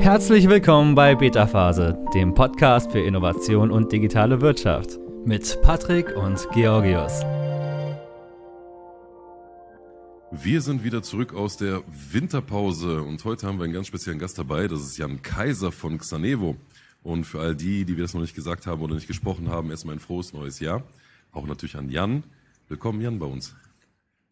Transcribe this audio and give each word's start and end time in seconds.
Herzlich 0.00 0.48
willkommen 0.48 0.94
bei 0.94 1.14
Beta 1.14 1.46
Phase, 1.46 2.02
dem 2.14 2.32
Podcast 2.32 2.90
für 2.90 3.00
Innovation 3.00 3.70
und 3.70 3.92
digitale 3.92 4.40
Wirtschaft 4.40 4.98
mit 5.26 5.60
Patrick 5.60 6.16
und 6.16 6.48
Georgios. 6.54 7.20
Wir 10.30 10.62
sind 10.62 10.84
wieder 10.84 11.02
zurück 11.02 11.34
aus 11.34 11.58
der 11.58 11.82
Winterpause 11.86 13.02
und 13.02 13.22
heute 13.26 13.46
haben 13.46 13.58
wir 13.58 13.64
einen 13.64 13.74
ganz 13.74 13.88
speziellen 13.88 14.18
Gast 14.18 14.38
dabei. 14.38 14.68
Das 14.68 14.80
ist 14.80 14.96
Jan 14.96 15.20
Kaiser 15.20 15.70
von 15.70 15.98
Xanevo. 15.98 16.56
Und 17.02 17.24
für 17.24 17.40
all 17.40 17.54
die, 17.54 17.84
die 17.84 17.98
wir 17.98 18.04
das 18.04 18.14
noch 18.14 18.22
nicht 18.22 18.34
gesagt 18.34 18.66
haben 18.66 18.80
oder 18.80 18.94
nicht 18.94 19.06
gesprochen 19.06 19.50
haben, 19.50 19.70
erstmal 19.70 19.96
ein 19.96 20.00
frohes 20.00 20.32
neues 20.32 20.60
Jahr. 20.60 20.82
Auch 21.30 21.46
natürlich 21.46 21.76
an 21.76 21.90
Jan. 21.90 22.24
Willkommen, 22.68 23.02
Jan, 23.02 23.18
bei 23.18 23.26
uns. 23.26 23.54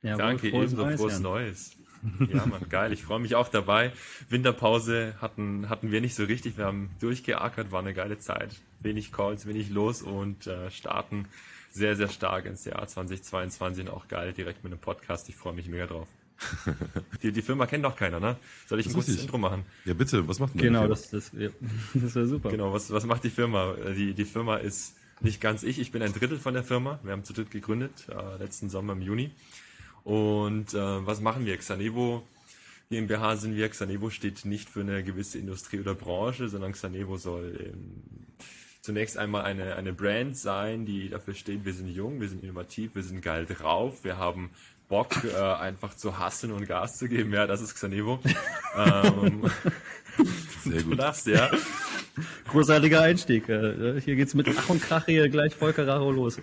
Ja, 0.00 0.16
Danke, 0.16 0.48
frohes 0.48 0.72
ebenso 0.72 0.82
Neues, 0.86 0.98
frohes 0.98 1.12
Jan. 1.12 1.22
Neues. 1.22 1.78
Ja, 2.32 2.46
man, 2.46 2.68
geil. 2.68 2.92
Ich 2.92 3.02
freue 3.02 3.20
mich 3.20 3.34
auch 3.34 3.48
dabei. 3.48 3.92
Winterpause 4.28 5.14
hatten, 5.20 5.68
hatten 5.68 5.90
wir 5.90 6.00
nicht 6.00 6.14
so 6.14 6.24
richtig. 6.24 6.56
Wir 6.56 6.66
haben 6.66 6.90
durchgeackert, 7.00 7.72
war 7.72 7.80
eine 7.80 7.94
geile 7.94 8.18
Zeit. 8.18 8.50
Wenig 8.80 9.12
Calls, 9.12 9.46
wenig 9.46 9.70
los 9.70 10.02
und 10.02 10.46
äh, 10.46 10.70
starten 10.70 11.26
sehr, 11.70 11.96
sehr 11.96 12.08
stark 12.08 12.46
ins 12.46 12.64
Jahr 12.64 12.86
2022 12.86 13.86
und 13.86 13.90
auch 13.92 14.08
geil 14.08 14.32
direkt 14.32 14.64
mit 14.64 14.72
einem 14.72 14.80
Podcast. 14.80 15.28
Ich 15.28 15.36
freue 15.36 15.52
mich 15.52 15.68
mega 15.68 15.86
drauf. 15.86 16.08
die, 17.22 17.32
die 17.32 17.42
Firma 17.42 17.66
kennt 17.66 17.84
doch 17.84 17.96
keiner, 17.96 18.20
ne? 18.20 18.36
Soll 18.66 18.78
ich 18.78 18.86
das 18.86 18.92
ein 18.92 18.96
kurzes 18.96 19.20
Intro 19.20 19.38
machen? 19.38 19.64
Ja, 19.84 19.94
bitte, 19.94 20.26
was 20.28 20.38
macht 20.38 20.54
denn 20.54 20.62
Genau, 20.62 20.86
das, 20.86 21.10
das, 21.10 21.32
ja, 21.36 21.48
das 21.94 22.14
wäre 22.14 22.26
super. 22.26 22.50
Genau, 22.50 22.72
was, 22.72 22.90
was 22.90 23.04
macht 23.06 23.24
die 23.24 23.30
Firma? 23.30 23.74
Die, 23.96 24.14
die 24.14 24.24
Firma 24.24 24.56
ist 24.56 24.94
nicht 25.20 25.40
ganz 25.40 25.64
ich, 25.64 25.80
ich 25.80 25.90
bin 25.90 26.02
ein 26.02 26.12
Drittel 26.12 26.38
von 26.38 26.54
der 26.54 26.62
Firma. 26.62 27.00
Wir 27.02 27.12
haben 27.12 27.24
zu 27.24 27.32
dritt 27.32 27.50
gegründet, 27.50 28.06
äh, 28.08 28.38
letzten 28.38 28.70
Sommer 28.70 28.92
im 28.92 29.02
Juni. 29.02 29.32
Und 30.04 30.74
äh, 30.74 31.06
was 31.06 31.20
machen 31.20 31.44
wir? 31.46 31.56
Xanevo 31.56 32.22
GmbH 32.90 33.36
sind 33.36 33.56
wir. 33.56 33.68
Xanevo 33.68 34.10
steht 34.10 34.44
nicht 34.44 34.70
für 34.70 34.80
eine 34.80 35.02
gewisse 35.02 35.38
Industrie 35.38 35.80
oder 35.80 35.94
Branche, 35.94 36.48
sondern 36.48 36.72
Xanevo 36.72 37.16
soll 37.16 37.72
ähm, 37.72 38.02
zunächst 38.80 39.18
einmal 39.18 39.42
eine, 39.42 39.76
eine 39.76 39.92
Brand 39.92 40.36
sein, 40.36 40.86
die 40.86 41.10
dafür 41.10 41.34
steht, 41.34 41.64
wir 41.64 41.74
sind 41.74 41.88
jung, 41.88 42.20
wir 42.20 42.28
sind 42.28 42.42
innovativ, 42.42 42.94
wir 42.94 43.02
sind 43.02 43.20
geil 43.20 43.44
drauf, 43.44 44.04
wir 44.04 44.16
haben 44.16 44.50
Bock, 44.88 45.22
äh, 45.24 45.36
einfach 45.36 45.94
zu 45.94 46.18
hasseln 46.18 46.52
und 46.52 46.66
Gas 46.66 46.96
zu 46.96 47.08
geben. 47.08 47.34
Ja, 47.34 47.46
das 47.46 47.60
ist 47.60 47.74
Xanevo. 47.74 48.20
ähm, 48.76 49.50
Sehr 50.64 50.82
gut. 50.82 50.96
Lachst, 50.96 51.26
ja. 51.26 51.50
Großartiger 52.48 53.02
Einstieg. 53.02 53.48
Äh, 53.48 54.00
hier 54.00 54.16
geht's 54.16 54.34
mit 54.34 54.48
Ach 54.56 54.68
und 54.70 54.80
Krach 54.80 55.04
hier 55.04 55.28
gleich 55.28 55.54
voll 55.54 55.74
Karacho 55.74 56.10
los. 56.10 56.40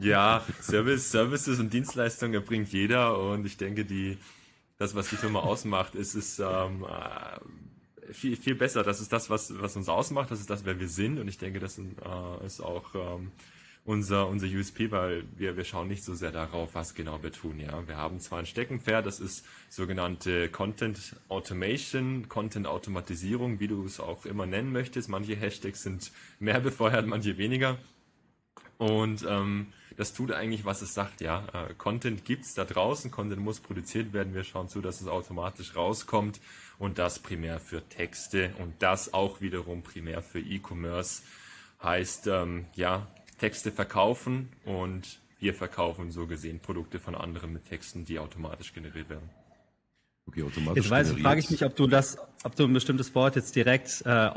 Ja, 0.00 0.44
Service, 0.60 1.10
Services 1.10 1.58
und 1.58 1.72
Dienstleistungen 1.72 2.34
erbringt 2.34 2.68
jeder 2.72 3.18
und 3.18 3.46
ich 3.46 3.56
denke, 3.56 3.84
die, 3.84 4.18
das, 4.78 4.94
was 4.94 5.08
die 5.08 5.16
Firma 5.16 5.40
ausmacht, 5.40 5.94
ist, 5.94 6.14
ist 6.14 6.38
ähm, 6.38 6.84
äh, 6.84 8.12
viel, 8.12 8.36
viel 8.36 8.54
besser. 8.54 8.82
Das 8.82 9.00
ist 9.00 9.12
das, 9.12 9.30
was, 9.30 9.58
was 9.60 9.76
uns 9.76 9.88
ausmacht, 9.88 10.30
das 10.30 10.40
ist 10.40 10.50
das, 10.50 10.64
wer 10.64 10.78
wir 10.78 10.88
sind 10.88 11.18
und 11.18 11.28
ich 11.28 11.38
denke, 11.38 11.60
das 11.60 11.78
äh, 11.78 12.46
ist 12.46 12.60
auch 12.60 12.94
ähm, 12.94 13.32
unser, 13.86 14.28
unser 14.28 14.46
USP, 14.46 14.90
weil 14.90 15.24
wir, 15.36 15.56
wir 15.56 15.64
schauen 15.64 15.88
nicht 15.88 16.04
so 16.04 16.14
sehr 16.14 16.32
darauf, 16.32 16.74
was 16.74 16.94
genau 16.94 17.22
wir 17.22 17.32
tun. 17.32 17.58
Ja, 17.60 17.86
Wir 17.86 17.96
haben 17.96 18.20
zwar 18.20 18.40
ein 18.40 18.46
Steckenpferd, 18.46 19.06
das 19.06 19.20
ist 19.20 19.46
sogenannte 19.70 20.50
Content 20.50 21.16
Automation, 21.28 22.28
Content 22.28 22.66
Automatisierung, 22.66 23.60
wie 23.60 23.68
du 23.68 23.84
es 23.86 24.00
auch 24.00 24.26
immer 24.26 24.44
nennen 24.44 24.72
möchtest. 24.72 25.08
Manche 25.08 25.36
Hashtags 25.36 25.84
sind 25.84 26.10
mehr 26.38 26.60
befeuert, 26.68 27.06
manche 27.06 27.38
weniger. 27.38 27.78
Und 28.78 29.24
ähm, 29.28 29.72
das 29.96 30.12
tut 30.12 30.32
eigentlich, 30.32 30.64
was 30.64 30.82
es 30.82 30.92
sagt, 30.94 31.20
ja. 31.20 31.46
Äh, 31.52 31.74
Content 31.74 32.24
gibt's 32.24 32.54
da 32.54 32.64
draußen, 32.64 33.10
Content 33.10 33.40
muss 33.40 33.60
produziert 33.60 34.12
werden. 34.12 34.34
Wir 34.34 34.44
schauen 34.44 34.68
zu, 34.68 34.80
dass 34.80 35.00
es 35.00 35.08
automatisch 35.08 35.74
rauskommt 35.74 36.40
und 36.78 36.98
das 36.98 37.18
primär 37.18 37.58
für 37.60 37.82
Texte 37.88 38.54
und 38.58 38.74
das 38.80 39.14
auch 39.14 39.40
wiederum 39.40 39.82
primär 39.82 40.22
für 40.22 40.40
E-Commerce 40.40 41.22
heißt, 41.82 42.26
ähm, 42.26 42.66
ja, 42.74 43.06
Texte 43.38 43.70
verkaufen 43.70 44.50
und 44.64 45.20
wir 45.38 45.54
verkaufen 45.54 46.10
so 46.10 46.26
gesehen 46.26 46.60
Produkte 46.60 46.98
von 46.98 47.14
anderen 47.14 47.52
mit 47.52 47.66
Texten, 47.66 48.04
die 48.04 48.18
automatisch 48.18 48.72
generiert 48.72 49.08
werden. 49.08 49.28
Okay, 50.28 50.42
automatisch. 50.42 50.84
Jetzt 50.84 50.90
weiß, 50.90 51.12
frage 51.12 51.40
ich 51.40 51.50
mich, 51.50 51.64
ob 51.64 51.76
du 51.76 51.86
das, 51.86 52.18
ob 52.42 52.56
du 52.56 52.64
ein 52.64 52.72
bestimmtes 52.72 53.14
Wort 53.14 53.36
jetzt 53.36 53.54
direkt 53.54 54.02
äh, 54.04 54.30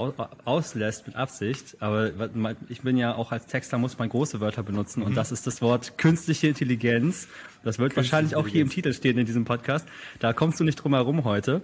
auslässt 0.46 1.08
mit 1.08 1.16
Absicht. 1.16 1.78
Aber 1.80 2.12
ich 2.70 2.82
bin 2.82 2.96
ja 2.96 3.16
auch 3.16 3.32
als 3.32 3.48
Texter 3.48 3.78
muss 3.80 3.98
man 3.98 4.10
große 4.10 4.40
Wörter 4.40 4.62
benutzen 4.62 5.00
mhm. 5.00 5.08
und 5.08 5.16
das 5.16 5.32
ist 5.32 5.48
das 5.48 5.62
Wort 5.62 5.98
künstliche 5.98 6.48
Intelligenz. 6.48 7.28
Das 7.64 7.80
wird 7.80 7.96
wahrscheinlich 7.96 8.36
auch 8.36 8.48
hier 8.48 8.62
im 8.62 8.70
Titel 8.70 8.94
stehen 8.94 9.18
in 9.18 9.26
diesem 9.26 9.46
Podcast. 9.46 9.88
Da 10.20 10.32
kommst 10.34 10.60
du 10.60 10.64
nicht 10.64 10.76
drum 10.76 10.94
herum 10.94 11.24
heute. 11.24 11.62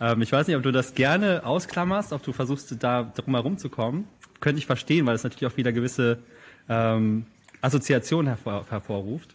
Ähm, 0.00 0.22
ich 0.22 0.30
weiß 0.30 0.46
nicht, 0.46 0.56
ob 0.56 0.62
du 0.62 0.70
das 0.70 0.94
gerne 0.94 1.44
ausklammerst, 1.44 2.12
ob 2.12 2.22
du 2.22 2.32
versuchst, 2.32 2.82
da 2.82 3.02
drum 3.02 3.34
herum 3.34 3.58
zu 3.58 3.68
kommen. 3.68 4.06
Könnte 4.40 4.58
ich 4.58 4.66
verstehen, 4.66 5.06
weil 5.06 5.16
es 5.16 5.24
natürlich 5.24 5.52
auch 5.52 5.56
wieder 5.56 5.72
gewisse 5.72 6.18
ähm, 6.68 7.26
Assoziationen 7.62 8.28
hervor, 8.28 8.66
hervorruft. 8.68 9.34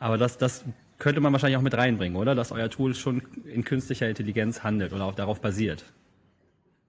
Aber 0.00 0.18
das, 0.18 0.38
das 0.38 0.64
könnte 0.98 1.20
man 1.20 1.32
wahrscheinlich 1.32 1.56
auch 1.56 1.62
mit 1.62 1.74
reinbringen, 1.74 2.16
oder? 2.16 2.34
Dass 2.34 2.52
euer 2.52 2.70
Tool 2.70 2.94
schon 2.94 3.22
in 3.44 3.64
künstlicher 3.64 4.08
Intelligenz 4.08 4.62
handelt 4.62 4.92
oder 4.92 5.04
auch 5.04 5.14
darauf 5.14 5.40
basiert. 5.40 5.84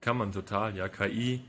Kann 0.00 0.16
man 0.16 0.32
total, 0.32 0.76
ja. 0.76 0.88
KI 0.88 1.40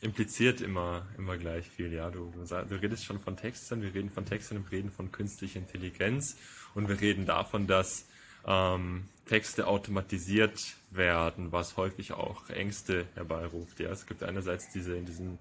impliziert 0.00 0.60
immer, 0.60 1.06
immer 1.16 1.36
gleich 1.36 1.68
viel, 1.68 1.92
ja. 1.92 2.10
Du, 2.10 2.32
du 2.36 2.74
redest 2.82 3.04
schon 3.04 3.20
von 3.20 3.36
Texten, 3.36 3.82
wir 3.82 3.94
reden 3.94 4.10
von 4.10 4.24
Texten 4.24 4.56
und 4.56 4.70
reden 4.70 4.90
von 4.90 5.10
künstlicher 5.10 5.58
Intelligenz 5.58 6.36
und 6.74 6.88
wir 6.88 7.00
reden 7.00 7.26
davon, 7.26 7.66
dass 7.66 8.06
ähm, 8.46 9.08
Texte 9.26 9.66
automatisiert 9.66 10.76
werden, 10.90 11.50
was 11.50 11.76
häufig 11.76 12.12
auch 12.12 12.48
Ängste 12.50 13.06
herbeiruft. 13.14 13.80
Ja, 13.80 13.90
es 13.90 14.06
gibt 14.06 14.22
einerseits 14.22 14.70
diese, 14.72 15.00
diesen 15.02 15.38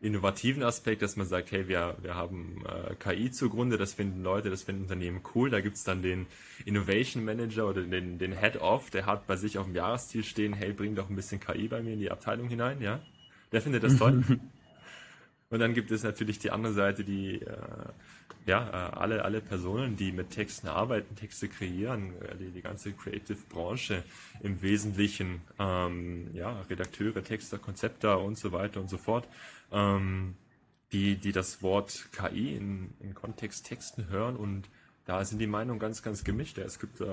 innovativen 0.00 0.62
Aspekt, 0.62 1.02
dass 1.02 1.16
man 1.16 1.26
sagt, 1.26 1.50
hey, 1.50 1.68
wir, 1.68 1.96
wir 2.02 2.14
haben 2.14 2.64
äh, 2.66 2.94
KI 2.94 3.30
zugrunde, 3.30 3.76
das 3.76 3.94
finden 3.94 4.22
Leute, 4.22 4.50
das 4.50 4.62
finden 4.62 4.82
Unternehmen 4.82 5.22
cool. 5.34 5.50
Da 5.50 5.60
gibt's 5.60 5.84
dann 5.84 6.02
den 6.02 6.26
Innovation 6.64 7.24
Manager 7.24 7.68
oder 7.68 7.82
den, 7.82 8.18
den 8.18 8.32
Head-Off, 8.32 8.90
der 8.90 9.06
hat 9.06 9.26
bei 9.26 9.36
sich 9.36 9.58
auf 9.58 9.66
dem 9.66 9.74
Jahresziel 9.74 10.24
stehen, 10.24 10.52
hey, 10.52 10.72
bring 10.72 10.94
doch 10.94 11.10
ein 11.10 11.16
bisschen 11.16 11.40
KI 11.40 11.68
bei 11.68 11.82
mir 11.82 11.94
in 11.94 12.00
die 12.00 12.10
Abteilung 12.10 12.48
hinein, 12.48 12.80
ja. 12.80 13.00
Der 13.52 13.60
findet 13.60 13.82
das 13.82 13.96
toll. 13.96 14.22
Und 15.50 15.60
dann 15.60 15.72
gibt 15.72 15.90
es 15.90 16.02
natürlich 16.02 16.38
die 16.38 16.50
andere 16.50 16.74
Seite, 16.74 17.04
die 17.04 17.40
äh, 17.40 17.56
ja 18.48 18.68
äh, 18.68 18.96
alle 18.96 19.24
alle 19.24 19.40
Personen, 19.40 19.96
die 19.96 20.10
mit 20.10 20.30
Texten 20.30 20.66
arbeiten, 20.66 21.14
Texte 21.14 21.48
kreieren, 21.48 22.20
äh, 22.22 22.36
die, 22.36 22.50
die 22.50 22.62
ganze 22.62 22.92
Creative 22.92 23.38
Branche 23.48 24.02
im 24.42 24.60
Wesentlichen, 24.62 25.42
ähm, 25.58 26.30
ja 26.34 26.60
Redakteure, 26.68 27.22
Texter, 27.22 27.58
Konzepter 27.58 28.20
und 28.20 28.36
so 28.36 28.50
weiter 28.50 28.80
und 28.80 28.90
so 28.90 28.98
fort 28.98 29.28
ähm, 29.72 30.34
die, 30.92 31.16
die 31.16 31.32
das 31.32 31.62
Wort 31.62 32.08
KI 32.12 32.56
in, 32.56 32.94
in 33.00 33.14
Kontext 33.14 33.66
Texten 33.66 34.08
hören 34.08 34.36
und 34.36 34.68
da 35.04 35.24
sind 35.24 35.38
die 35.38 35.46
Meinungen 35.46 35.78
ganz, 35.78 36.02
ganz 36.02 36.22
gemischt. 36.22 36.58
Es 36.58 36.78
gibt 36.78 37.00
äh, 37.00 37.06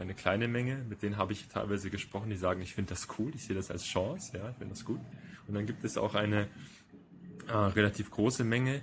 eine 0.00 0.14
kleine 0.14 0.46
Menge, 0.46 0.84
mit 0.88 1.02
denen 1.02 1.16
habe 1.16 1.32
ich 1.32 1.48
teilweise 1.48 1.90
gesprochen, 1.90 2.30
die 2.30 2.36
sagen, 2.36 2.62
ich 2.62 2.74
finde 2.74 2.90
das 2.90 3.08
cool, 3.18 3.32
ich 3.34 3.44
sehe 3.44 3.56
das 3.56 3.72
als 3.72 3.84
Chance, 3.84 4.36
ja, 4.36 4.50
ich 4.50 4.56
finde 4.56 4.74
das 4.74 4.84
gut. 4.84 5.00
Und 5.48 5.54
dann 5.54 5.66
gibt 5.66 5.82
es 5.84 5.98
auch 5.98 6.14
eine 6.14 6.46
äh, 7.48 7.52
relativ 7.52 8.12
große 8.12 8.44
Menge, 8.44 8.82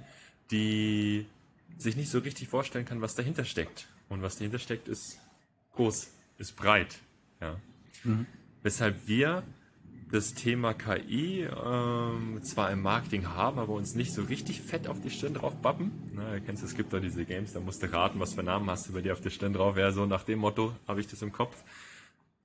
die 0.51 1.27
sich 1.77 1.95
nicht 1.95 2.09
so 2.09 2.19
richtig 2.19 2.47
vorstellen 2.47 2.85
kann, 2.85 3.01
was 3.01 3.15
dahinter 3.15 3.45
steckt. 3.45 3.87
Und 4.09 4.21
was 4.21 4.37
dahinter 4.37 4.59
steckt, 4.59 4.87
ist 4.87 5.19
groß, 5.75 6.11
ist 6.37 6.55
breit. 6.55 6.99
Ja. 7.41 7.59
Mhm. 8.03 8.25
Weshalb 8.63 9.07
wir 9.07 9.43
das 10.11 10.33
Thema 10.33 10.73
KI 10.73 11.43
ähm, 11.43 12.39
zwar 12.41 12.71
im 12.71 12.81
Marketing 12.81 13.27
haben, 13.27 13.59
aber 13.59 13.73
uns 13.73 13.95
nicht 13.95 14.13
so 14.13 14.23
richtig 14.23 14.61
fett 14.61 14.87
auf 14.87 15.01
die 15.01 15.09
Stirn 15.09 15.33
drauf 15.33 15.55
bappen. 15.61 15.91
Na, 16.13 16.35
du 16.35 16.41
kennst, 16.41 16.63
es 16.63 16.75
gibt 16.75 16.93
da 16.93 16.99
diese 16.99 17.25
Games, 17.25 17.53
da 17.53 17.59
musst 17.59 17.83
du 17.83 17.91
raten, 17.91 18.19
was 18.19 18.33
für 18.33 18.43
Namen 18.43 18.69
hast 18.69 18.87
du 18.87 18.93
bei 18.93 19.01
dir 19.01 19.13
auf 19.13 19.21
der 19.21 19.29
Stirn 19.29 19.53
drauf. 19.53 19.77
Ja, 19.77 19.91
so 19.91 20.05
nach 20.05 20.23
dem 20.23 20.39
Motto 20.39 20.73
habe 20.87 21.01
ich 21.01 21.07
das 21.07 21.21
im 21.21 21.31
Kopf. 21.31 21.63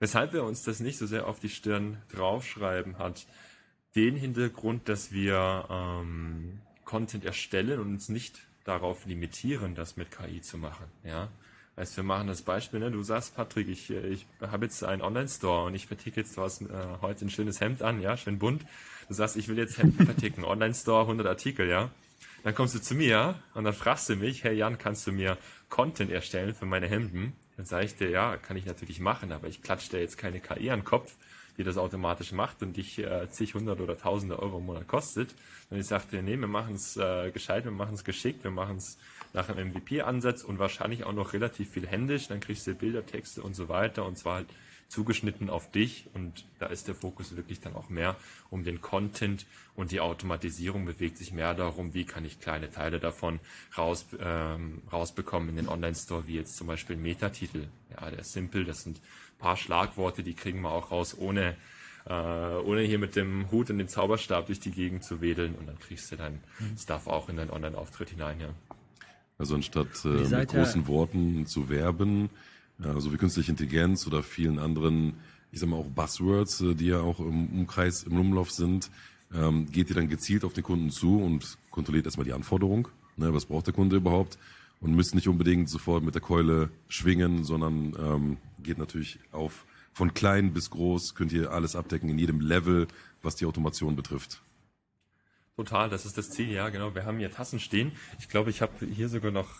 Weshalb 0.00 0.32
wir 0.32 0.42
uns 0.42 0.64
das 0.64 0.80
nicht 0.80 0.98
so 0.98 1.06
sehr 1.06 1.28
auf 1.28 1.38
die 1.38 1.48
Stirn 1.48 1.98
draufschreiben, 2.10 2.98
hat 2.98 3.26
den 3.94 4.16
Hintergrund, 4.16 4.88
dass 4.88 5.12
wir 5.12 5.66
ähm, 5.70 6.58
Content 6.84 7.24
erstellen 7.24 7.78
und 7.78 7.92
uns 7.92 8.08
nicht 8.08 8.40
darauf 8.64 9.06
limitieren, 9.06 9.74
das 9.74 9.96
mit 9.96 10.10
KI 10.10 10.40
zu 10.40 10.58
machen. 10.58 10.86
Ja, 11.04 11.28
Weißt, 11.74 11.96
wir 11.96 12.04
machen 12.04 12.26
das 12.26 12.42
Beispiel, 12.42 12.80
ne? 12.80 12.90
du 12.90 13.02
sagst, 13.02 13.34
Patrick, 13.34 13.66
ich, 13.68 13.90
ich 13.90 14.26
habe 14.42 14.66
jetzt 14.66 14.84
einen 14.84 15.00
Online-Store 15.00 15.64
und 15.66 15.74
ich 15.74 15.86
verticke 15.86 16.20
jetzt 16.20 16.36
was, 16.36 16.60
äh, 16.60 16.66
heute 17.00 17.24
ein 17.24 17.30
schönes 17.30 17.62
Hemd 17.62 17.80
an, 17.80 18.02
ja, 18.02 18.14
schön 18.18 18.38
bunt. 18.38 18.66
Du 19.08 19.14
sagst, 19.14 19.36
ich 19.36 19.48
will 19.48 19.56
jetzt 19.56 19.78
Hemden 19.78 20.04
verticken, 20.04 20.44
Online-Store, 20.44 21.02
100 21.02 21.26
Artikel, 21.26 21.68
ja. 21.68 21.90
Dann 22.44 22.54
kommst 22.54 22.74
du 22.74 22.80
zu 22.80 22.94
mir 22.94 23.36
und 23.54 23.64
dann 23.64 23.72
fragst 23.72 24.08
du 24.10 24.16
mich, 24.16 24.44
hey 24.44 24.54
Jan, 24.54 24.76
kannst 24.76 25.06
du 25.06 25.12
mir 25.12 25.38
Content 25.70 26.10
erstellen 26.10 26.54
für 26.54 26.66
meine 26.66 26.88
Hemden? 26.88 27.32
Dann 27.56 27.64
sage 27.64 27.86
ich 27.86 27.96
dir, 27.96 28.10
ja, 28.10 28.36
kann 28.36 28.58
ich 28.58 28.66
natürlich 28.66 29.00
machen, 29.00 29.32
aber 29.32 29.48
ich 29.48 29.62
klatsche 29.62 29.90
dir 29.90 30.00
jetzt 30.00 30.18
keine 30.18 30.40
KI 30.40 30.70
an 30.70 30.80
den 30.80 30.84
Kopf, 30.84 31.16
die 31.58 31.64
das 31.64 31.76
automatisch 31.76 32.32
macht 32.32 32.62
und 32.62 32.76
dich 32.76 32.98
äh, 32.98 33.28
zig 33.30 33.54
hundert 33.54 33.80
oder 33.80 33.98
tausende 33.98 34.38
Euro 34.38 34.58
im 34.58 34.66
Monat 34.66 34.86
kostet. 34.88 35.34
Und 35.70 35.78
ich 35.78 35.86
sagte, 35.86 36.22
nee, 36.22 36.36
wir 36.36 36.48
machen 36.48 36.74
es 36.74 36.96
äh, 36.96 37.30
gescheit, 37.30 37.64
wir 37.64 37.72
machen 37.72 37.94
es 37.94 38.04
geschickt, 38.04 38.44
wir 38.44 38.50
machen 38.50 38.76
es 38.76 38.98
nach 39.32 39.48
einem 39.48 39.70
MVP-Ansatz 39.70 40.44
und 40.44 40.58
wahrscheinlich 40.58 41.04
auch 41.04 41.12
noch 41.12 41.32
relativ 41.32 41.70
viel 41.70 41.86
händisch. 41.86 42.28
Dann 42.28 42.40
kriegst 42.40 42.66
du 42.66 42.74
Bilder, 42.74 43.04
Texte 43.04 43.42
und 43.42 43.54
so 43.54 43.68
weiter 43.68 44.04
und 44.04 44.18
zwar 44.18 44.36
halt 44.36 44.48
zugeschnitten 44.92 45.48
auf 45.48 45.70
dich 45.70 46.06
und 46.12 46.44
da 46.58 46.66
ist 46.66 46.86
der 46.86 46.94
Fokus 46.94 47.34
wirklich 47.34 47.60
dann 47.60 47.74
auch 47.74 47.88
mehr 47.88 48.14
um 48.50 48.62
den 48.62 48.82
Content 48.82 49.46
und 49.74 49.90
die 49.90 50.00
Automatisierung 50.00 50.84
bewegt 50.84 51.16
sich 51.16 51.32
mehr 51.32 51.54
darum, 51.54 51.94
wie 51.94 52.04
kann 52.04 52.26
ich 52.26 52.38
kleine 52.40 52.70
Teile 52.70 53.00
davon 53.00 53.40
raus, 53.78 54.04
ähm, 54.20 54.82
rausbekommen 54.92 55.48
in 55.48 55.56
den 55.56 55.68
Online-Store, 55.68 56.26
wie 56.26 56.34
jetzt 56.34 56.58
zum 56.58 56.66
Beispiel 56.66 56.96
Metatitel. 56.96 57.68
Ja, 57.90 58.10
der 58.10 58.18
ist 58.18 58.34
simpel, 58.34 58.66
das 58.66 58.82
sind 58.82 59.00
paar 59.42 59.56
Schlagworte, 59.56 60.22
die 60.22 60.34
kriegen 60.34 60.62
wir 60.62 60.70
auch 60.70 60.90
raus, 60.90 61.16
ohne 61.18 61.56
äh, 62.06 62.12
ohne 62.12 62.82
hier 62.82 62.98
mit 62.98 63.14
dem 63.14 63.50
Hut 63.50 63.70
und 63.70 63.78
dem 63.78 63.88
Zauberstab 63.88 64.46
durch 64.46 64.60
die 64.60 64.70
Gegend 64.72 65.04
zu 65.04 65.20
wedeln 65.20 65.54
und 65.54 65.68
dann 65.68 65.78
kriegst 65.78 66.10
du 66.10 66.16
dein 66.16 66.40
mhm. 66.58 66.76
Stuff 66.76 67.06
auch 67.06 67.28
in 67.28 67.36
deinen 67.36 67.50
Online-Auftritt 67.50 68.10
hinein, 68.10 68.40
ja. 68.40 68.48
Also 69.38 69.54
anstatt 69.54 70.04
äh, 70.04 70.08
mit 70.08 70.48
großen 70.48 70.86
Worten 70.86 71.46
zu 71.46 71.68
werben, 71.68 72.30
ja, 72.82 72.98
so 73.00 73.12
wie 73.12 73.16
künstliche 73.16 73.50
Intelligenz 73.52 74.06
oder 74.06 74.22
vielen 74.22 74.58
anderen, 74.58 75.14
ich 75.52 75.60
sag 75.60 75.68
mal 75.68 75.76
auch 75.76 75.86
Buzzwords, 75.86 76.60
äh, 76.60 76.74
die 76.74 76.86
ja 76.86 77.00
auch 77.00 77.20
im 77.20 77.46
Umkreis, 77.60 78.02
im 78.02 78.18
Umlauf 78.18 78.50
sind, 78.50 78.90
ähm, 79.34 79.70
geht 79.70 79.88
ihr 79.88 79.96
dann 79.96 80.08
gezielt 80.08 80.44
auf 80.44 80.52
den 80.52 80.64
Kunden 80.64 80.90
zu 80.90 81.20
und 81.20 81.56
kontrolliert 81.70 82.06
erstmal 82.06 82.26
die 82.26 82.32
Anforderung. 82.32 82.88
Ne, 83.16 83.32
was 83.32 83.46
braucht 83.46 83.66
der 83.66 83.74
Kunde 83.74 83.96
überhaupt? 83.96 84.38
Und 84.80 84.96
müsst 84.96 85.14
nicht 85.14 85.28
unbedingt 85.28 85.68
sofort 85.68 86.02
mit 86.02 86.14
der 86.14 86.22
Keule 86.22 86.70
schwingen, 86.88 87.44
sondern 87.44 87.94
ähm, 87.98 88.36
geht 88.62 88.78
natürlich 88.78 89.18
auf 89.30 89.64
von 89.92 90.14
klein 90.14 90.52
bis 90.52 90.70
groß, 90.70 91.14
könnt 91.14 91.32
ihr 91.32 91.50
alles 91.50 91.76
abdecken 91.76 92.08
in 92.08 92.18
jedem 92.18 92.40
Level, 92.40 92.88
was 93.20 93.36
die 93.36 93.46
Automation 93.46 93.94
betrifft. 93.94 94.42
Total, 95.56 95.90
das 95.90 96.06
ist 96.06 96.16
das 96.16 96.30
Ziel, 96.30 96.50
ja, 96.50 96.70
genau. 96.70 96.94
Wir 96.94 97.04
haben 97.04 97.18
hier 97.18 97.30
Tassen 97.30 97.60
stehen. 97.60 97.92
Ich 98.18 98.28
glaube, 98.28 98.48
ich 98.48 98.62
habe 98.62 98.86
hier 98.86 99.10
sogar 99.10 99.30
noch 99.30 99.50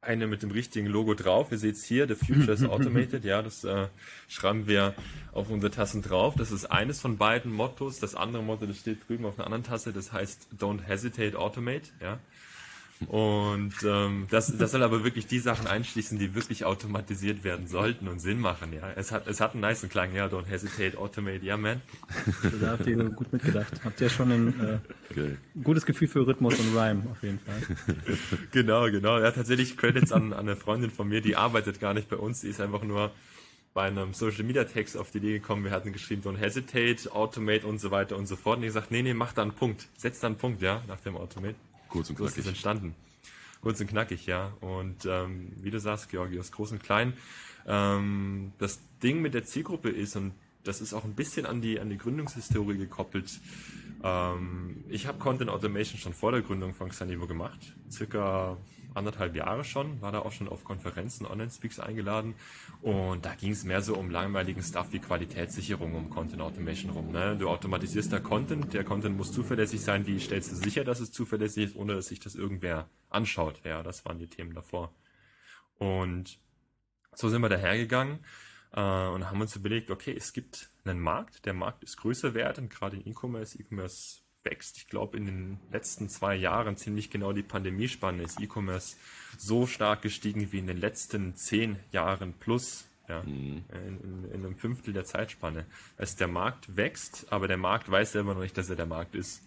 eine 0.00 0.28
mit 0.28 0.42
dem 0.42 0.52
richtigen 0.52 0.86
Logo 0.86 1.14
drauf. 1.14 1.50
Ihr 1.50 1.58
seht 1.58 1.74
es 1.74 1.84
hier, 1.84 2.06
The 2.06 2.14
Future 2.14 2.52
is 2.52 2.64
Automated. 2.68 3.24
Ja, 3.24 3.42
das 3.42 3.64
äh, 3.64 3.88
schreiben 4.28 4.68
wir 4.68 4.94
auf 5.32 5.50
unsere 5.50 5.72
Tassen 5.72 6.00
drauf. 6.00 6.34
Das 6.36 6.52
ist 6.52 6.66
eines 6.66 7.00
von 7.00 7.18
beiden 7.18 7.52
Mottos. 7.52 7.98
Das 7.98 8.14
andere 8.14 8.42
Motto, 8.42 8.66
das 8.66 8.78
steht 8.78 9.08
drüben 9.08 9.24
auf 9.24 9.36
einer 9.36 9.46
anderen 9.46 9.64
Tasse, 9.64 9.92
das 9.92 10.12
heißt 10.12 10.48
Don't 10.58 10.82
Hesitate, 10.82 11.36
Automate. 11.36 11.90
Ja. 12.00 12.20
Und 13.08 13.74
ähm, 13.84 14.26
das, 14.30 14.56
das 14.56 14.72
soll 14.72 14.82
aber 14.82 15.04
wirklich 15.04 15.26
die 15.26 15.38
Sachen 15.38 15.66
einschließen, 15.66 16.18
die 16.18 16.34
wirklich 16.34 16.64
automatisiert 16.64 17.44
werden 17.44 17.66
sollten 17.66 18.08
und 18.08 18.20
Sinn 18.20 18.40
machen. 18.40 18.72
Ja, 18.72 18.90
es 18.96 19.12
hat 19.12 19.26
es 19.26 19.40
hat 19.40 19.52
einen 19.52 19.60
nice 19.60 19.86
Klang. 19.90 20.14
Ja, 20.14 20.26
don't 20.26 20.46
hesitate, 20.46 20.96
automate. 20.96 21.44
Ja, 21.44 21.58
man. 21.58 21.82
Da 22.60 22.70
habt 22.70 22.86
ihr 22.86 22.96
gut 23.10 23.32
mitgedacht. 23.32 23.84
Habt 23.84 24.00
ihr 24.00 24.08
schon 24.08 24.32
ein 24.32 24.60
äh, 24.60 24.78
okay. 25.10 25.36
gutes 25.62 25.84
Gefühl 25.84 26.08
für 26.08 26.26
Rhythmus 26.26 26.58
und 26.58 26.74
Rhyme 26.74 27.02
auf 27.10 27.22
jeden 27.22 27.38
Fall. 27.38 27.60
genau, 28.52 28.90
genau. 28.90 29.18
Ja, 29.18 29.30
tatsächlich 29.30 29.76
Credits 29.76 30.12
an, 30.12 30.32
an 30.32 30.40
eine 30.40 30.56
Freundin 30.56 30.90
von 30.90 31.06
mir, 31.06 31.20
die 31.20 31.36
arbeitet 31.36 31.80
gar 31.80 31.92
nicht 31.92 32.08
bei 32.08 32.16
uns. 32.16 32.40
Die 32.40 32.48
ist 32.48 32.60
einfach 32.62 32.82
nur 32.82 33.12
bei 33.74 33.88
einem 33.88 34.14
Social 34.14 34.44
Media 34.44 34.64
Text 34.64 34.96
auf 34.96 35.10
die 35.10 35.18
Idee 35.18 35.32
gekommen. 35.34 35.64
Wir 35.64 35.70
hatten 35.70 35.92
geschrieben, 35.92 36.22
don't 36.22 36.38
hesitate, 36.38 37.12
automate 37.12 37.66
und 37.66 37.78
so 37.78 37.90
weiter 37.90 38.16
und 38.16 38.26
so 38.26 38.34
fort. 38.34 38.56
Und 38.56 38.62
die 38.62 38.68
gesagt, 38.68 38.90
nee, 38.90 39.02
nee, 39.02 39.12
mach 39.12 39.34
da 39.34 39.42
einen 39.42 39.52
Punkt. 39.52 39.86
Setz 39.98 40.18
da 40.20 40.28
einen 40.28 40.36
Punkt, 40.36 40.62
ja, 40.62 40.82
nach 40.88 41.00
dem 41.00 41.14
Automate. 41.14 41.56
Kurz 41.88 42.10
und 42.10 42.16
knackig. 42.16 42.34
So 42.34 42.40
ist 42.40 42.46
es 42.46 42.48
entstanden. 42.48 42.94
Kurz 43.60 43.80
und 43.80 43.88
knackig, 43.88 44.26
ja. 44.26 44.52
Und 44.60 45.06
ähm, 45.06 45.52
wie 45.60 45.70
du 45.70 45.80
sagst, 45.80 46.08
Georgios, 46.08 46.52
groß 46.52 46.72
und 46.72 46.82
klein. 46.82 47.14
Ähm, 47.66 48.52
das 48.58 48.80
Ding 49.02 49.22
mit 49.22 49.34
der 49.34 49.44
Zielgruppe 49.44 49.90
ist, 49.90 50.16
und 50.16 50.32
das 50.64 50.80
ist 50.80 50.94
auch 50.94 51.04
ein 51.04 51.14
bisschen 51.14 51.46
an 51.46 51.60
die, 51.60 51.80
an 51.80 51.90
die 51.90 51.98
Gründungshistorie 51.98 52.76
gekoppelt. 52.76 53.40
Ähm, 54.02 54.84
ich 54.88 55.06
habe 55.06 55.18
Content 55.18 55.50
Automation 55.50 55.98
schon 55.98 56.12
vor 56.12 56.32
der 56.32 56.42
Gründung 56.42 56.74
von 56.74 56.90
Xanivo 56.90 57.26
gemacht. 57.26 57.74
Circa 57.90 58.56
anderthalb 58.96 59.36
Jahre 59.36 59.64
schon, 59.64 60.00
war 60.00 60.12
da 60.12 60.20
auch 60.20 60.32
schon 60.32 60.48
auf 60.48 60.64
Konferenzen, 60.64 61.26
Online-Speaks 61.26 61.80
eingeladen 61.80 62.34
und 62.82 63.24
da 63.24 63.34
ging 63.34 63.52
es 63.52 63.64
mehr 63.64 63.82
so 63.82 63.96
um 63.96 64.10
langweiligen 64.10 64.62
Stuff 64.62 64.92
wie 64.92 64.98
Qualitätssicherung, 64.98 65.94
um 65.94 66.10
Content 66.10 66.40
Automation 66.42 66.90
rum. 66.90 67.12
Ne? 67.12 67.36
Du 67.36 67.48
automatisierst 67.48 68.12
da 68.12 68.20
Content, 68.20 68.72
der 68.72 68.84
Content 68.84 69.16
muss 69.16 69.32
zuverlässig 69.32 69.80
sein, 69.80 70.06
wie 70.06 70.18
stellst 70.18 70.52
du 70.52 70.56
sicher, 70.56 70.84
dass 70.84 71.00
es 71.00 71.12
zuverlässig 71.12 71.70
ist, 71.70 71.76
ohne 71.76 71.94
dass 71.94 72.08
sich 72.08 72.20
das 72.20 72.34
irgendwer 72.34 72.88
anschaut. 73.10 73.60
Ja, 73.64 73.82
das 73.82 74.04
waren 74.04 74.18
die 74.18 74.28
Themen 74.28 74.54
davor. 74.54 74.94
Und 75.78 76.38
so 77.12 77.28
sind 77.28 77.42
wir 77.42 77.48
dahergegangen 77.48 78.20
äh, 78.72 78.80
und 78.80 79.28
haben 79.28 79.40
uns 79.40 79.56
überlegt, 79.56 79.90
okay, 79.90 80.14
es 80.16 80.32
gibt 80.32 80.70
einen 80.84 81.00
Markt, 81.00 81.46
der 81.46 81.54
Markt 81.54 81.82
ist 81.84 81.96
größer 81.96 82.34
werden, 82.34 82.68
gerade 82.68 82.96
in 82.96 83.06
E-Commerce, 83.06 83.58
E-Commerce 83.58 84.20
wächst. 84.46 84.78
Ich 84.78 84.88
glaube, 84.88 85.18
in 85.18 85.26
den 85.26 85.58
letzten 85.70 86.08
zwei 86.08 86.34
Jahren 86.34 86.78
ziemlich 86.78 87.10
genau 87.10 87.34
die 87.34 87.42
Pandemiespanne 87.42 88.22
ist 88.22 88.40
E-Commerce 88.40 88.96
so 89.36 89.66
stark 89.66 90.00
gestiegen 90.00 90.50
wie 90.52 90.58
in 90.58 90.66
den 90.66 90.78
letzten 90.78 91.36
zehn 91.36 91.76
Jahren 91.92 92.32
plus. 92.32 92.88
Ja, 93.08 93.22
mhm. 93.22 93.62
in, 93.72 94.00
in, 94.00 94.24
in, 94.32 94.44
einem 94.44 94.56
Fünftel 94.56 94.92
der 94.92 95.04
Zeitspanne. 95.04 95.64
Also 95.96 96.16
der 96.16 96.26
Markt 96.26 96.76
wächst, 96.76 97.26
aber 97.30 97.46
der 97.46 97.56
Markt 97.56 97.88
weiß 97.88 98.12
selber 98.12 98.34
noch 98.34 98.40
nicht, 98.40 98.58
dass 98.58 98.68
er 98.68 98.74
der 98.74 98.86
Markt 98.86 99.14
ist. 99.14 99.42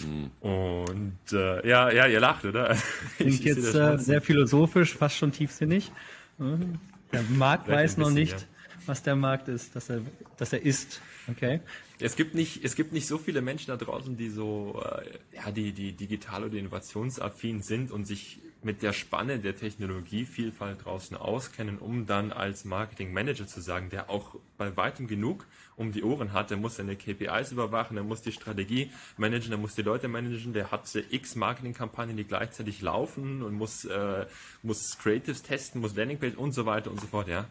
Mhm. 0.00 0.30
Und 0.40 1.18
äh, 1.32 1.68
ja, 1.68 1.90
ja, 1.90 2.06
ihr 2.06 2.20
lacht, 2.20 2.44
oder? 2.46 2.76
Klingt 3.16 3.44
jetzt 3.44 3.74
äh, 3.74 3.98
sehr 3.98 4.22
philosophisch, 4.22 4.94
fast 4.94 5.16
schon 5.16 5.32
tiefsinnig. 5.32 5.92
Der 6.38 7.22
Markt 7.28 7.68
weiß 7.68 7.98
noch 7.98 8.10
nicht, 8.10 8.40
ja. 8.40 8.46
was 8.86 9.02
der 9.02 9.16
Markt 9.16 9.48
ist, 9.48 9.76
dass 9.76 9.90
er, 9.90 10.00
dass 10.38 10.52
er 10.52 10.62
ist. 10.62 11.00
Okay. 11.28 11.60
Es 12.04 12.16
gibt 12.16 12.34
nicht, 12.34 12.62
es 12.62 12.76
gibt 12.76 12.92
nicht 12.92 13.06
so 13.06 13.16
viele 13.16 13.40
Menschen 13.40 13.68
da 13.68 13.78
draußen, 13.78 14.18
die 14.18 14.28
so, 14.28 14.78
äh, 14.84 15.36
ja, 15.36 15.50
die, 15.50 15.72
die 15.72 15.92
digital 15.92 16.44
oder 16.44 16.58
innovationsaffin 16.58 17.62
sind 17.62 17.90
und 17.90 18.04
sich 18.04 18.40
mit 18.62 18.82
der 18.82 18.92
Spanne 18.92 19.38
der 19.38 19.56
Technologievielfalt 19.56 20.84
draußen 20.84 21.16
auskennen, 21.16 21.78
um 21.78 22.04
dann 22.04 22.30
als 22.30 22.66
Marketing 22.66 23.14
Manager 23.14 23.46
zu 23.46 23.62
sagen, 23.62 23.88
der 23.88 24.10
auch 24.10 24.34
bei 24.58 24.76
weitem 24.76 25.06
genug 25.06 25.46
um 25.76 25.92
die 25.92 26.02
Ohren 26.02 26.34
hat, 26.34 26.50
der 26.50 26.58
muss 26.58 26.76
seine 26.76 26.94
KPIs 26.94 27.52
überwachen, 27.52 27.94
der 27.94 28.04
muss 28.04 28.20
die 28.20 28.32
Strategie 28.32 28.90
managen, 29.16 29.48
der 29.48 29.58
muss 29.58 29.74
die 29.74 29.80
Leute 29.80 30.06
managen, 30.08 30.52
der 30.52 30.70
hat 30.70 30.82
x 30.94 31.36
Marketingkampagnen, 31.36 32.18
die 32.18 32.24
gleichzeitig 32.24 32.82
laufen 32.82 33.42
und 33.42 33.54
muss, 33.54 33.86
äh, 33.86 34.26
muss 34.62 34.98
Creatives 34.98 35.42
testen, 35.42 35.80
muss 35.80 35.96
Landingpage 35.96 36.36
und 36.36 36.52
so 36.52 36.66
weiter 36.66 36.90
und 36.90 37.00
so 37.00 37.06
fort, 37.06 37.28
ja 37.28 37.46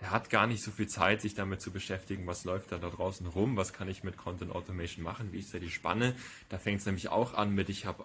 der 0.00 0.10
hat 0.10 0.30
gar 0.30 0.46
nicht 0.46 0.62
so 0.62 0.70
viel 0.70 0.88
Zeit, 0.88 1.20
sich 1.20 1.34
damit 1.34 1.60
zu 1.60 1.70
beschäftigen, 1.70 2.26
was 2.26 2.44
läuft 2.44 2.72
da, 2.72 2.78
da 2.78 2.90
draußen 2.90 3.26
rum, 3.26 3.56
was 3.56 3.72
kann 3.72 3.88
ich 3.88 4.04
mit 4.04 4.16
Content 4.16 4.52
Automation 4.52 5.04
machen, 5.04 5.32
wie 5.32 5.38
ist 5.38 5.54
da 5.54 5.58
die 5.58 5.70
Spanne. 5.70 6.14
Da 6.48 6.58
fängt 6.58 6.80
es 6.80 6.86
nämlich 6.86 7.08
auch 7.08 7.34
an 7.34 7.54
mit, 7.54 7.68
ich 7.68 7.86
habe 7.86 8.04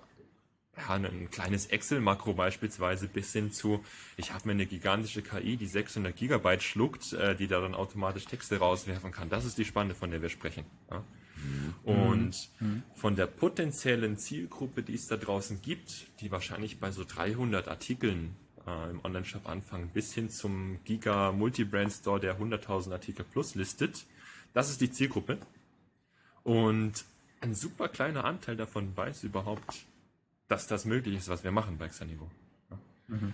ja, 0.78 0.94
ein 0.94 1.30
kleines 1.30 1.66
Excel-Makro 1.66 2.34
beispielsweise 2.34 3.08
bis 3.08 3.34
hin 3.34 3.52
zu, 3.52 3.84
ich 4.16 4.34
habe 4.34 4.48
mir 4.48 4.54
eine 4.54 4.66
gigantische 4.66 5.22
KI, 5.22 5.58
die 5.58 5.68
600 5.68 6.16
Gigabyte 6.16 6.64
schluckt, 6.64 7.12
äh, 7.14 7.36
die 7.36 7.48
da 7.48 7.60
dann 7.60 7.76
automatisch 7.76 8.26
Texte 8.26 8.58
rauswerfen 8.58 9.12
kann. 9.12 9.30
Das 9.30 9.44
ist 9.44 9.58
die 9.58 9.66
Spanne, 9.66 9.94
von 9.94 10.12
der 10.12 10.22
wir 10.22 10.30
sprechen. 10.30 10.64
Ja? 10.90 11.04
Mhm. 11.36 11.76
Und 11.84 12.50
mhm. 12.60 12.84
von 12.96 13.16
der 13.16 13.28
potenziellen 13.28 14.18
Zielgruppe, 14.18 14.84
die 14.84 14.94
es 14.94 15.08
da 15.08 15.18
draußen 15.18 15.62
gibt, 15.62 16.08
die 16.22 16.32
wahrscheinlich 16.32 16.80
bei 16.80 16.92
so 16.92 17.04
300 17.04 17.68
Artikeln 17.68 18.36
äh, 18.68 18.90
im 18.90 19.04
Online-Shop 19.04 19.48
anfangen, 19.48 19.90
bis 19.90 20.14
hin 20.14 20.30
zum 20.30 20.80
Giga 20.84 21.32
Multi-Brand 21.32 21.92
Store, 21.92 22.20
der 22.20 22.40
100.000 22.40 22.92
Artikel 22.92 23.26
plus 23.26 23.56
listet. 23.56 24.06
Das 24.54 24.70
ist 24.70 24.82
die 24.82 24.92
Zielgruppe. 24.92 25.38
Und 26.44 27.06
ein 27.42 27.56
super 27.56 27.90
kleiner 27.90 28.26
Anteil 28.26 28.56
davon 28.56 28.96
weiß 28.96 29.24
überhaupt, 29.24 29.86
dass 30.48 30.68
das 30.68 30.86
möglich 30.86 31.18
ist, 31.18 31.30
was 31.30 31.44
wir 31.44 31.52
machen 31.52 31.78
bei 31.78 31.88
Xanivo. 31.88 32.30
Ja. 32.70 32.80
Mhm. 33.08 33.34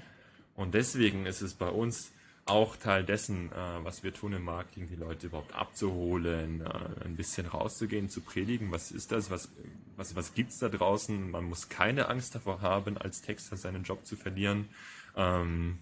Und 0.55 0.73
deswegen 0.73 1.25
ist 1.25 1.41
es 1.41 1.53
bei 1.53 1.69
uns 1.69 2.11
auch 2.45 2.77
Teil 2.77 3.03
dessen, 3.03 3.51
äh, 3.51 3.83
was 3.83 4.03
wir 4.03 4.13
tun 4.13 4.33
im 4.33 4.43
Marketing, 4.43 4.87
die 4.87 4.95
Leute 4.95 5.27
überhaupt 5.27 5.53
abzuholen, 5.53 6.61
äh, 6.61 7.05
ein 7.05 7.15
bisschen 7.15 7.45
rauszugehen, 7.45 8.09
zu 8.09 8.21
predigen, 8.21 8.71
was 8.71 8.91
ist 8.91 9.11
das, 9.11 9.29
was, 9.29 9.49
was, 9.97 10.15
was 10.15 10.33
gibt's 10.33 10.59
da 10.59 10.69
draußen. 10.69 11.31
Man 11.31 11.45
muss 11.45 11.69
keine 11.69 12.07
Angst 12.07 12.35
davor 12.35 12.61
haben, 12.61 12.97
als 12.97 13.21
Texter 13.21 13.57
seinen 13.57 13.83
Job 13.83 14.05
zu 14.05 14.15
verlieren 14.15 14.69
ähm, 15.17 15.79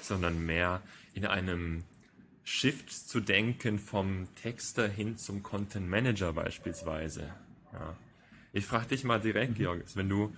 sondern 0.00 0.44
mehr 0.44 0.80
in 1.14 1.26
einem 1.26 1.84
Shift 2.44 2.90
zu 2.90 3.20
denken 3.20 3.78
vom 3.78 4.28
Texter 4.36 4.88
hin 4.88 5.16
zum 5.16 5.42
Content 5.42 5.88
Manager 5.88 6.32
beispielsweise. 6.32 7.32
Ja. 7.72 7.96
Ich 8.52 8.66
frage 8.66 8.88
dich 8.88 9.04
mal 9.04 9.20
direkt, 9.20 9.52
mhm. 9.52 9.56
Georg, 9.56 9.82
wenn 9.94 10.08
du 10.08 10.34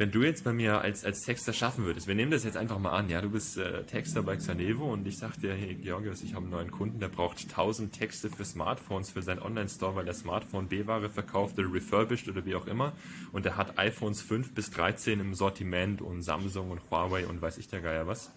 wenn 0.00 0.10
du 0.10 0.22
jetzt 0.22 0.44
bei 0.44 0.54
mir 0.54 0.80
als, 0.80 1.04
als 1.04 1.20
Texter 1.20 1.52
schaffen 1.52 1.84
würdest, 1.84 2.06
wir 2.06 2.14
nehmen 2.14 2.30
das 2.30 2.42
jetzt 2.42 2.56
einfach 2.56 2.78
mal 2.78 2.92
an, 2.92 3.10
ja, 3.10 3.20
du 3.20 3.28
bist 3.28 3.58
äh, 3.58 3.84
Texter 3.84 4.22
bei 4.22 4.34
Xanevo 4.34 4.90
und 4.90 5.06
ich 5.06 5.18
sag 5.18 5.38
dir, 5.38 5.52
hey 5.52 5.74
Georgios, 5.74 6.22
ich 6.22 6.32
habe 6.32 6.44
einen 6.44 6.52
neuen 6.52 6.70
Kunden, 6.70 7.00
der 7.00 7.08
braucht 7.08 7.42
1000 7.42 7.92
Texte 7.92 8.30
für 8.30 8.46
Smartphones 8.46 9.10
für 9.10 9.20
seinen 9.20 9.40
Online-Store, 9.40 9.96
weil 9.96 10.06
der 10.06 10.14
Smartphone 10.14 10.68
B-Ware 10.68 11.10
verkauft 11.10 11.58
oder 11.58 11.70
refurbished 11.70 12.30
oder 12.30 12.46
wie 12.46 12.54
auch 12.54 12.66
immer 12.66 12.94
und 13.32 13.44
der 13.44 13.58
hat 13.58 13.78
iPhones 13.78 14.22
5 14.22 14.54
bis 14.54 14.70
13 14.70 15.20
im 15.20 15.34
Sortiment 15.34 16.00
und 16.00 16.22
Samsung 16.22 16.70
und 16.70 16.80
Huawei 16.90 17.26
und 17.26 17.42
weiß 17.42 17.58
ich 17.58 17.68
der 17.68 17.82
Geier 17.82 18.06
was 18.06 18.30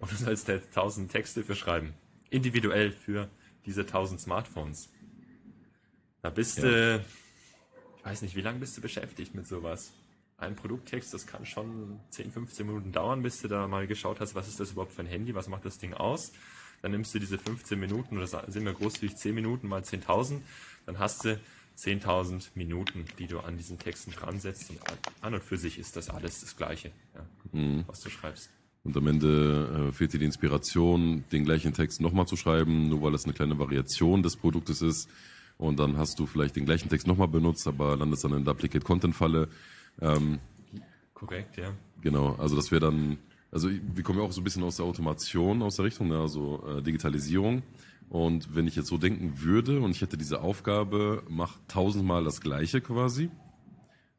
und 0.00 0.10
du 0.10 0.16
sollst 0.16 0.48
da 0.48 0.54
1000 0.54 1.12
Texte 1.12 1.44
für 1.44 1.54
schreiben, 1.54 1.94
individuell 2.30 2.90
für 2.90 3.28
diese 3.66 3.82
1000 3.82 4.20
Smartphones. 4.20 4.88
Da 6.22 6.30
bist 6.30 6.60
du, 6.60 6.96
ja. 6.96 6.96
ich 7.98 8.04
weiß 8.04 8.22
nicht, 8.22 8.34
wie 8.34 8.40
lange 8.40 8.58
bist 8.58 8.76
du 8.76 8.80
beschäftigt 8.80 9.32
mit 9.36 9.46
sowas? 9.46 9.92
Ein 10.36 10.56
Produkttext, 10.56 11.14
das 11.14 11.26
kann 11.26 11.46
schon 11.46 12.00
10, 12.10 12.32
15 12.32 12.66
Minuten 12.66 12.92
dauern, 12.92 13.22
bis 13.22 13.40
du 13.40 13.48
da 13.48 13.68
mal 13.68 13.86
geschaut 13.86 14.20
hast, 14.20 14.34
was 14.34 14.48
ist 14.48 14.60
das 14.60 14.72
überhaupt 14.72 14.92
für 14.92 15.02
ein 15.02 15.06
Handy, 15.06 15.34
was 15.34 15.48
macht 15.48 15.64
das 15.64 15.78
Ding 15.78 15.94
aus. 15.94 16.32
Dann 16.82 16.90
nimmst 16.90 17.14
du 17.14 17.18
diese 17.18 17.38
15 17.38 17.78
Minuten 17.78 18.18
oder 18.18 18.26
sind 18.26 18.64
wir 18.64 18.72
großzügig 18.72 19.16
10 19.16 19.34
Minuten 19.34 19.68
mal 19.68 19.82
10.000, 19.82 20.40
dann 20.86 20.98
hast 20.98 21.24
du 21.24 21.40
10.000 21.78 22.50
Minuten, 22.54 23.04
die 23.18 23.26
du 23.26 23.40
an 23.40 23.56
diesen 23.56 23.78
Texten 23.78 24.12
dran 24.12 24.38
setzt 24.38 24.70
und 24.70 24.78
an 25.22 25.34
und 25.34 25.42
für 25.42 25.56
sich 25.56 25.78
ist 25.78 25.96
das 25.96 26.10
alles 26.10 26.40
das 26.40 26.56
Gleiche, 26.56 26.92
ja, 27.14 27.26
mhm. 27.52 27.84
was 27.86 28.00
du 28.00 28.10
schreibst. 28.10 28.50
Und 28.84 28.96
am 28.98 29.06
Ende 29.06 29.88
äh, 29.88 29.92
fehlt 29.92 30.12
dir 30.12 30.18
die 30.18 30.26
Inspiration, 30.26 31.24
den 31.32 31.44
gleichen 31.44 31.72
Text 31.72 32.02
nochmal 32.02 32.26
zu 32.26 32.36
schreiben, 32.36 32.88
nur 32.90 33.02
weil 33.02 33.14
es 33.14 33.24
eine 33.24 33.32
kleine 33.32 33.58
Variation 33.58 34.22
des 34.22 34.36
Produktes 34.36 34.82
ist. 34.82 35.08
Und 35.56 35.78
dann 35.78 35.96
hast 35.96 36.18
du 36.18 36.26
vielleicht 36.26 36.56
den 36.56 36.66
gleichen 36.66 36.90
Text 36.90 37.06
nochmal 37.06 37.28
benutzt, 37.28 37.66
aber 37.66 37.96
landest 37.96 38.24
dann 38.24 38.32
in 38.32 38.44
der 38.44 38.52
Duplicate-Content-Falle. 38.52 39.48
Ähm, 40.00 40.38
Korrekt, 41.14 41.56
ja. 41.56 41.72
Genau, 42.00 42.34
also 42.34 42.56
das 42.56 42.70
wäre 42.70 42.80
dann, 42.80 43.18
also 43.50 43.70
wir 43.70 44.02
kommen 44.02 44.18
ja 44.18 44.24
auch 44.24 44.32
so 44.32 44.40
ein 44.40 44.44
bisschen 44.44 44.62
aus 44.62 44.76
der 44.76 44.84
Automation, 44.84 45.62
aus 45.62 45.76
der 45.76 45.86
Richtung, 45.86 46.08
ne, 46.08 46.18
also 46.18 46.62
äh, 46.66 46.82
Digitalisierung. 46.82 47.62
Und 48.10 48.54
wenn 48.54 48.66
ich 48.66 48.76
jetzt 48.76 48.88
so 48.88 48.98
denken 48.98 49.40
würde 49.40 49.80
und 49.80 49.90
ich 49.92 50.02
hätte 50.02 50.18
diese 50.18 50.40
Aufgabe, 50.40 51.22
mach 51.28 51.58
tausendmal 51.68 52.24
das 52.24 52.40
Gleiche 52.40 52.80
quasi, 52.80 53.30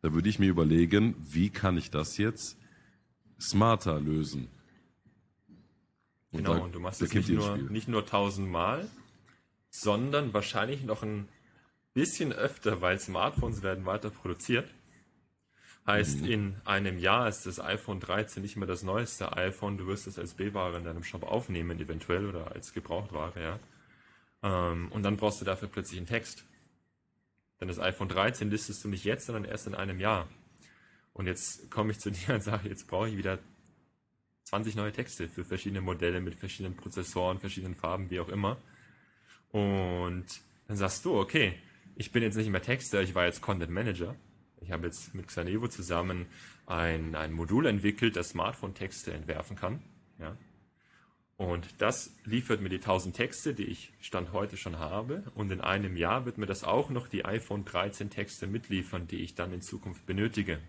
da 0.01 0.13
würde 0.13 0.29
ich 0.29 0.39
mir 0.39 0.49
überlegen, 0.49 1.15
wie 1.19 1.49
kann 1.49 1.77
ich 1.77 1.91
das 1.91 2.17
jetzt 2.17 2.57
smarter 3.39 3.99
lösen? 3.99 4.47
Und 6.31 6.39
genau, 6.39 6.55
da, 6.55 6.59
und 6.61 6.75
du 6.75 6.79
machst 6.79 7.01
es 7.01 7.13
nicht 7.13 7.29
nur, 7.29 7.57
nicht 7.57 7.87
nur 7.87 8.05
tausendmal, 8.05 8.89
sondern 9.69 10.33
wahrscheinlich 10.33 10.83
noch 10.83 11.03
ein 11.03 11.27
bisschen 11.93 12.33
öfter, 12.33 12.81
weil 12.81 12.99
Smartphones 12.99 13.61
werden 13.61 13.85
weiter 13.85 14.09
produziert. 14.09 14.69
Heißt, 15.87 16.21
mhm. 16.21 16.31
in 16.31 16.55
einem 16.65 16.97
Jahr 16.97 17.27
ist 17.27 17.45
das 17.45 17.59
iPhone 17.59 17.99
13 17.99 18.41
nicht 18.41 18.55
mehr 18.55 18.67
das 18.67 18.81
neueste 18.81 19.37
iPhone. 19.37 19.77
Du 19.77 19.85
wirst 19.85 20.07
es 20.07 20.17
als 20.17 20.33
B-Ware 20.33 20.77
in 20.77 20.83
deinem 20.83 21.03
Shop 21.03 21.23
aufnehmen, 21.23 21.79
eventuell, 21.79 22.25
oder 22.27 22.51
als 22.51 22.73
Gebrauchtware, 22.73 23.33
ja. 23.41 23.59
Ähm, 24.41 24.91
und 24.91 25.03
dann 25.03 25.17
brauchst 25.17 25.41
du 25.41 25.45
dafür 25.45 25.67
plötzlich 25.67 25.99
einen 25.99 26.07
Text. 26.07 26.45
Denn 27.61 27.67
das 27.67 27.79
iPhone 27.79 28.09
13 28.09 28.49
listest 28.49 28.83
du 28.83 28.89
nicht 28.89 29.03
jetzt, 29.03 29.27
sondern 29.27 29.45
erst 29.45 29.67
in 29.67 29.75
einem 29.75 29.99
Jahr. 29.99 30.27
Und 31.13 31.27
jetzt 31.27 31.69
komme 31.69 31.91
ich 31.91 31.99
zu 31.99 32.09
dir 32.11 32.33
und 32.33 32.41
sage, 32.41 32.67
jetzt 32.67 32.87
brauche 32.87 33.09
ich 33.09 33.17
wieder 33.17 33.37
20 34.45 34.75
neue 34.75 34.91
Texte 34.91 35.27
für 35.27 35.45
verschiedene 35.45 35.81
Modelle 35.81 36.19
mit 36.19 36.35
verschiedenen 36.35 36.75
Prozessoren, 36.75 37.39
verschiedenen 37.39 37.75
Farben, 37.75 38.09
wie 38.09 38.19
auch 38.19 38.29
immer. 38.29 38.57
Und 39.51 40.25
dann 40.67 40.77
sagst 40.77 41.05
du, 41.05 41.17
okay, 41.17 41.59
ich 41.95 42.11
bin 42.11 42.23
jetzt 42.23 42.35
nicht 42.35 42.49
mehr 42.49 42.61
Texter, 42.61 43.01
ich 43.01 43.15
war 43.15 43.25
jetzt 43.25 43.41
Content 43.41 43.71
Manager. 43.71 44.15
Ich 44.65 44.71
habe 44.71 44.87
jetzt 44.87 45.13
mit 45.13 45.27
Xanevo 45.27 45.67
zusammen 45.67 46.25
ein, 46.65 47.15
ein 47.15 47.31
Modul 47.31 47.67
entwickelt, 47.67 48.15
das 48.15 48.29
Smartphone-Texte 48.29 49.13
entwerfen 49.13 49.55
kann. 49.55 49.81
Ja. 50.19 50.35
Und 51.37 51.67
das 51.79 52.15
liefert 52.23 52.61
mir 52.61 52.69
die 52.69 52.77
1000 52.77 53.15
Texte, 53.15 53.53
die 53.53 53.65
ich 53.65 53.91
Stand 53.99 54.31
heute 54.31 54.57
schon 54.57 54.79
habe. 54.79 55.23
Und 55.35 55.51
in 55.51 55.61
einem 55.61 55.97
Jahr 55.97 56.25
wird 56.25 56.37
mir 56.37 56.45
das 56.45 56.63
auch 56.63 56.89
noch 56.89 57.07
die 57.07 57.25
iPhone 57.25 57.65
13 57.65 58.09
Texte 58.09 58.47
mitliefern, 58.47 59.07
die 59.07 59.17
ich 59.17 59.35
dann 59.35 59.51
in 59.51 59.61
Zukunft 59.61 60.05
benötige. 60.05 60.59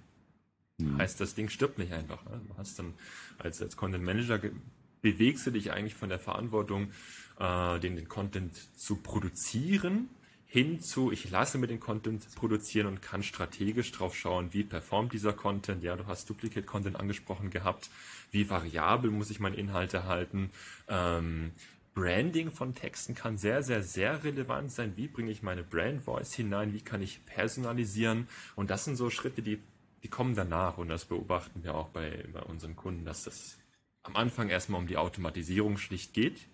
Mhm. 0.78 0.98
Heißt, 0.98 1.20
das 1.20 1.34
Ding 1.34 1.48
stirbt 1.48 1.78
nicht 1.78 1.92
einfach. 1.92 2.24
Ne? 2.24 2.40
Du 2.48 2.56
hast 2.58 2.78
dann 2.78 2.94
als, 3.38 3.62
als 3.62 3.76
Content 3.76 4.04
Manager 4.04 4.40
bewegst 5.00 5.46
du 5.46 5.52
dich 5.52 5.72
eigentlich 5.72 5.94
von 5.94 6.08
der 6.08 6.18
Verantwortung, 6.18 6.90
äh, 7.38 7.78
den, 7.78 7.96
den 7.96 8.08
Content 8.08 8.54
zu 8.76 8.96
produzieren, 8.96 10.08
hin 10.46 10.80
zu, 10.80 11.10
ich 11.10 11.28
lasse 11.30 11.58
mir 11.58 11.66
den 11.66 11.80
Content 11.80 12.24
produzieren 12.36 12.86
und 12.86 13.02
kann 13.02 13.22
strategisch 13.22 13.90
drauf 13.92 14.16
schauen, 14.16 14.52
wie 14.52 14.62
performt 14.62 15.12
dieser 15.12 15.32
Content. 15.32 15.82
Ja, 15.82 15.96
du 15.96 16.06
hast 16.06 16.30
Duplicate 16.30 16.64
Content 16.64 16.96
angesprochen 16.96 17.50
gehabt. 17.50 17.90
Wie 18.30 18.48
variabel 18.48 19.10
muss 19.10 19.30
ich 19.30 19.40
meine 19.40 19.56
Inhalte 19.56 20.04
halten? 20.04 20.50
Ähm, 20.88 21.52
Branding 21.94 22.50
von 22.50 22.74
Texten 22.74 23.14
kann 23.14 23.38
sehr, 23.38 23.62
sehr, 23.62 23.82
sehr 23.82 24.22
relevant 24.22 24.70
sein. 24.70 24.92
Wie 24.96 25.08
bringe 25.08 25.30
ich 25.30 25.42
meine 25.42 25.64
Brand 25.64 26.02
Voice 26.02 26.34
hinein? 26.34 26.74
Wie 26.74 26.82
kann 26.82 27.02
ich 27.02 27.24
personalisieren? 27.26 28.28
Und 28.54 28.70
das 28.70 28.84
sind 28.84 28.96
so 28.96 29.10
Schritte, 29.10 29.42
die, 29.42 29.58
die 30.02 30.08
kommen 30.08 30.34
danach. 30.34 30.78
Und 30.78 30.88
das 30.88 31.06
beobachten 31.06 31.64
wir 31.64 31.74
auch 31.74 31.88
bei, 31.88 32.24
bei 32.32 32.42
unseren 32.42 32.76
Kunden, 32.76 33.04
dass 33.04 33.24
das 33.24 33.58
am 34.02 34.14
Anfang 34.14 34.48
erstmal 34.48 34.80
um 34.80 34.86
die 34.86 34.98
Automatisierung 34.98 35.78
schlicht 35.78 36.12
geht. 36.12 36.46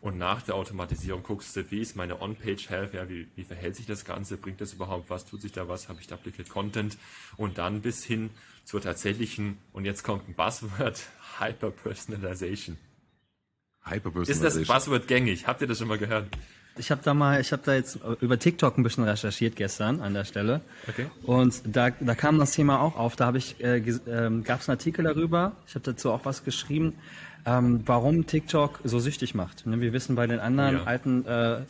Und 0.00 0.16
nach 0.18 0.42
der 0.42 0.54
Automatisierung 0.54 1.22
guckst 1.22 1.54
du, 1.56 1.70
wie 1.70 1.80
ist 1.80 1.96
meine 1.96 2.20
On-Page-Health, 2.20 2.94
ja, 2.94 3.08
wie, 3.08 3.28
wie 3.36 3.44
verhält 3.44 3.76
sich 3.76 3.86
das 3.86 4.04
Ganze, 4.04 4.36
bringt 4.36 4.60
das 4.60 4.72
überhaupt 4.72 5.10
was, 5.10 5.26
tut 5.26 5.42
sich 5.42 5.52
da 5.52 5.68
was, 5.68 5.88
habe 5.88 6.00
ich 6.00 6.06
Duplicate 6.06 6.48
Content 6.48 6.96
und 7.36 7.58
dann 7.58 7.82
bis 7.82 8.04
hin 8.04 8.30
zur 8.64 8.80
tatsächlichen, 8.80 9.58
und 9.72 9.84
jetzt 9.84 10.02
kommt 10.02 10.28
ein 10.28 10.34
Buzzword, 10.34 11.02
Hyper-Personalization. 11.38 12.78
Hyper-Personalization. 13.84 14.46
Ist 14.46 14.58
das 14.58 14.66
Buzzword 14.66 15.06
gängig? 15.06 15.46
Habt 15.46 15.60
ihr 15.60 15.66
das 15.66 15.78
schon 15.78 15.88
mal 15.88 15.98
gehört? 15.98 16.28
Ich 16.78 16.90
habe 16.90 17.02
da 17.02 17.12
mal, 17.12 17.40
ich 17.40 17.52
habe 17.52 17.62
da 17.64 17.74
jetzt 17.74 17.98
über 18.20 18.38
TikTok 18.38 18.78
ein 18.78 18.82
bisschen 18.82 19.04
recherchiert 19.04 19.56
gestern 19.56 20.00
an 20.00 20.14
der 20.14 20.24
Stelle. 20.24 20.60
Okay. 20.88 21.06
Und 21.24 21.60
da, 21.64 21.90
da 21.90 22.14
kam 22.14 22.38
das 22.38 22.52
Thema 22.52 22.80
auch 22.80 22.96
auf. 22.96 23.16
Da 23.16 23.26
habe 23.26 23.38
ich, 23.38 23.62
äh, 23.62 23.78
äh, 23.78 24.40
gab 24.42 24.60
es 24.60 24.68
einen 24.68 24.78
Artikel 24.78 25.04
darüber. 25.04 25.52
Ich 25.66 25.74
habe 25.74 25.84
dazu 25.84 26.10
auch 26.10 26.24
was 26.24 26.44
geschrieben 26.44 26.94
ähm, 27.46 27.80
warum 27.86 28.26
TikTok 28.26 28.80
so 28.84 28.98
süchtig 28.98 29.34
macht. 29.34 29.66
Ne, 29.66 29.80
wir 29.80 29.92
wissen 29.92 30.14
bei 30.14 30.26
den 30.26 30.40
anderen 30.40 30.76
ja. 30.76 30.84
alten 30.84 31.24
äh, 31.26 31.60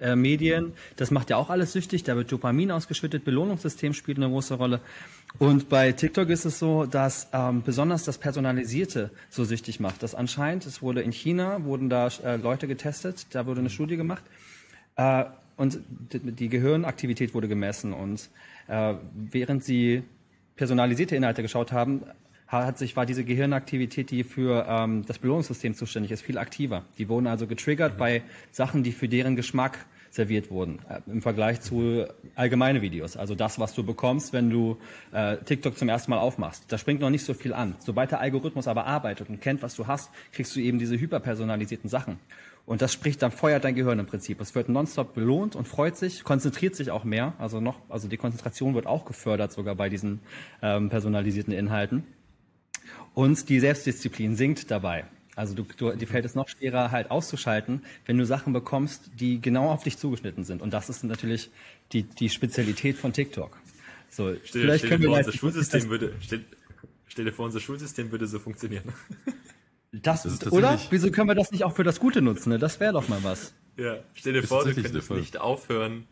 äh, 0.00 0.16
Medien, 0.16 0.72
das 0.96 1.10
macht 1.10 1.30
ja 1.30 1.36
auch 1.36 1.50
alles 1.50 1.72
süchtig, 1.72 2.04
da 2.04 2.16
wird 2.16 2.30
Dopamin 2.30 2.70
ausgeschüttet, 2.70 3.24
Belohnungssystem 3.24 3.94
spielt 3.94 4.18
eine 4.18 4.28
große 4.28 4.54
Rolle. 4.54 4.80
Und 5.38 5.68
bei 5.68 5.92
TikTok 5.92 6.28
ist 6.30 6.44
es 6.44 6.58
so, 6.58 6.86
dass 6.86 7.28
ähm, 7.32 7.62
besonders 7.62 8.04
das 8.04 8.18
Personalisierte 8.18 9.10
so 9.28 9.44
süchtig 9.44 9.78
macht. 9.78 10.02
Das 10.02 10.14
anscheinend, 10.14 10.66
es 10.66 10.80
wurde 10.80 11.02
in 11.02 11.12
China, 11.12 11.64
wurden 11.64 11.90
da 11.90 12.08
äh, 12.24 12.36
Leute 12.36 12.66
getestet, 12.66 13.26
da 13.30 13.46
wurde 13.46 13.60
eine 13.60 13.70
Studie 13.70 13.96
gemacht 13.96 14.22
äh, 14.96 15.24
und 15.56 15.78
die, 16.12 16.20
die 16.20 16.48
Gehirnaktivität 16.48 17.34
wurde 17.34 17.48
gemessen 17.48 17.92
und 17.92 18.30
äh, 18.68 18.94
während 19.12 19.64
sie 19.64 20.02
personalisierte 20.56 21.16
Inhalte 21.16 21.42
geschaut 21.42 21.72
haben, 21.72 22.02
hat 22.48 22.78
sich, 22.78 22.96
war 22.96 23.06
diese 23.06 23.24
Gehirnaktivität, 23.24 24.10
die 24.10 24.24
für 24.24 24.66
ähm, 24.68 25.04
das 25.06 25.18
Belohnungssystem 25.18 25.74
zuständig 25.74 26.10
ist, 26.12 26.22
viel 26.22 26.38
aktiver. 26.38 26.84
Die 26.96 27.08
wurden 27.08 27.26
also 27.26 27.46
getriggert 27.46 27.94
mhm. 27.94 27.98
bei 27.98 28.22
Sachen, 28.50 28.82
die 28.82 28.92
für 28.92 29.08
deren 29.08 29.36
Geschmack 29.36 29.86
serviert 30.10 30.50
wurden, 30.50 30.78
äh, 30.88 31.00
im 31.10 31.20
Vergleich 31.20 31.60
zu 31.60 32.06
allgemeine 32.34 32.80
Videos. 32.80 33.16
Also 33.16 33.34
das, 33.34 33.58
was 33.58 33.74
du 33.74 33.84
bekommst, 33.84 34.32
wenn 34.32 34.48
du 34.50 34.78
äh, 35.12 35.36
TikTok 35.36 35.76
zum 35.76 35.88
ersten 35.88 36.10
Mal 36.10 36.18
aufmachst. 36.18 36.64
Da 36.68 36.78
springt 36.78 37.00
noch 37.00 37.10
nicht 37.10 37.24
so 37.24 37.34
viel 37.34 37.52
an. 37.52 37.76
Sobald 37.78 38.10
der 38.10 38.20
Algorithmus 38.20 38.66
aber 38.66 38.86
arbeitet 38.86 39.28
und 39.28 39.40
kennt, 39.40 39.62
was 39.62 39.76
du 39.76 39.86
hast, 39.86 40.10
kriegst 40.32 40.56
du 40.56 40.60
eben 40.60 40.78
diese 40.78 40.98
hyperpersonalisierten 40.98 41.90
Sachen. 41.90 42.18
Und 42.64 42.82
das 42.82 42.92
spricht, 42.92 43.22
dann 43.22 43.30
feuert 43.30 43.64
dein 43.64 43.74
Gehirn 43.74 43.98
im 43.98 44.06
Prinzip. 44.06 44.40
Es 44.42 44.54
wird 44.54 44.68
nonstop 44.68 45.14
belohnt 45.14 45.56
und 45.56 45.66
freut 45.66 45.96
sich, 45.96 46.22
konzentriert 46.22 46.76
sich 46.76 46.90
auch 46.90 47.04
mehr. 47.04 47.32
Also 47.38 47.60
noch, 47.60 47.76
also 47.88 48.08
die 48.08 48.18
Konzentration 48.18 48.74
wird 48.74 48.86
auch 48.86 49.06
gefördert 49.06 49.52
sogar 49.52 49.74
bei 49.74 49.88
diesen 49.88 50.20
ähm, 50.60 50.90
personalisierten 50.90 51.54
Inhalten. 51.54 52.04
Und 53.18 53.48
die 53.48 53.58
Selbstdisziplin 53.58 54.36
sinkt 54.36 54.70
dabei. 54.70 55.04
Also 55.34 55.52
du, 55.52 55.64
du, 55.76 55.90
dir 55.90 56.06
fällt 56.06 56.24
es 56.24 56.36
noch 56.36 56.48
schwerer, 56.48 56.92
halt 56.92 57.10
auszuschalten, 57.10 57.82
wenn 58.06 58.16
du 58.16 58.24
Sachen 58.24 58.52
bekommst, 58.52 59.10
die 59.18 59.40
genau 59.40 59.70
auf 59.70 59.82
dich 59.82 59.98
zugeschnitten 59.98 60.44
sind. 60.44 60.62
Und 60.62 60.72
das 60.72 60.88
ist 60.88 61.02
natürlich 61.02 61.50
die, 61.90 62.04
die 62.04 62.28
Spezialität 62.28 62.96
von 62.96 63.12
TikTok. 63.12 63.58
So, 64.08 64.36
stell, 64.44 64.62
vielleicht 64.62 64.84
stell 64.84 64.90
können 64.90 65.02
wir 65.02 65.08
vor, 65.08 65.18
unser 65.18 65.32
Schulsystem 65.32 65.90
würde, 65.90 66.14
stell, 66.20 66.44
stell 67.08 67.24
dir 67.24 67.32
vor, 67.32 67.46
unser 67.46 67.58
Schulsystem 67.58 68.12
würde 68.12 68.28
so 68.28 68.38
funktionieren. 68.38 68.84
Das, 69.90 70.22
das 70.22 70.52
oder? 70.52 70.78
Wieso 70.90 71.10
können 71.10 71.28
wir 71.28 71.34
das 71.34 71.50
nicht 71.50 71.64
auch 71.64 71.74
für 71.74 71.82
das 71.82 71.98
Gute 71.98 72.20
nutzen? 72.20 72.50
Ne? 72.50 72.58
Das 72.58 72.78
wäre 72.78 72.92
doch 72.92 73.08
mal 73.08 73.24
was. 73.24 73.54
Ja, 73.78 73.96
stell 74.12 74.34
dir 74.34 74.42
vor, 74.42 74.62
du 74.62 74.74
könntest 74.74 75.10
nicht 75.10 75.38
aufhören 75.38 76.06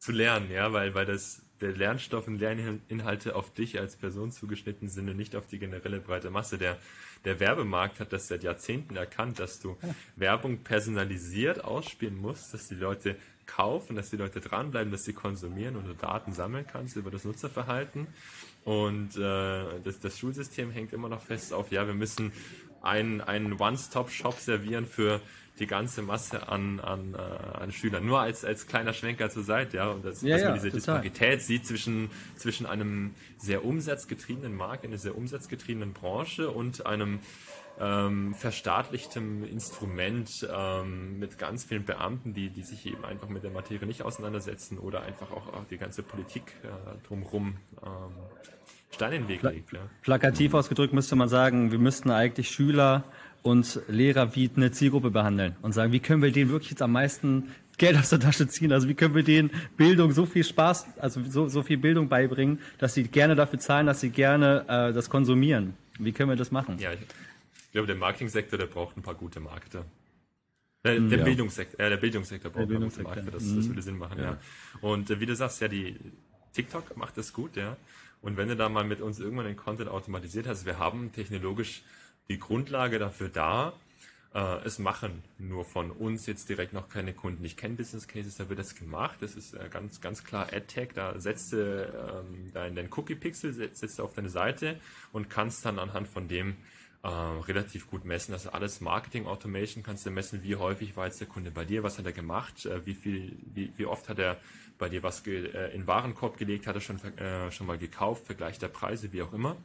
zu 0.00 0.10
lernen, 0.10 0.50
ja, 0.50 0.72
weil, 0.72 0.92
weil 0.96 1.06
das 1.06 1.40
der 1.62 1.72
Lernstoff 1.72 2.26
und 2.26 2.38
Lerninhalte 2.38 3.34
auf 3.34 3.52
dich 3.54 3.78
als 3.78 3.96
Person 3.96 4.32
zugeschnitten 4.32 4.88
sind 4.88 5.08
und 5.08 5.16
nicht 5.16 5.36
auf 5.36 5.46
die 5.46 5.58
generelle 5.58 6.00
breite 6.00 6.30
Masse. 6.30 6.58
Der, 6.58 6.76
der 7.24 7.40
Werbemarkt 7.40 8.00
hat 8.00 8.12
das 8.12 8.28
seit 8.28 8.42
Jahrzehnten 8.42 8.96
erkannt, 8.96 9.38
dass 9.38 9.60
du. 9.60 9.76
Werbung 10.16 10.58
personalisiert 10.58 11.64
ausspielen 11.64 12.20
musst, 12.20 12.52
dass 12.52 12.68
die 12.68 12.74
Leute 12.74 13.16
kaufen, 13.46 13.96
dass 13.96 14.10
die 14.10 14.16
Leute 14.16 14.40
dranbleiben, 14.40 14.92
dass 14.92 15.04
sie 15.04 15.12
konsumieren 15.12 15.76
und 15.76 15.86
du 15.86 15.94
Daten 15.94 16.32
sammeln 16.32 16.66
kannst 16.66 16.96
über 16.96 17.10
das 17.10 17.24
Nutzerverhalten. 17.24 18.08
Und 18.64 19.16
äh, 19.16 19.80
das, 19.84 20.00
das 20.00 20.18
Schulsystem 20.18 20.70
hängt 20.70 20.92
immer 20.92 21.08
noch 21.08 21.22
fest 21.22 21.52
auf, 21.52 21.70
ja, 21.72 21.86
wir 21.86 21.94
müssen 21.94 22.32
einen, 22.80 23.20
einen 23.20 23.54
One-Stop-Shop 23.54 24.38
servieren 24.38 24.86
für 24.86 25.20
die 25.58 25.66
ganze 25.66 26.02
Masse 26.02 26.48
an, 26.48 26.80
an, 26.80 27.14
äh, 27.14 27.58
an 27.58 27.72
Schülern. 27.72 28.06
Nur 28.06 28.20
als, 28.20 28.44
als 28.44 28.66
kleiner 28.66 28.92
Schwenker 28.92 29.30
zur 29.30 29.44
Seite, 29.44 29.76
ja, 29.76 29.90
und 29.90 30.04
das, 30.04 30.22
ja, 30.22 30.36
dass 30.36 30.44
man 30.44 30.54
diese 30.54 30.70
total. 30.70 31.02
Disparität 31.02 31.42
sieht 31.42 31.66
zwischen, 31.66 32.10
zwischen 32.36 32.66
einem 32.66 33.14
sehr 33.38 33.64
umsatzgetriebenen 33.64 34.56
Markt, 34.56 34.84
einer 34.84 34.98
sehr 34.98 35.16
umsatzgetriebenen 35.16 35.92
Branche 35.92 36.50
und 36.50 36.86
einem 36.86 37.20
ähm, 37.80 38.34
verstaatlichtem 38.34 39.44
Instrument 39.44 40.46
ähm, 40.52 41.18
mit 41.18 41.38
ganz 41.38 41.64
vielen 41.64 41.84
Beamten, 41.84 42.34
die, 42.34 42.50
die 42.50 42.62
sich 42.62 42.86
eben 42.86 43.04
einfach 43.04 43.28
mit 43.28 43.42
der 43.42 43.50
Materie 43.50 43.86
nicht 43.86 44.02
auseinandersetzen 44.02 44.78
oder 44.78 45.02
einfach 45.02 45.30
auch, 45.30 45.48
auch 45.48 45.64
die 45.70 45.78
ganze 45.78 46.02
Politik 46.02 46.54
äh, 46.62 47.06
drumherum 47.06 47.56
ähm, 47.82 48.12
Stein 48.90 49.12
in 49.12 49.22
den 49.22 49.28
Weg 49.28 49.40
Pla 49.40 49.50
legt. 49.50 49.72
Ja. 49.72 49.80
Plakativ 50.02 50.54
ausgedrückt 50.54 50.92
müsste 50.92 51.16
man 51.16 51.28
sagen, 51.28 51.72
wir 51.72 51.78
müssten 51.78 52.10
eigentlich 52.10 52.50
Schüler 52.50 53.04
und 53.42 53.80
Lehrer 53.88 54.34
wie 54.34 54.50
eine 54.54 54.70
Zielgruppe 54.70 55.10
behandeln 55.10 55.56
und 55.62 55.72
sagen, 55.72 55.92
wie 55.92 56.00
können 56.00 56.22
wir 56.22 56.32
denen 56.32 56.50
wirklich 56.50 56.70
jetzt 56.70 56.82
am 56.82 56.92
meisten 56.92 57.50
Geld 57.76 57.96
aus 57.96 58.10
der 58.10 58.20
Tasche 58.20 58.46
ziehen? 58.46 58.72
Also 58.72 58.88
wie 58.88 58.94
können 58.94 59.14
wir 59.14 59.24
denen 59.24 59.50
Bildung 59.76 60.12
so 60.12 60.26
viel 60.26 60.44
Spaß, 60.44 60.86
also 60.98 61.22
so, 61.28 61.48
so 61.48 61.62
viel 61.62 61.78
Bildung 61.78 62.08
beibringen, 62.08 62.60
dass 62.78 62.94
sie 62.94 63.04
gerne 63.04 63.34
dafür 63.34 63.58
zahlen, 63.58 63.86
dass 63.86 64.00
sie 64.00 64.10
gerne 64.10 64.64
äh, 64.68 64.92
das 64.92 65.10
konsumieren? 65.10 65.74
Wie 65.98 66.12
können 66.12 66.30
wir 66.30 66.36
das 66.36 66.50
machen? 66.50 66.78
Ja, 66.78 66.92
ich, 66.92 67.00
glaube, 67.72 67.86
der 67.86 67.96
Marketingsektor, 67.96 68.58
der 68.58 68.66
braucht 68.66 68.96
ein 68.96 69.02
paar 69.02 69.14
gute 69.14 69.40
Marketer. 69.40 69.84
Der, 70.84 70.98
der, 70.98 71.18
ja. 71.18 71.24
Bildungssektor, 71.24 71.80
äh, 71.80 71.90
der 71.90 71.96
Bildungssektor 71.96 72.50
braucht 72.50 72.62
der 72.62 72.66
Bildungssektor. 72.66 73.14
gute 73.14 73.24
Marketer, 73.24 73.44
das, 73.44 73.54
das 73.54 73.64
mhm. 73.64 73.70
würde 73.70 73.82
Sinn 73.82 73.98
machen, 73.98 74.18
ja. 74.18 74.24
ja. 74.24 74.38
Und 74.80 75.10
äh, 75.10 75.20
wie 75.20 75.26
du 75.26 75.34
sagst, 75.34 75.60
ja, 75.60 75.68
die 75.68 75.96
TikTok 76.52 76.96
macht 76.96 77.16
das 77.16 77.32
gut, 77.32 77.56
ja. 77.56 77.76
Und 78.20 78.36
wenn 78.36 78.48
du 78.48 78.56
da 78.56 78.68
mal 78.68 78.84
mit 78.84 79.00
uns 79.00 79.18
irgendwann 79.18 79.46
den 79.46 79.56
Content 79.56 79.88
automatisiert 79.88 80.46
hast, 80.46 80.64
wir 80.64 80.78
haben 80.78 81.12
technologisch 81.12 81.82
die 82.28 82.38
Grundlage 82.38 82.98
dafür 82.98 83.28
da, 83.28 83.74
äh, 84.34 84.64
es 84.64 84.78
machen 84.78 85.22
nur 85.38 85.64
von 85.64 85.90
uns 85.90 86.26
jetzt 86.26 86.48
direkt 86.48 86.72
noch 86.72 86.88
keine 86.88 87.12
Kunden. 87.12 87.44
Ich 87.44 87.56
kenne 87.56 87.74
Business 87.74 88.08
Cases, 88.08 88.36
da 88.36 88.48
wird 88.48 88.58
das 88.58 88.74
gemacht. 88.74 89.18
Das 89.20 89.34
ist 89.34 89.54
äh, 89.54 89.68
ganz, 89.70 90.00
ganz 90.00 90.24
klar 90.24 90.48
AdTech. 90.52 90.90
Da 90.94 91.18
setzt 91.20 91.52
du 91.52 91.56
ähm, 91.56 92.50
dein, 92.54 92.74
dein 92.74 92.88
Cookie-Pixel, 92.90 93.52
setzt, 93.52 93.98
du 93.98 94.02
auf 94.02 94.14
deine 94.14 94.30
Seite 94.30 94.80
und 95.12 95.28
kannst 95.28 95.64
dann 95.66 95.78
anhand 95.78 96.08
von 96.08 96.28
dem 96.28 96.56
äh, 97.02 97.08
relativ 97.08 97.90
gut 97.90 98.04
messen. 98.04 98.34
Ist 98.34 98.46
alles 98.46 98.80
Marketing 98.80 99.26
Automation. 99.26 99.82
Kannst 99.82 100.06
du 100.06 100.10
messen, 100.10 100.42
wie 100.42 100.56
häufig 100.56 100.96
war 100.96 101.06
jetzt 101.06 101.20
der 101.20 101.28
Kunde 101.28 101.50
bei 101.50 101.66
dir, 101.66 101.82
was 101.82 101.98
hat 101.98 102.06
er 102.06 102.12
gemacht, 102.12 102.64
äh, 102.64 102.86
wie 102.86 102.94
viel, 102.94 103.36
wie, 103.54 103.72
wie 103.76 103.86
oft 103.86 104.08
hat 104.08 104.18
er 104.18 104.38
bei 104.78 104.88
dir 104.88 105.02
was 105.02 105.26
äh, 105.26 105.74
in 105.74 105.86
Warenkorb 105.86 106.38
gelegt, 106.38 106.66
hat 106.66 106.74
er 106.74 106.80
schon, 106.80 106.98
äh, 107.18 107.52
schon 107.52 107.66
mal 107.66 107.78
gekauft, 107.78 108.26
Vergleich 108.26 108.58
der 108.58 108.68
Preise, 108.68 109.12
wie 109.12 109.22
auch 109.22 109.32
immer. 109.32 109.56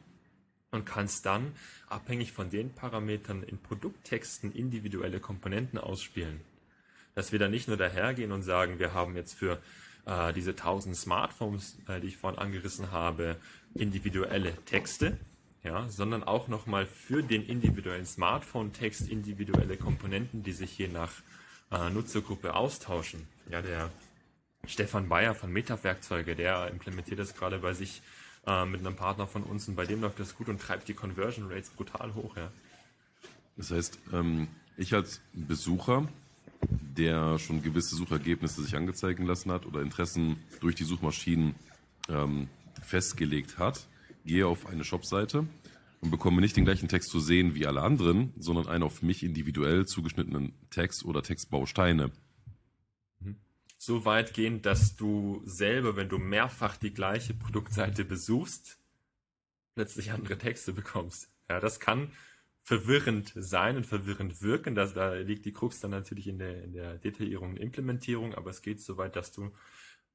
Und 0.70 0.84
kannst 0.84 1.24
dann, 1.24 1.52
abhängig 1.88 2.32
von 2.32 2.50
den 2.50 2.74
Parametern, 2.74 3.42
in 3.42 3.58
Produkttexten 3.58 4.52
individuelle 4.52 5.18
Komponenten 5.18 5.78
ausspielen. 5.78 6.40
Dass 7.14 7.32
wir 7.32 7.38
da 7.38 7.48
nicht 7.48 7.68
nur 7.68 7.78
dahergehen 7.78 8.32
und 8.32 8.42
sagen, 8.42 8.78
wir 8.78 8.92
haben 8.92 9.16
jetzt 9.16 9.34
für 9.34 9.62
äh, 10.04 10.32
diese 10.32 10.50
1000 10.50 10.96
Smartphones, 10.96 11.78
äh, 11.88 12.00
die 12.00 12.08
ich 12.08 12.16
vorhin 12.16 12.38
angerissen 12.38 12.92
habe, 12.92 13.36
individuelle 13.74 14.54
Texte, 14.64 15.18
ja, 15.62 15.88
sondern 15.88 16.22
auch 16.22 16.48
nochmal 16.48 16.86
für 16.86 17.22
den 17.22 17.44
individuellen 17.46 18.06
Smartphone-Text 18.06 19.08
individuelle 19.08 19.76
Komponenten, 19.76 20.42
die 20.42 20.52
sich 20.52 20.78
je 20.78 20.88
nach 20.88 21.12
äh, 21.70 21.90
Nutzergruppe 21.90 22.54
austauschen. 22.54 23.26
Ja, 23.50 23.62
der 23.62 23.90
Stefan 24.66 25.08
Bayer 25.08 25.34
von 25.34 25.52
Meta-Werkzeuge, 25.52 26.34
der 26.34 26.68
implementiert 26.68 27.18
das 27.18 27.34
gerade 27.34 27.58
bei 27.58 27.72
sich 27.72 28.02
äh, 28.48 28.64
mit 28.64 28.80
einem 28.80 28.96
Partner 28.96 29.26
von 29.26 29.42
uns 29.42 29.68
und 29.68 29.76
bei 29.76 29.84
dem 29.84 30.00
läuft 30.00 30.18
das 30.18 30.34
gut 30.34 30.48
und 30.48 30.58
treibt 30.58 30.88
die 30.88 30.94
Conversion 30.94 31.50
Rates 31.50 31.68
brutal 31.68 32.14
hoch. 32.14 32.34
Ja. 32.36 32.50
Das 33.58 33.70
heißt, 33.70 33.98
ähm, 34.14 34.48
ich 34.78 34.94
als 34.94 35.20
Besucher, 35.34 36.08
der 36.62 37.38
schon 37.38 37.62
gewisse 37.62 37.94
Suchergebnisse 37.94 38.62
sich 38.62 38.74
angezeigt 38.74 39.20
lassen 39.20 39.52
hat 39.52 39.66
oder 39.66 39.82
Interessen 39.82 40.36
durch 40.60 40.74
die 40.74 40.84
Suchmaschinen 40.84 41.54
ähm, 42.08 42.48
festgelegt 42.82 43.58
hat, 43.58 43.86
gehe 44.24 44.46
auf 44.46 44.66
eine 44.66 44.84
Shopseite 44.84 45.46
und 46.00 46.10
bekomme 46.10 46.40
nicht 46.40 46.56
den 46.56 46.64
gleichen 46.64 46.88
Text 46.88 47.10
zu 47.10 47.20
sehen 47.20 47.54
wie 47.54 47.66
alle 47.66 47.82
anderen, 47.82 48.32
sondern 48.38 48.66
einen 48.66 48.82
auf 48.82 49.02
mich 49.02 49.22
individuell 49.22 49.84
zugeschnittenen 49.84 50.54
Text 50.70 51.04
oder 51.04 51.22
Textbausteine. 51.22 52.12
So 53.78 54.04
weit 54.04 54.34
gehen, 54.34 54.60
dass 54.60 54.96
du 54.96 55.40
selber, 55.44 55.96
wenn 55.96 56.08
du 56.08 56.18
mehrfach 56.18 56.76
die 56.76 56.92
gleiche 56.92 57.32
Produktseite 57.32 58.04
besuchst, 58.04 58.78
plötzlich 59.74 60.10
andere 60.12 60.36
Texte 60.36 60.72
bekommst. 60.72 61.30
Ja, 61.48 61.60
das 61.60 61.80
kann 61.80 62.12
verwirrend 62.64 63.32
sein 63.34 63.76
und 63.76 63.86
verwirrend 63.86 64.42
wirken. 64.42 64.74
Das, 64.74 64.92
da 64.92 65.14
liegt 65.14 65.46
die 65.46 65.52
Krux 65.52 65.80
dann 65.80 65.92
natürlich 65.92 66.26
in 66.26 66.38
der, 66.38 66.64
in 66.64 66.72
der 66.72 66.98
Detaillierung 66.98 67.50
und 67.50 67.56
Implementierung, 67.56 68.34
aber 68.34 68.50
es 68.50 68.60
geht 68.60 68.80
so 68.80 68.98
weit, 68.98 69.16
dass 69.16 69.32
du, 69.32 69.52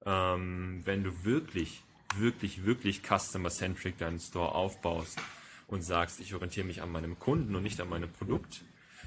ähm, 0.05 0.81
wenn 0.83 1.03
du 1.03 1.23
wirklich 1.23 1.81
wirklich, 2.17 2.65
wirklich 2.65 3.01
customer-centric 3.03 3.97
deinen 3.97 4.19
Store 4.19 4.53
aufbaust 4.53 5.19
und 5.67 5.81
sagst, 5.81 6.19
ich 6.19 6.33
orientiere 6.33 6.65
mich 6.65 6.81
an 6.81 6.91
meinem 6.91 7.19
Kunden 7.19 7.55
und 7.55 7.63
nicht 7.63 7.79
an 7.81 7.89
meinem 7.89 8.11
Produkt, 8.11 8.61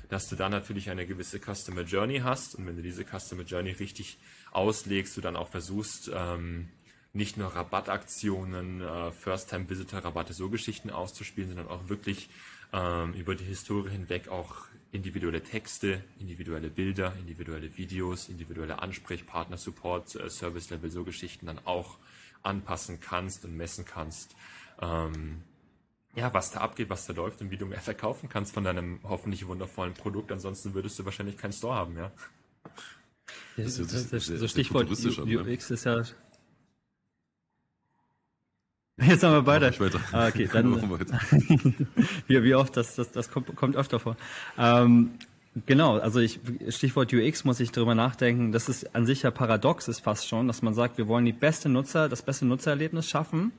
dass 0.09 0.29
du 0.29 0.37
dann 0.37 0.53
natürlich 0.53 0.90
eine 0.90 1.07
gewisse 1.07 1.40
Customer 1.40 1.83
Journey 1.83 2.21
hast 2.21 2.55
und 2.55 2.66
wenn 2.66 2.77
du 2.77 2.83
diese 2.83 3.05
Customer 3.05 3.42
Journey 3.42 3.73
richtig 3.73 4.19
auslegst, 4.57 5.16
du 5.16 5.21
dann 5.21 5.37
auch 5.37 5.49
versuchst, 5.49 6.11
ähm, 6.12 6.69
nicht 7.12 7.37
nur 7.37 7.49
Rabattaktionen, 7.49 8.81
äh, 8.81 9.12
First-Time-Visitor-Rabatte, 9.12 10.33
so 10.33 10.51
Geschichten 10.51 10.90
auszuspielen, 10.90 11.51
sondern 11.51 11.69
auch 11.69 11.88
wirklich 11.88 12.29
ähm, 12.73 13.14
über 13.14 13.35
die 13.35 13.45
Historie 13.45 13.90
hinweg 13.90 14.29
auch 14.29 14.66
individuelle 14.92 15.42
Texte, 15.42 16.03
individuelle 16.19 16.71
Bilder, 16.71 17.14
individuelle 17.19 17.77
Videos, 17.77 18.29
individuelle 18.29 18.81
Ansprechpartner, 18.81 19.57
Support, 19.57 20.14
äh, 20.16 20.29
Service-Level, 20.29 20.90
so 20.90 21.05
Geschichten 21.05 21.47
dann 21.47 21.61
auch 21.64 21.99
anpassen 22.42 23.01
kannst 23.01 23.45
und 23.45 23.57
messen 23.57 23.85
kannst. 23.85 24.35
Ähm, 24.81 25.42
ja, 26.14 26.33
was 26.33 26.51
da 26.51 26.61
abgeht, 26.61 26.88
was 26.88 27.07
da 27.07 27.12
läuft 27.12 27.42
und 27.42 27.51
wie 27.51 27.59
du 27.59 27.66
mehr 27.66 27.81
verkaufen 27.81 28.29
kannst 28.29 28.55
von 28.55 28.64
deinem 28.64 29.01
hoffentlich 29.03 29.47
wundervollen 29.47 29.92
Produkt. 29.92 30.33
Ansonsten 30.33 30.73
würdest 30.73 30.99
du 30.99 31.05
wahrscheinlich 31.05 31.37
keinen 31.37 31.53
Store 31.53 31.75
haben, 31.75 31.97
ja. 31.97 32.11
Das, 33.57 33.77
das, 33.77 33.89
das, 33.89 34.11
das, 34.11 34.41
das 34.41 34.51
Stichwort 34.51 34.91
UX 34.91 35.71
ist 35.71 35.85
ja. 35.85 36.03
Jetzt 39.07 39.23
haben 39.25 39.33
wir 39.33 39.43
beide. 39.43 39.73
Ah, 40.12 40.29
okay, 40.29 40.49
dann. 40.53 40.73
wie, 42.27 42.43
wie 42.43 42.55
oft, 42.55 42.77
das, 42.77 42.95
das, 42.95 43.12
das 43.12 43.31
kommt, 43.31 43.55
kommt 43.55 43.77
öfter 43.77 44.01
vor. 44.01 44.17
Ähm, 44.59 45.19
Genau, 45.65 45.97
also 45.99 46.21
ich, 46.21 46.39
Stichwort 46.69 47.15
UX 47.15 47.45
muss 47.45 47.61
ich 47.61 47.73
darüber 47.73 47.95
nachdenken. 47.95 48.53
Das 48.53 48.69
ist 48.69 48.95
an 48.95 49.07
sich 49.07 49.23
ja 49.23 49.31
paradox, 49.31 49.89
ist 49.89 50.01
fast 50.01 50.29
schon, 50.29 50.49
dass 50.49 50.61
man 50.61 50.75
sagt, 50.75 50.99
wir 50.99 51.09
wollen 51.09 51.25
die 51.25 51.33
beste 51.33 51.71
Nutzer, 51.71 52.11
das 52.11 52.21
beste 52.21 52.45
Nutzererlebnis 52.45 53.09
schaffen, 53.09 53.53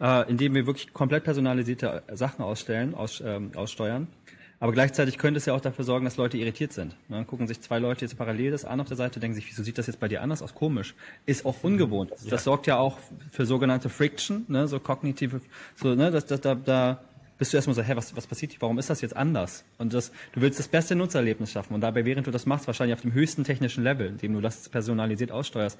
äh, 0.00 0.30
indem 0.30 0.54
wir 0.54 0.66
wirklich 0.66 0.92
komplett 0.92 1.24
personalisierte 1.24 2.04
Sachen 2.12 2.44
ausstellen, 2.44 2.94
aus, 2.94 3.20
ähm, 3.26 3.50
aussteuern. 3.56 4.06
Aber 4.62 4.70
gleichzeitig 4.70 5.18
könnte 5.18 5.38
es 5.38 5.46
ja 5.46 5.54
auch 5.54 5.60
dafür 5.60 5.84
sorgen, 5.84 6.04
dass 6.04 6.16
Leute 6.18 6.38
irritiert 6.38 6.72
sind. 6.72 6.94
Ne? 7.08 7.24
Gucken 7.24 7.48
sich 7.48 7.60
zwei 7.60 7.80
Leute 7.80 8.04
jetzt 8.04 8.16
parallel 8.16 8.52
das 8.52 8.64
an 8.64 8.80
auf 8.80 8.86
der 8.86 8.96
Seite, 8.96 9.18
denken 9.18 9.34
sich, 9.34 9.48
wieso 9.48 9.64
sieht 9.64 9.76
das 9.76 9.88
jetzt 9.88 9.98
bei 9.98 10.06
dir 10.06 10.22
anders 10.22 10.40
aus? 10.40 10.54
Komisch. 10.54 10.94
Ist 11.26 11.44
auch 11.44 11.64
ungewohnt. 11.64 12.12
Das, 12.12 12.22
ja. 12.22 12.30
das 12.30 12.44
sorgt 12.44 12.68
ja 12.68 12.78
auch 12.78 13.00
für 13.32 13.44
sogenannte 13.44 13.88
Friction, 13.88 14.44
ne? 14.46 14.68
so 14.68 14.78
kognitive, 14.78 15.40
so, 15.74 15.96
ne? 15.96 16.12
das, 16.12 16.26
das, 16.26 16.42
da, 16.42 16.54
da 16.54 17.00
bist 17.38 17.52
du 17.52 17.56
erstmal 17.56 17.74
so, 17.74 17.82
hä, 17.82 17.96
was, 17.96 18.14
was 18.14 18.28
passiert 18.28 18.52
hier? 18.52 18.60
Warum 18.62 18.78
ist 18.78 18.88
das 18.88 19.00
jetzt 19.00 19.16
anders? 19.16 19.64
Und 19.78 19.94
das, 19.94 20.12
du 20.30 20.40
willst 20.40 20.60
das 20.60 20.68
beste 20.68 20.94
Nutzererlebnis 20.94 21.50
schaffen. 21.50 21.74
Und 21.74 21.80
dabei, 21.80 22.04
während 22.04 22.28
du 22.28 22.30
das 22.30 22.46
machst, 22.46 22.68
wahrscheinlich 22.68 22.94
auf 22.94 23.02
dem 23.02 23.14
höchsten 23.14 23.42
technischen 23.42 23.82
Level, 23.82 24.06
indem 24.06 24.32
du 24.34 24.40
das 24.40 24.68
personalisiert 24.68 25.32
aussteuerst, 25.32 25.76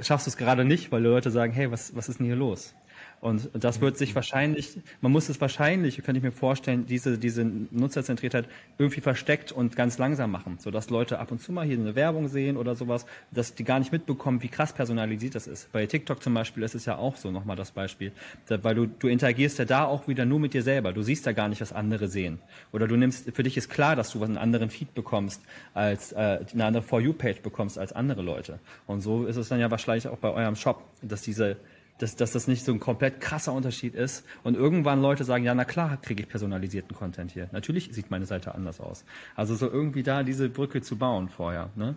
schaffst 0.00 0.28
du 0.28 0.30
es 0.30 0.36
gerade 0.36 0.64
nicht, 0.64 0.92
weil 0.92 1.02
Leute 1.02 1.32
sagen, 1.32 1.52
hey, 1.52 1.72
was, 1.72 1.96
was 1.96 2.08
ist 2.08 2.20
denn 2.20 2.26
hier 2.26 2.36
los? 2.36 2.74
Und 3.20 3.50
das 3.52 3.80
wird 3.80 3.98
sich 3.98 4.14
wahrscheinlich, 4.14 4.78
man 5.00 5.10
muss 5.10 5.28
es 5.28 5.40
wahrscheinlich, 5.40 5.96
könnte 5.96 6.18
ich 6.18 6.22
mir 6.22 6.30
vorstellen, 6.30 6.86
diese, 6.86 7.18
diese 7.18 7.44
Nutzerzentriertheit 7.44 8.48
irgendwie 8.78 9.00
versteckt 9.00 9.50
und 9.50 9.74
ganz 9.74 9.98
langsam 9.98 10.30
machen, 10.30 10.58
sodass 10.60 10.88
Leute 10.88 11.18
ab 11.18 11.32
und 11.32 11.40
zu 11.40 11.50
mal 11.50 11.66
hier 11.66 11.78
eine 11.78 11.96
Werbung 11.96 12.28
sehen 12.28 12.56
oder 12.56 12.76
sowas, 12.76 13.06
dass 13.32 13.54
die 13.54 13.64
gar 13.64 13.80
nicht 13.80 13.90
mitbekommen, 13.90 14.42
wie 14.42 14.48
krass 14.48 14.72
personalisiert 14.72 15.34
das 15.34 15.48
ist. 15.48 15.72
Bei 15.72 15.84
TikTok 15.86 16.22
zum 16.22 16.34
Beispiel 16.34 16.62
ist 16.62 16.76
es 16.76 16.84
ja 16.84 16.96
auch 16.96 17.16
so, 17.16 17.32
nochmal 17.32 17.56
das 17.56 17.72
Beispiel, 17.72 18.12
weil 18.48 18.74
du, 18.76 18.86
du 18.86 19.08
interagierst 19.08 19.58
ja 19.58 19.64
da 19.64 19.84
auch 19.84 20.06
wieder 20.06 20.24
nur 20.24 20.38
mit 20.38 20.54
dir 20.54 20.62
selber. 20.62 20.92
Du 20.92 21.02
siehst 21.02 21.26
ja 21.26 21.32
gar 21.32 21.48
nicht, 21.48 21.60
was 21.60 21.72
andere 21.72 22.06
sehen. 22.06 22.38
Oder 22.72 22.86
du 22.86 22.96
nimmst, 22.96 23.32
für 23.34 23.42
dich 23.42 23.56
ist 23.56 23.68
klar, 23.68 23.96
dass 23.96 24.12
du 24.12 24.22
einen 24.22 24.38
anderen 24.38 24.70
Feed 24.70 24.94
bekommst, 24.94 25.42
als 25.74 26.12
äh, 26.12 26.38
eine 26.52 26.64
andere 26.64 26.82
For 26.84 27.00
You-Page 27.00 27.40
bekommst 27.42 27.78
als 27.78 27.92
andere 27.92 28.22
Leute. 28.22 28.60
Und 28.86 29.00
so 29.00 29.26
ist 29.26 29.36
es 29.36 29.48
dann 29.48 29.58
ja 29.58 29.70
wahrscheinlich 29.72 30.06
auch 30.06 30.18
bei 30.18 30.30
eurem 30.30 30.54
Shop, 30.54 30.84
dass 31.02 31.22
diese 31.22 31.56
dass, 31.98 32.16
dass 32.16 32.32
das 32.32 32.46
nicht 32.46 32.64
so 32.64 32.72
ein 32.72 32.80
komplett 32.80 33.20
krasser 33.20 33.52
Unterschied 33.52 33.94
ist 33.94 34.24
und 34.44 34.54
irgendwann 34.54 35.02
Leute 35.02 35.24
sagen, 35.24 35.44
ja, 35.44 35.54
na 35.54 35.64
klar 35.64 35.96
kriege 36.00 36.22
ich 36.22 36.28
personalisierten 36.28 36.96
Content 36.96 37.32
hier. 37.32 37.48
Natürlich 37.52 37.90
sieht 37.92 38.10
meine 38.10 38.26
Seite 38.26 38.54
anders 38.54 38.80
aus. 38.80 39.04
Also 39.34 39.54
so 39.56 39.68
irgendwie 39.68 40.02
da 40.02 40.22
diese 40.22 40.48
Brücke 40.48 40.80
zu 40.80 40.96
bauen 40.96 41.28
vorher, 41.28 41.70
ne? 41.76 41.96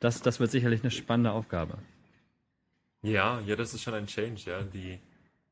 Das, 0.00 0.22
das 0.22 0.38
wird 0.38 0.50
sicherlich 0.50 0.82
eine 0.82 0.92
spannende 0.92 1.32
Aufgabe. 1.32 1.78
Ja, 3.02 3.40
ja, 3.40 3.56
das 3.56 3.74
ist 3.74 3.82
schon 3.82 3.94
ein 3.94 4.06
Change, 4.06 4.42
ja. 4.46 4.62
Die, 4.62 4.98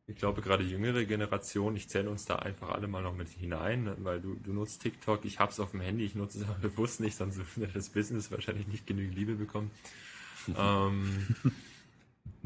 ich 0.06 0.16
glaube, 0.16 0.40
gerade 0.40 0.62
jüngere 0.62 1.04
Generation, 1.04 1.76
ich 1.76 1.88
zähle 1.88 2.10
uns 2.10 2.24
da 2.24 2.36
einfach 2.36 2.70
alle 2.70 2.86
mal 2.86 3.02
noch 3.02 3.14
mit 3.14 3.28
hinein, 3.28 3.90
weil 3.98 4.20
du, 4.20 4.34
du 4.34 4.52
nutzt 4.52 4.82
TikTok, 4.82 5.24
ich 5.24 5.40
hab's 5.40 5.58
auf 5.58 5.72
dem 5.72 5.80
Handy, 5.80 6.04
ich 6.04 6.14
nutze 6.14 6.38
es 6.38 6.44
aber 6.44 6.58
bewusst 6.62 7.00
nicht, 7.00 7.16
sonst 7.16 7.40
würde 7.56 7.72
das 7.72 7.88
Business 7.88 8.30
wahrscheinlich 8.30 8.66
nicht 8.68 8.86
genügend 8.86 9.16
Liebe 9.16 9.34
bekommen. 9.34 9.70
ähm, 10.56 11.26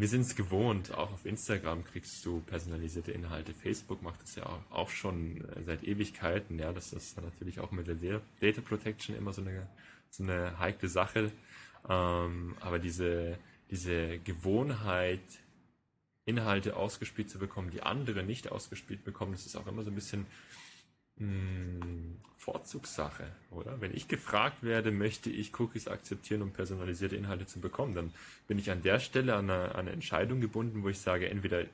wir 0.00 0.08
sind 0.08 0.22
es 0.22 0.34
gewohnt, 0.34 0.94
auch 0.94 1.12
auf 1.12 1.26
Instagram 1.26 1.84
kriegst 1.84 2.24
du 2.24 2.40
personalisierte 2.40 3.12
Inhalte. 3.12 3.52
Facebook 3.52 4.02
macht 4.02 4.22
das 4.22 4.34
ja 4.34 4.46
auch 4.70 4.88
schon 4.88 5.44
äh, 5.44 5.62
seit 5.64 5.84
Ewigkeiten. 5.84 6.58
Ja, 6.58 6.72
das 6.72 6.92
ist 6.94 7.20
natürlich 7.20 7.60
auch 7.60 7.70
mit 7.70 7.86
der 7.86 8.22
Data 8.40 8.62
Protection 8.62 9.14
immer 9.14 9.32
so 9.34 9.42
eine, 9.42 9.68
so 10.08 10.22
eine 10.22 10.58
heikle 10.58 10.88
Sache. 10.88 11.32
Ähm, 11.88 12.56
aber 12.60 12.78
diese, 12.78 13.38
diese 13.70 14.18
Gewohnheit, 14.20 15.20
Inhalte 16.24 16.76
ausgespielt 16.76 17.28
zu 17.28 17.38
bekommen, 17.38 17.70
die 17.70 17.82
andere 17.82 18.22
nicht 18.22 18.50
ausgespielt 18.50 19.04
bekommen, 19.04 19.32
das 19.32 19.46
ist 19.46 19.56
auch 19.56 19.66
immer 19.66 19.82
so 19.82 19.90
ein 19.90 19.94
bisschen 19.94 20.26
hm, 21.18 22.16
Vorzugssache, 22.36 23.24
oder? 23.50 23.80
Wenn 23.80 23.94
ich 23.94 24.08
gefragt 24.08 24.62
werde, 24.62 24.90
möchte 24.90 25.28
ich 25.28 25.58
Cookies 25.60 25.88
akzeptieren, 25.88 26.40
um 26.40 26.52
personalisierte 26.52 27.14
Inhalte 27.14 27.46
zu 27.46 27.60
bekommen, 27.60 27.94
dann 27.94 28.12
bin 28.48 28.58
ich 28.58 28.70
an 28.70 28.82
der 28.82 28.98
Stelle 28.98 29.34
an 29.34 29.50
eine, 29.50 29.74
an 29.74 29.80
eine 29.80 29.90
Entscheidung 29.92 30.40
gebunden, 30.40 30.82
wo 30.82 30.88
ich 30.88 30.98
sage, 30.98 31.28
entweder, 31.28 31.64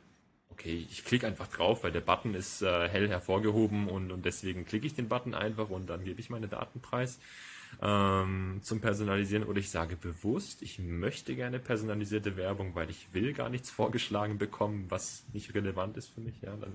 okay, 0.51 0.85
ich 0.91 1.05
klicke 1.05 1.27
einfach 1.27 1.47
drauf, 1.47 1.85
weil 1.85 1.93
der 1.93 2.01
Button 2.01 2.35
ist 2.35 2.63
äh, 2.63 2.89
hell 2.89 3.09
hervorgehoben 3.09 3.89
und, 3.89 4.11
und 4.11 4.25
deswegen 4.25 4.67
klicke 4.67 4.87
ich 4.89 4.95
den 4.95 5.09
Button 5.09 5.35
einfach 5.35 5.71
und 5.71 5.89
dann 5.89 6.05
gebe 6.05 6.21
ich 6.21 6.31
meine 6.31 6.49
Daten 6.49 6.81
preis 6.81 7.21
ähm, 7.81 8.61
zum 8.63 8.81
Personalisieren 8.81 9.45
oder 9.45 9.59
ich 9.59 9.71
sage 9.71 9.97
bewusst, 9.97 10.63
ich 10.63 10.79
möchte 10.79 11.37
gerne 11.37 11.59
personalisierte 11.59 12.37
Werbung, 12.37 12.75
weil 12.75 12.91
ich 12.91 13.13
will 13.13 13.33
gar 13.33 13.51
nichts 13.51 13.71
vorgeschlagen 13.71 14.39
bekommen, 14.39 14.87
was 14.89 15.25
nicht 15.33 15.55
relevant 15.55 15.97
ist 15.97 16.09
für 16.09 16.21
mich, 16.21 16.41
ja, 16.43 16.57
dann 16.57 16.73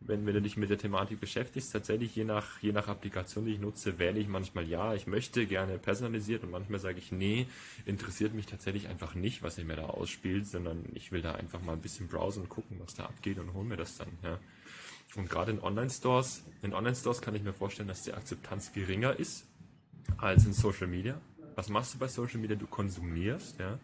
wenn, 0.00 0.26
wenn 0.26 0.34
du 0.34 0.42
dich 0.42 0.56
mit 0.56 0.70
der 0.70 0.78
Thematik 0.78 1.20
beschäftigst, 1.20 1.72
tatsächlich 1.72 2.16
je 2.16 2.24
nach, 2.24 2.58
je 2.60 2.72
nach 2.72 2.88
Applikation, 2.88 3.44
die 3.44 3.52
ich 3.52 3.60
nutze, 3.60 3.98
wähle 3.98 4.18
ich 4.18 4.28
manchmal 4.28 4.66
ja, 4.66 4.94
ich 4.94 5.06
möchte 5.06 5.46
gerne 5.46 5.78
personalisiert 5.78 6.42
und 6.42 6.50
manchmal 6.50 6.80
sage 6.80 6.98
ich 6.98 7.12
nee, 7.12 7.46
interessiert 7.84 8.34
mich 8.34 8.46
tatsächlich 8.46 8.88
einfach 8.88 9.14
nicht, 9.14 9.42
was 9.42 9.58
ihr 9.58 9.64
mir 9.64 9.76
da 9.76 9.86
ausspielt, 9.86 10.46
sondern 10.46 10.84
ich 10.94 11.12
will 11.12 11.22
da 11.22 11.34
einfach 11.34 11.60
mal 11.60 11.74
ein 11.74 11.82
bisschen 11.82 12.08
browsen 12.08 12.42
und 12.44 12.48
gucken, 12.48 12.78
was 12.80 12.94
da 12.94 13.04
abgeht 13.04 13.38
und 13.38 13.52
hole 13.52 13.64
mir 13.64 13.76
das 13.76 13.98
dann, 13.98 14.08
ja. 14.22 14.38
Und 15.16 15.28
gerade 15.28 15.50
in 15.50 15.60
Online-Stores, 15.60 16.44
in 16.62 16.72
Online-Stores 16.72 17.20
kann 17.20 17.34
ich 17.34 17.42
mir 17.42 17.52
vorstellen, 17.52 17.88
dass 17.88 18.02
die 18.02 18.12
Akzeptanz 18.12 18.72
geringer 18.72 19.18
ist 19.18 19.44
als 20.18 20.46
in 20.46 20.52
Social 20.52 20.86
Media. 20.86 21.20
Was 21.56 21.68
machst 21.68 21.94
du 21.94 21.98
bei 21.98 22.06
Social 22.06 22.38
Media? 22.38 22.56
Du 22.56 22.68
konsumierst, 22.68 23.58
ja. 23.58 23.78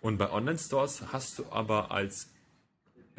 Und 0.00 0.18
bei 0.18 0.30
Online-Stores 0.30 1.12
hast 1.12 1.38
du 1.38 1.44
aber 1.50 1.92
als 1.92 2.30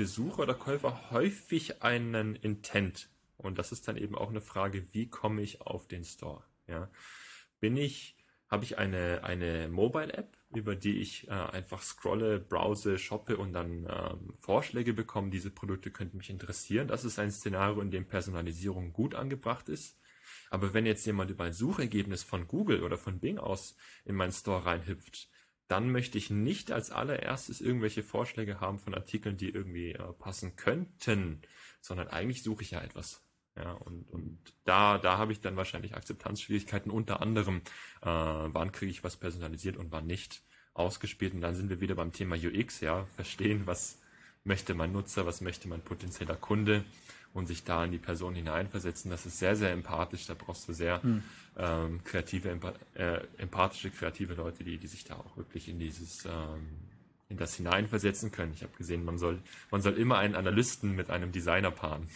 Besucher 0.02 0.42
oder 0.42 0.56
Käufer 0.56 1.12
häufig 1.12 1.84
einen 1.84 2.34
Intent. 2.34 3.08
Und 3.38 3.60
das 3.60 3.72
ist 3.72 3.88
dann 3.88 3.98
eben 3.98 4.16
auch 4.16 4.32
eine 4.32 4.42
Frage, 4.42 4.92
wie 4.94 5.08
komme 5.08 5.44
ich 5.44 5.62
auf 5.62 5.88
den 5.88 6.04
Store? 6.04 6.44
Ja, 6.66 6.90
bin 7.60 7.78
ich, 7.78 8.18
habe 8.48 8.64
ich 8.64 8.80
eine, 8.80 9.24
eine 9.24 9.70
Mobile-App, 9.70 10.36
über 10.56 10.76
die 10.76 10.98
ich 10.98 11.28
äh, 11.28 11.34
einfach 11.34 11.84
scrolle, 11.84 12.40
browse, 12.40 12.98
shoppe 12.98 13.38
und 13.38 13.54
dann 13.54 13.86
ähm, 13.88 14.34
Vorschläge 14.40 14.94
bekomme, 14.94 15.30
diese 15.30 15.52
Produkte 15.52 15.92
könnten 15.92 16.18
mich 16.18 16.32
interessieren. 16.32 16.88
Das 16.88 17.06
ist 17.06 17.20
ein 17.20 17.30
Szenario, 17.30 17.80
in 17.80 17.92
dem 17.92 18.08
Personalisierung 18.08 18.94
gut 18.94 19.14
angebracht 19.14 19.70
ist. 19.70 20.00
Aber 20.50 20.74
wenn 20.74 20.88
jetzt 20.88 21.06
jemand 21.06 21.30
über 21.30 21.44
ein 21.44 21.54
Suchergebnis 21.54 22.24
von 22.24 22.48
Google 22.48 22.82
oder 22.82 22.98
von 22.98 23.20
Bing 23.20 23.38
aus 23.38 23.76
in 24.06 24.16
meinen 24.16 24.32
Store 24.32 24.66
reinhüpft, 24.66 25.30
dann 25.72 25.90
möchte 25.90 26.18
ich 26.18 26.30
nicht 26.30 26.72
als 26.72 26.92
allererstes 26.92 27.62
irgendwelche 27.62 28.04
Vorschläge 28.04 28.60
haben 28.60 28.78
von 28.78 28.94
Artikeln, 28.94 29.38
die 29.38 29.50
irgendwie 29.50 29.94
äh, 29.94 30.14
passen 30.20 30.58
könnten, 30.58 31.42
sondern 31.80 32.10
eigentlich 32.10 32.44
suche 32.44 32.64
ich 32.64 32.72
ja 32.72 32.82
etwas. 32.82 33.24
Ja, 33.56 33.72
und, 33.74 34.04
und 34.10 34.40
da, 34.66 34.98
da 34.98 35.18
habe 35.18 35.32
ich 35.32 35.40
dann 35.40 35.56
wahrscheinlich 35.56 35.96
Akzeptanzschwierigkeiten, 35.96 36.92
unter 36.92 37.22
anderem, 37.22 37.62
äh, 38.02 38.06
wann 38.06 38.74
kriege 38.74 38.92
ich 38.92 39.04
was 39.04 39.16
personalisiert 39.16 39.78
und 39.78 39.92
wann 39.94 40.08
nicht 40.08 40.44
ausgespielt. 40.74 41.34
Und 41.34 41.42
dann 41.42 41.56
sind 41.56 41.70
wir 41.70 41.80
wieder 41.80 41.96
beim 41.96 42.12
Thema 42.12 42.36
UX, 42.36 42.82
ja, 42.82 43.06
verstehen, 43.16 43.66
was 43.66 44.00
möchte 44.44 44.74
mein 44.74 44.92
Nutzer, 44.92 45.26
was 45.26 45.40
möchte 45.40 45.70
mein 45.70 45.82
potenzieller 45.82 46.36
Kunde 46.36 46.84
und 47.34 47.48
sich 47.48 47.64
da 47.64 47.86
in 47.86 47.92
die 47.92 47.98
Person 47.98 48.36
hineinversetzen. 48.36 49.10
Das 49.10 49.26
ist 49.26 49.40
sehr, 49.40 49.56
sehr 49.56 49.72
empathisch. 49.72 50.26
Da 50.26 50.34
brauchst 50.34 50.68
du 50.68 50.74
sehr 50.74 51.02
hm. 51.02 51.24
ähm, 51.58 52.04
kreative, 52.04 52.58
äh, 52.96 53.22
empathische, 53.38 53.90
kreative 53.90 54.34
Leute, 54.34 54.64
die, 54.64 54.78
die 54.78 54.88
sich 54.88 55.04
da 55.06 55.16
auch 55.16 55.38
wirklich 55.38 55.70
in 55.70 55.80
dieses 55.80 56.26
ähm, 56.26 56.68
in 57.32 57.38
das 57.38 57.56
hineinversetzen 57.56 58.32
können. 58.32 58.52
Ich 58.54 58.62
habe 58.62 58.74
gesehen, 58.78 59.06
man 59.06 59.18
soll, 59.18 59.40
man 59.72 59.82
soll 59.82 59.94
immer 59.94 60.18
einen 60.18 60.36
Analysten 60.36 60.96
mit 60.96 61.10
einem 61.10 61.32
Designer 61.32 61.72
paaren. 61.72 62.08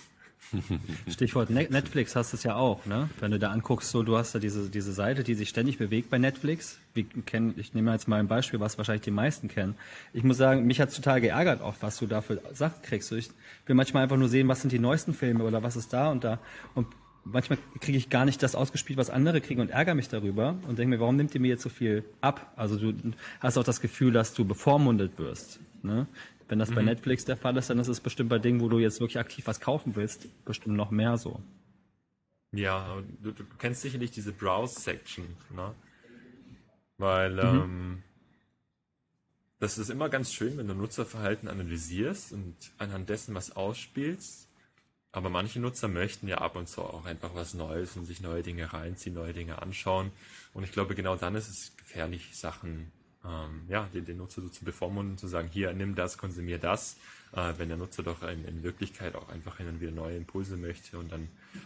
Stichwort 1.10 1.49
Netflix 1.49 2.15
hast 2.15 2.34
du 2.34 2.38
es 2.38 2.43
ja 2.43 2.55
auch, 2.55 2.86
ne? 2.86 3.10
Wenn 3.19 3.31
du 3.31 3.39
da 3.39 3.51
anguckst, 3.51 3.89
so 3.89 4.03
du 4.03 4.17
hast 4.17 4.36
da 4.36 4.39
diese, 4.39 4.69
diese 4.69 4.93
Seite, 4.93 5.23
die 5.23 5.36
sich 5.36 5.49
ständig 5.49 5.77
bewegt 5.77 6.10
bei 6.10 6.17
Netflix. 6.17 6.79
Wir 6.93 7.05
kennen, 7.25 7.53
ich 7.58 7.73
nehme 7.73 7.91
jetzt 7.91 8.08
mal 8.08 8.19
ein 8.19 8.27
Beispiel, 8.27 8.60
was 8.60 8.77
wahrscheinlich 8.77 9.03
die 9.03 9.12
meisten 9.12 9.47
kennen. 9.47 9.75
Ich 10.13 10.23
muss 10.23 10.38
sagen, 10.38 10.65
mich 10.65 10.79
hat 10.79 10.93
total 10.95 11.21
geärgert, 11.21 11.62
auch 11.62 11.75
was 11.81 11.97
du 11.97 12.08
da 12.08 12.21
für 12.21 12.41
Sachen 12.53 12.81
kriegst. 12.84 13.12
Ich 13.12 13.29
will 13.65 13.75
manchmal 13.75 14.03
einfach 14.03 14.17
nur 14.17 14.29
sehen, 14.29 14.47
was 14.47 14.62
sind 14.62 14.71
die 14.71 14.79
neuesten 14.79 15.13
Filme 15.13 15.43
oder 15.43 15.63
was 15.63 15.75
ist 15.75 15.93
da 15.93 16.12
und 16.12 16.23
da. 16.23 16.39
Und 16.73 16.88
manchmal 17.25 17.58
kriege 17.79 17.97
ich 17.97 18.10
gar 18.10 18.25
nicht 18.25 18.41
das 18.43 18.55
ausgespielt, 18.55 18.97
was 18.97 19.10
andere 19.10 19.41
kriegen 19.41 19.60
und 19.60 19.69
ärgere 19.69 19.95
mich 19.95 20.08
darüber 20.08 20.55
und 20.67 20.79
denke 20.79 20.95
mir, 20.95 20.99
warum 20.99 21.15
nimmt 21.15 21.34
ihr 21.36 21.41
mir 21.41 21.49
jetzt 21.49 21.63
so 21.63 21.69
viel 21.69 22.03
ab? 22.21 22.53
Also 22.55 22.77
du 22.77 22.93
hast 23.39 23.58
auch 23.58 23.63
das 23.63 23.81
Gefühl, 23.81 24.13
dass 24.13 24.34
du 24.34 24.45
bevormundet 24.45 25.17
wirst. 25.17 25.60
Ne? 25.84 26.08
Wenn 26.47 26.60
das 26.60 26.69
mhm. 26.69 26.75
bei 26.75 26.81
Netflix 26.84 27.25
der 27.25 27.38
Fall 27.38 27.58
ist, 27.58 27.69
dann 27.69 27.79
ist 27.79 27.88
es 27.88 27.99
bestimmt 27.99 28.29
bei 28.29 28.39
Dingen, 28.39 28.62
wo 28.62 28.69
du 28.69 28.79
jetzt 28.79 28.99
wirklich 28.99 29.19
aktiv 29.19 29.47
was 29.47 29.60
kaufen 29.60 29.95
willst, 29.95 30.27
bestimmt 30.45 30.75
noch 30.75 30.91
mehr 30.91 31.17
so. 31.17 31.41
Ja, 32.51 33.01
du, 33.21 33.31
du 33.31 33.43
kennst 33.58 33.81
sicherlich 33.81 34.12
diese 34.12 34.31
Browse-Section, 34.31 35.25
ne? 35.55 35.73
Weil 36.97 37.34
mhm. 37.34 37.39
ähm, 37.39 38.03
das 39.60 39.77
ist 39.77 39.89
immer 39.89 40.10
ganz 40.10 40.34
schön, 40.34 40.58
wenn 40.58 40.67
du 40.67 40.73
Nutzerverhalten 40.73 41.49
analysierst 41.49 42.34
und 42.34 42.55
anhand 42.77 43.10
dessen 43.10 43.36
was 43.36 43.55
ausspielst. 43.55 44.47
Aber 45.12 45.29
manche 45.29 45.62
Nutzer 45.62 45.88
möchten 45.88 46.27
ja 46.27 46.39
ab 46.39 46.58
und 46.58 46.67
zu 46.67 46.81
auch 46.81 47.05
einfach 47.05 47.34
was 47.36 47.53
Neues 47.53 47.95
und 47.95 48.05
sich 48.05 48.19
neue 48.19 48.43
Dinge 48.43 48.73
reinziehen, 48.73 49.15
neue 49.15 49.34
Dinge 49.34 49.62
anschauen. 49.62 50.12
Und 50.53 50.63
ich 50.63 50.73
glaube, 50.73 50.93
genau 50.93 51.15
dann 51.15 51.36
ist 51.36 51.47
es 51.47 51.75
gefährlich, 51.77 52.36
Sachen 52.38 52.91
ähm, 53.27 53.61
ja, 53.69 53.88
den, 53.93 54.05
den, 54.05 54.17
Nutzer 54.17 54.41
so 54.41 54.49
zu 54.49 54.65
bevormunden, 54.65 55.17
zu 55.17 55.27
sagen, 55.27 55.49
hier, 55.51 55.73
nimm 55.73 55.95
das, 55.95 56.17
konsumier 56.17 56.57
das, 56.57 56.97
äh, 57.33 57.53
wenn 57.57 57.69
der 57.69 57.77
Nutzer 57.77 58.03
doch 58.03 58.23
in, 58.23 58.45
in, 58.45 58.63
Wirklichkeit 58.63 59.15
auch 59.15 59.29
einfach 59.29 59.57
hin 59.57 59.67
und 59.67 59.81
wieder 59.81 59.91
neue 59.91 60.17
Impulse 60.17 60.57
möchte 60.57 60.97
und 60.97 61.11
dann 61.11 61.23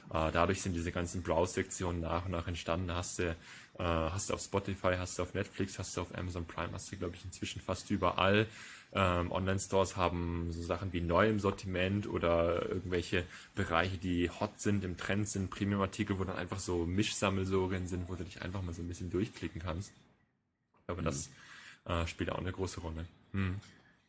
äh, 0.09 0.31
dadurch 0.31 0.61
sind 0.61 0.73
diese 0.73 0.91
ganzen 0.91 1.21
Browse-Sektionen 1.21 2.01
nach 2.01 2.25
und 2.25 2.31
nach 2.31 2.47
entstanden. 2.47 2.93
Hast 2.93 3.19
du, 3.19 3.23
äh, 3.23 3.35
hast 3.77 4.29
du 4.29 4.33
auf 4.33 4.41
Spotify, 4.41 4.95
hast 4.97 5.19
du 5.19 5.23
auf 5.23 5.33
Netflix, 5.33 5.79
hast 5.79 5.97
du 5.97 6.01
auf 6.01 6.15
Amazon 6.15 6.45
Prime, 6.45 6.71
hast 6.73 6.91
du, 6.91 6.97
glaube 6.97 7.15
ich, 7.15 7.25
inzwischen 7.25 7.61
fast 7.61 7.89
überall. 7.91 8.47
Ähm, 8.91 9.31
Online-Stores 9.31 9.97
haben 9.97 10.51
so 10.51 10.63
Sachen 10.63 10.93
wie 10.93 11.01
neu 11.01 11.29
im 11.29 11.39
Sortiment 11.39 12.07
oder 12.07 12.67
irgendwelche 12.67 13.23
Bereiche, 13.53 13.97
die 13.97 14.31
hot 14.31 14.59
sind, 14.59 14.83
im 14.83 14.97
Trend 14.97 15.29
sind, 15.29 15.51
Premium-Artikel, 15.51 16.17
wo 16.17 16.23
dann 16.23 16.37
einfach 16.37 16.59
so 16.59 16.87
Mischsammelsorien 16.87 17.87
sind, 17.87 18.09
wo 18.09 18.15
du 18.15 18.23
dich 18.23 18.41
einfach 18.41 18.63
mal 18.63 18.73
so 18.73 18.81
ein 18.81 18.87
bisschen 18.87 19.11
durchklicken 19.11 19.61
kannst. 19.61 19.91
Aber 20.87 21.01
mhm. 21.01 21.05
das 21.05 21.29
äh, 21.89 22.07
spielt 22.07 22.31
auch 22.31 22.37
eine 22.37 22.51
große 22.51 22.79
Rolle. 22.79 23.05
Hm. 23.33 23.55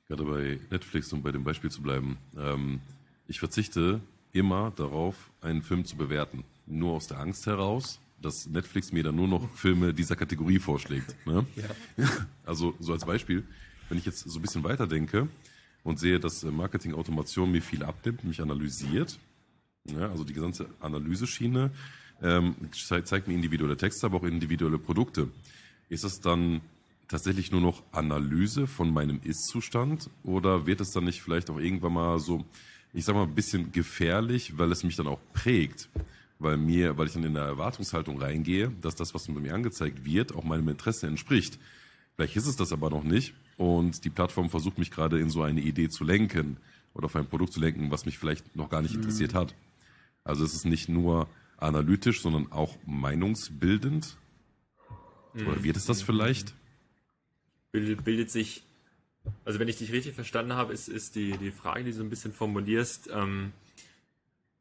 Gerade 0.07 0.25
bei 0.25 0.61
Netflix, 0.71 1.13
um 1.13 1.23
bei 1.23 1.33
dem 1.33 1.45
Beispiel 1.45 1.71
zu 1.71 1.83
bleiben. 1.83 2.19
Ähm, 2.37 2.81
ich 3.27 3.39
verzichte 3.41 4.01
immer 4.33 4.73
darauf, 4.77 5.31
einen 5.41 5.63
Film 5.63 5.85
zu 5.85 5.97
bewerten. 5.97 6.45
Nur 6.67 6.95
aus 6.95 7.07
der 7.07 7.19
Angst 7.19 7.47
heraus, 7.47 8.01
dass 8.21 8.47
Netflix 8.47 8.93
mir 8.93 9.03
dann 9.03 9.17
nur 9.17 9.29
noch 9.29 9.51
Filme 9.55 9.95
dieser 9.95 10.17
Kategorie 10.17 10.59
vorschlägt. 10.59 11.17
Ne? 11.27 11.47
Ja. 11.57 12.07
Also 12.45 12.75
so 12.81 12.93
als 12.93 13.05
Beispiel, 13.05 13.45
wenn 13.89 13.99
ich 13.99 14.05
jetzt 14.05 14.29
so 14.29 14.39
ein 14.39 14.43
bisschen 14.43 14.65
weiterdenke 14.65 15.29
und 15.85 15.99
sehe, 15.99 16.19
dass 16.19 16.43
äh, 16.43 16.51
Marketing-Automation 16.51 17.51
mir 17.51 17.63
viel 17.63 17.83
abnimmt, 17.85 18.25
mich 18.25 18.43
analysiert, 18.43 19.19
ja, 19.85 20.11
also 20.11 20.25
die 20.25 20.35
gesamte 20.35 20.67
Analyseschiene, 20.81 21.71
ähm, 22.23 22.55
zeigt 22.73 23.29
mir 23.29 23.35
individuelle 23.35 23.77
Texte, 23.77 24.07
aber 24.07 24.19
auch 24.19 24.25
individuelle 24.25 24.79
Produkte. 24.79 25.29
Ist 25.89 26.05
es 26.05 26.21
dann 26.21 26.61
tatsächlich 27.11 27.51
nur 27.51 27.61
noch 27.61 27.83
Analyse 27.91 28.69
von 28.69 28.93
meinem 28.93 29.21
Ist-Zustand 29.25 30.09
oder 30.23 30.67
wird 30.67 30.81
es 30.81 30.93
dann 30.93 31.05
nicht 31.05 31.23
vielleicht 31.23 31.51
auch 31.51 31.59
irgendwann 31.59 31.93
mal 31.93 32.19
so, 32.21 32.45
ich 32.93 33.05
sag 33.05 33.17
mal, 33.17 33.25
ein 33.25 33.35
bisschen 33.35 33.73
gefährlich, 33.73 34.57
weil 34.57 34.71
es 34.71 34.85
mich 34.85 34.95
dann 34.95 35.09
auch 35.09 35.19
prägt? 35.33 35.89
Weil 36.39 36.57
mir, 36.57 36.97
weil 36.97 37.09
ich 37.09 37.13
dann 37.13 37.25
in 37.25 37.35
der 37.35 37.43
Erwartungshaltung 37.43 38.23
reingehe, 38.23 38.73
dass 38.81 38.95
das, 38.95 39.13
was 39.13 39.29
mir 39.29 39.53
angezeigt 39.53 40.05
wird, 40.05 40.35
auch 40.35 40.45
meinem 40.45 40.69
Interesse 40.69 41.09
entspricht. 41.09 41.59
Vielleicht 42.15 42.37
ist 42.37 42.47
es 42.47 42.57
das 42.57 42.73
aber 42.73 42.91
noch 42.91 43.03
nicht 43.03 43.35
und 43.57 44.05
die 44.05 44.11
Plattform 44.11 44.49
versucht 44.49 44.79
mich 44.79 44.93
gerade 44.93 45.19
in 45.19 45.31
so 45.31 45.43
eine 45.43 45.61
Idee 45.61 45.89
zu 45.89 46.05
lenken 46.05 46.59
oder 46.95 47.07
auf 47.07 47.17
ein 47.17 47.27
Produkt 47.27 47.53
zu 47.53 47.61
lenken, 47.61 47.91
was 47.91 48.07
mich 48.07 48.19
vielleicht 48.19 48.55
noch 48.55 48.71
gar 48.71 48.83
nicht 48.83 48.95
mhm. 48.95 49.01
interessiert 49.01 49.35
hat. 49.35 49.55
Also 50.23 50.45
es 50.45 50.55
ist 50.55 50.65
nicht 50.65 50.89
nur 50.89 51.29
analytisch, 51.57 52.23
sondern 52.23 52.53
auch 52.53 52.79
meinungsbildend. 52.87 54.17
Mhm. 55.35 55.47
Oder 55.49 55.65
wird 55.65 55.77
es 55.77 55.87
das 55.87 56.03
vielleicht? 56.03 56.55
Bildet, 57.73 58.05
bildet 58.05 58.31
sich, 58.31 58.63
also 59.45 59.59
wenn 59.59 59.69
ich 59.69 59.79
dich 59.79 59.93
richtig 59.93 60.15
verstanden 60.15 60.55
habe, 60.55 60.73
ist, 60.73 60.89
ist 60.89 61.15
die, 61.15 61.37
die 61.39 61.51
Frage, 61.51 61.85
die 61.85 61.91
du 61.91 61.97
so 61.97 62.03
ein 62.03 62.11
bisschen 62.11 62.33
formulierst, 62.33 63.11
ähm, 63.13 63.53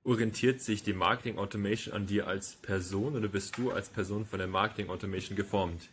orientiert 0.03 0.61
sich 0.61 0.83
die 0.83 0.93
Marketing 0.93 1.37
Automation 1.37 1.93
an 1.93 2.07
dir 2.07 2.27
als 2.27 2.53
Person 2.55 3.15
oder 3.15 3.27
bist 3.27 3.57
du 3.57 3.71
als 3.71 3.89
Person 3.89 4.25
von 4.25 4.39
der 4.39 4.47
Marketing 4.47 4.89
Automation 4.89 5.35
geformt? 5.35 5.89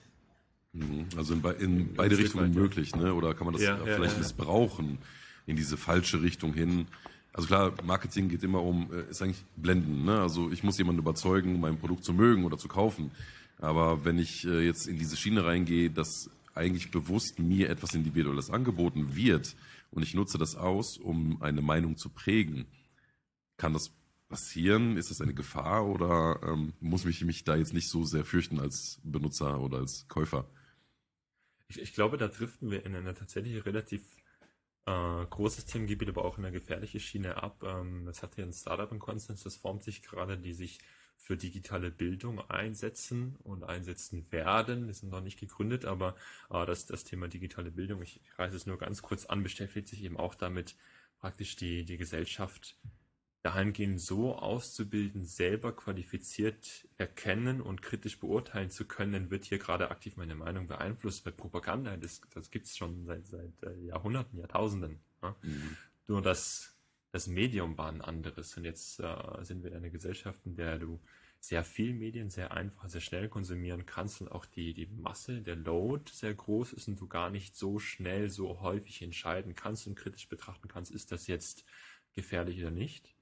Mhm. 0.73 1.07
Also 1.17 1.35
in, 1.35 1.43
in 1.59 1.95
beide 1.95 2.17
Richtungen 2.19 2.55
möglich, 2.55 2.95
ne? 2.95 3.15
Oder 3.15 3.35
kann 3.35 3.47
man 3.47 3.55
das 3.55 3.63
ja, 3.63 3.77
vielleicht 3.77 4.15
ja, 4.15 4.19
missbrauchen 4.19 4.99
in 5.47 5.57
diese 5.57 5.77
falsche 5.77 6.23
Richtung 6.23 6.55
hin? 6.55 6.87
Also 7.33 7.49
klar, 7.49 7.75
Marketing 7.85 8.29
geht 8.29 8.43
immer 8.43 8.63
um, 8.63 8.91
äh, 8.93 9.11
ist 9.11 9.21
eigentlich 9.21 9.45
blenden. 9.57 10.05
Ne? 10.05 10.21
Also 10.21 10.51
ich 10.51 10.63
muss 10.63 10.79
jemanden 10.79 11.01
überzeugen, 11.01 11.61
mein 11.61 11.79
Produkt 11.79 12.05
zu 12.05 12.15
mögen 12.15 12.45
oder 12.45 12.57
zu 12.57 12.69
kaufen. 12.69 13.11
Aber 13.59 14.05
wenn 14.05 14.19
ich 14.19 14.47
äh, 14.47 14.65
jetzt 14.65 14.87
in 14.87 14.99
diese 14.99 15.17
Schiene 15.17 15.45
reingehe, 15.45 15.91
dass 15.91 16.31
eigentlich 16.57 16.91
bewusst 16.91 17.39
mir 17.39 17.71
etwas 17.71 17.95
Individuelles 17.95 18.51
angeboten 18.51 19.15
wird 19.17 19.57
und 19.91 20.03
ich 20.03 20.15
nutze 20.15 20.39
das 20.39 20.57
aus, 20.57 20.99
um 20.99 21.43
eine 21.43 21.63
Meinung 21.63 21.97
zu 21.97 22.11
prägen, 22.11 22.67
kann 23.57 23.73
das 23.73 23.93
passieren? 24.29 24.97
Ist 24.97 25.11
das 25.11 25.21
eine 25.21 25.35
Gefahr 25.35 25.87
oder 25.87 26.41
ähm, 26.43 26.75
muss 26.81 27.05
ich 27.05 27.25
mich 27.25 27.45
da 27.45 27.57
jetzt 27.57 27.73
nicht 27.73 27.89
so 27.89 28.05
sehr 28.05 28.25
fürchten 28.25 28.61
als 28.61 29.01
Benutzer 29.05 29.61
oder 29.61 29.79
als 29.79 30.07
Käufer? 30.09 30.49
Ich, 31.69 31.81
ich 31.81 31.93
glaube, 31.95 32.17
da 32.17 32.29
driften 32.29 32.71
wir 32.71 32.85
in 32.85 32.95
eine 32.95 33.15
tatsächlich 33.15 33.65
relativ 33.65 34.03
äh, 34.87 35.27
großes 35.27 35.67
Themengebiet, 35.67 36.09
aber 36.09 36.25
auch 36.25 36.39
in 36.39 36.45
eine 36.45 36.53
gefährliche 36.53 37.01
Schiene 37.01 37.43
ab. 37.43 37.63
Ähm, 37.65 38.11
hat 38.21 38.35
hier 38.35 38.45
ein 38.45 38.53
Startup 38.53 38.91
in 38.91 38.99
Konstanz, 38.99 39.43
das 39.43 39.57
formt 39.57 39.83
sich 39.83 40.03
gerade, 40.03 40.39
die 40.39 40.53
sich 40.53 40.79
für 41.17 41.37
digitale 41.37 41.91
Bildung 41.91 42.41
einsetzen 42.51 43.37
und 43.43 43.65
einsetzen 43.65 44.31
werden. 44.31 44.87
Die 44.87 44.95
sind 44.95 45.11
noch 45.11 45.21
nicht 45.21 45.41
gegründet, 45.41 45.85
aber 45.85 46.15
äh, 46.51 46.65
das, 46.67 46.87
das 46.87 47.05
Thema 47.05 47.29
digitale 47.29 47.71
Bildung, 47.71 48.03
ich 48.03 48.21
reiße 48.39 48.57
es 48.57 48.67
nur 48.67 48.79
ganz 48.79 49.03
kurz 49.03 49.27
an, 49.27 49.43
beschäftigt 49.43 49.89
sich 49.89 50.03
eben 50.03 50.17
auch 50.17 50.35
damit, 50.35 50.77
praktisch 51.19 51.57
die, 51.57 51.85
die 51.85 51.97
Gesellschaft 51.97 52.77
dahingehend 53.43 54.01
so 54.01 54.35
auszubilden, 54.35 55.25
selber 55.25 55.75
qualifiziert 55.75 56.89
erkennen 56.99 57.61
und 57.61 57.81
kritisch 57.81 58.19
beurteilen 58.19 58.71
zu 58.71 58.87
können, 58.87 59.31
wird 59.31 59.45
hier 59.45 59.59
gerade 59.59 59.91
aktiv 59.91 60.17
meine 60.17 60.35
Meinung 60.35 60.67
beeinflusst. 60.67 61.25
Weil 61.25 61.33
Propaganda, 61.33 61.97
das, 61.97 62.21
das 62.35 62.51
gibt 62.51 62.67
es 62.67 62.77
schon 62.77 63.05
seit, 63.05 63.25
seit 63.27 63.63
äh, 63.63 63.87
Jahrhunderten, 63.87 64.41
Jahrtausenden. 64.41 64.99
Ja? 65.23 65.37
Mhm. 65.43 65.77
Nur 66.09 66.23
das, 66.23 66.76
das 67.17 67.29
Medium 67.29 67.79
war 67.79 67.89
ein 67.89 68.03
anderes. 68.03 68.59
Und 68.59 68.65
jetzt 68.65 69.01
äh, 69.01 69.17
sind 69.41 69.63
wir 69.63 69.71
in 69.71 69.79
einer 69.79 69.89
Gesellschaft, 69.89 70.45
in 70.45 70.55
der 70.55 70.79
du 70.79 71.01
sehr 71.41 71.65
viel 71.65 71.95
Medien 71.95 72.29
sehr 72.29 72.53
einfach, 72.53 72.91
sehr 72.91 73.01
schnell 73.01 73.31
konsumieren 73.31 73.87
kannst 73.87 74.21
und 74.21 74.31
auch 74.31 74.45
die, 74.45 74.75
die 74.75 74.87
Masse, 74.87 75.41
der 75.41 75.57
Load 75.57 76.11
sehr 76.13 76.35
groß 76.35 76.75
ist 76.75 76.89
und 76.89 77.01
du 77.01 77.09
gar 77.09 77.31
nicht 77.31 77.57
so 77.57 77.79
schnell, 77.79 78.29
so 78.29 78.61
häufig 78.61 79.01
entscheiden 79.01 79.55
kannst 79.55 79.87
und 79.87 79.95
kritisch 79.95 80.29
betrachten 80.29 80.69
kannst, 80.69 80.91
ist 80.91 81.11
das 81.11 81.27
jetzt 81.27 81.65
gefährlich 82.15 82.61
oder 82.61 82.71
nicht. 82.71 83.15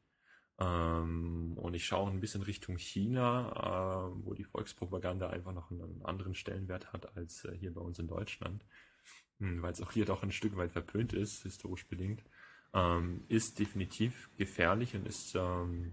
Ähm, 0.59 1.53
und 1.57 1.75
ich 1.75 1.87
schaue 1.87 2.11
ein 2.11 2.21
bisschen 2.21 2.43
Richtung 2.43 2.77
China, 2.79 4.11
äh, 4.11 4.25
wo 4.25 4.35
die 4.35 4.45
Volkspropaganda 4.45 5.31
einfach 5.31 5.53
noch 5.53 5.71
einen 5.71 6.03
anderen 6.05 6.35
Stellenwert 6.35 6.93
hat 6.93 7.17
als 7.17 7.45
äh, 7.45 7.57
hier 7.57 7.73
bei 7.73 7.81
uns 7.81 8.01
in 8.01 8.09
Deutschland, 8.09 8.65
hm, 9.39 9.63
weil 9.63 9.73
es 9.73 9.83
auch 9.83 9.93
hier 9.93 10.05
doch 10.05 10.25
ein 10.25 10.33
Stück 10.33 10.57
weit 10.57 10.73
verpönt 10.73 11.13
ist, 11.13 11.45
historisch 11.45 11.87
bedingt, 11.87 12.25
ähm, 12.75 13.23
ist 13.29 13.59
definitiv 13.59 14.29
gefährlich 14.37 14.95
und 14.95 15.07
ist 15.07 15.35
ähm, 15.35 15.93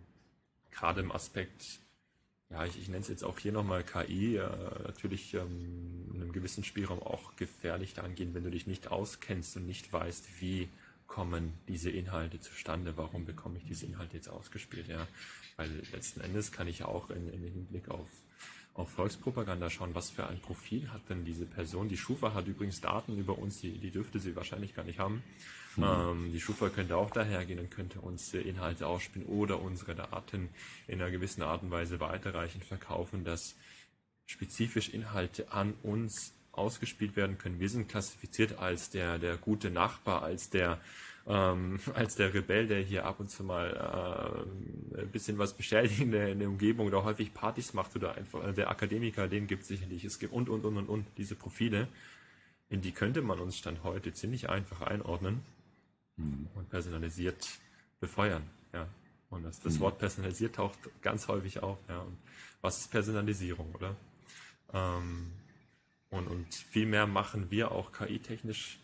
gerade 0.71 1.01
im 1.01 1.11
Aspekt, 1.11 1.79
ja, 2.49 2.65
ich, 2.65 2.77
ich 2.77 2.89
nenne 2.89 3.01
es 3.01 3.07
jetzt 3.07 3.23
auch 3.23 3.39
hier 3.39 3.51
nochmal 3.51 3.83
KI, 3.83 4.37
äh, 4.37 4.49
natürlich 4.83 5.33
ähm, 5.35 6.09
in 6.13 6.21
einem 6.21 6.31
gewissen 6.33 6.63
Spielraum 6.63 7.01
auch 7.01 7.35
gefährlich 7.35 7.93
dahingehend, 7.93 8.33
wenn 8.33 8.43
du 8.43 8.51
dich 8.51 8.67
nicht 8.67 8.89
auskennst 8.89 9.55
und 9.57 9.67
nicht 9.67 9.93
weißt, 9.93 10.41
wie 10.41 10.67
kommen 11.07 11.53
diese 11.67 11.89
Inhalte 11.89 12.39
zustande? 12.39 12.97
Warum 12.97 13.25
bekomme 13.25 13.57
ich 13.57 13.65
diese 13.65 13.85
Inhalte 13.85 14.15
jetzt 14.15 14.29
ausgespielt? 14.29 14.87
Ja, 14.87 15.07
weil 15.57 15.69
letzten 15.91 16.21
Endes 16.21 16.51
kann 16.51 16.67
ich 16.67 16.83
auch 16.83 17.09
in 17.09 17.27
Hinblick 17.29 17.89
auf, 17.89 18.09
auf 18.73 18.89
Volkspropaganda 18.91 19.69
schauen, 19.69 19.93
was 19.93 20.09
für 20.09 20.27
ein 20.27 20.39
Profil 20.39 20.91
hat 20.91 21.01
denn 21.09 21.25
diese 21.25 21.45
Person? 21.45 21.89
Die 21.89 21.97
Schufa 21.97 22.33
hat 22.33 22.47
übrigens 22.47 22.81
Daten 22.81 23.17
über 23.17 23.37
uns, 23.37 23.59
die, 23.59 23.77
die 23.77 23.91
dürfte 23.91 24.19
sie 24.19 24.35
wahrscheinlich 24.35 24.73
gar 24.73 24.85
nicht 24.85 24.99
haben. 24.99 25.23
Mhm. 25.75 25.83
Ähm, 25.83 26.31
die 26.33 26.39
Schufa 26.39 26.69
könnte 26.69 26.97
auch 26.97 27.11
dahergehen 27.11 27.59
und 27.59 27.71
könnte 27.71 27.99
uns 27.99 28.33
Inhalte 28.33 28.87
ausspielen 28.87 29.27
oder 29.27 29.61
unsere 29.61 29.95
Daten 29.95 30.49
in 30.87 31.01
einer 31.01 31.11
gewissen 31.11 31.41
Art 31.41 31.63
und 31.63 31.71
Weise 31.71 31.99
weiterreichend 31.99 32.63
verkaufen, 32.63 33.23
dass 33.23 33.55
spezifisch 34.25 34.89
Inhalte 34.89 35.51
an 35.51 35.73
uns 35.83 36.33
ausgespielt 36.51 37.15
werden 37.15 37.37
können. 37.37 37.59
Wir 37.59 37.69
sind 37.69 37.87
klassifiziert 37.87 38.57
als 38.59 38.89
der, 38.89 39.19
der 39.19 39.37
gute 39.37 39.69
Nachbar, 39.69 40.23
als 40.23 40.49
der, 40.49 40.79
ähm, 41.27 41.79
als 41.93 42.15
der 42.15 42.33
Rebell, 42.33 42.67
der 42.67 42.81
hier 42.81 43.05
ab 43.05 43.19
und 43.19 43.29
zu 43.29 43.43
mal 43.43 44.45
äh, 44.95 45.01
ein 45.01 45.11
bisschen 45.11 45.37
was 45.37 45.53
beschädigt 45.53 46.01
in 46.01 46.11
der, 46.11 46.29
in 46.29 46.39
der 46.39 46.47
Umgebung 46.47 46.87
oder 46.87 47.03
häufig 47.03 47.33
Partys 47.33 47.73
macht 47.73 47.95
oder 47.95 48.15
einfach 48.15 48.43
äh, 48.47 48.53
der 48.53 48.69
Akademiker, 48.69 49.27
den 49.27 49.47
gibt 49.47 49.63
es 49.63 49.67
sicherlich. 49.67 50.03
Es 50.03 50.19
gibt 50.19 50.33
und, 50.33 50.49
und, 50.49 50.65
und, 50.65 50.77
und, 50.77 50.89
und 50.89 51.05
diese 51.17 51.35
Profile, 51.35 51.87
in 52.69 52.81
die 52.81 52.91
könnte 52.91 53.21
man 53.21 53.39
uns 53.39 53.57
Stand 53.57 53.83
heute 53.83 54.13
ziemlich 54.13 54.49
einfach 54.49 54.81
einordnen 54.81 55.41
mhm. 56.17 56.47
und 56.55 56.69
personalisiert 56.69 57.47
befeuern. 57.99 58.43
Ja. 58.73 58.87
Und 59.29 59.43
das, 59.43 59.59
das 59.61 59.75
mhm. 59.75 59.81
Wort 59.81 59.99
personalisiert 59.99 60.55
taucht 60.55 60.79
ganz 61.01 61.27
häufig 61.27 61.61
auf. 61.61 61.77
Ja. 61.87 61.99
Und 61.99 62.17
was 62.61 62.79
ist 62.79 62.91
Personalisierung, 62.91 63.73
oder? 63.75 63.95
Ähm, 64.73 65.31
und, 66.09 66.27
und 66.27 66.53
viel 66.53 66.85
mehr 66.85 67.07
machen 67.07 67.49
wir 67.49 67.71
auch 67.71 67.91
KI-technisch 67.91 68.79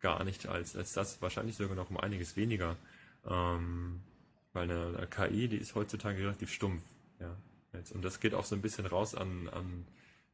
gar 0.00 0.24
nicht 0.24 0.46
als, 0.46 0.76
als 0.76 0.92
das, 0.92 1.20
wahrscheinlich 1.22 1.56
sogar 1.56 1.76
noch 1.76 1.90
um 1.90 1.96
einiges 1.96 2.36
weniger. 2.36 2.76
Ähm, 3.28 4.00
weil 4.52 4.70
eine, 4.70 4.96
eine, 4.96 5.06
KI, 5.06 5.48
die 5.48 5.56
ist 5.56 5.74
heutzutage 5.74 6.18
relativ 6.18 6.52
stumpf. 6.52 6.82
Ja. 7.20 7.36
Jetzt, 7.72 7.92
und 7.92 8.02
das 8.02 8.20
geht 8.20 8.34
auch 8.34 8.44
so 8.44 8.54
ein 8.54 8.62
bisschen 8.62 8.86
raus 8.86 9.14
an, 9.14 9.48
an 9.48 9.86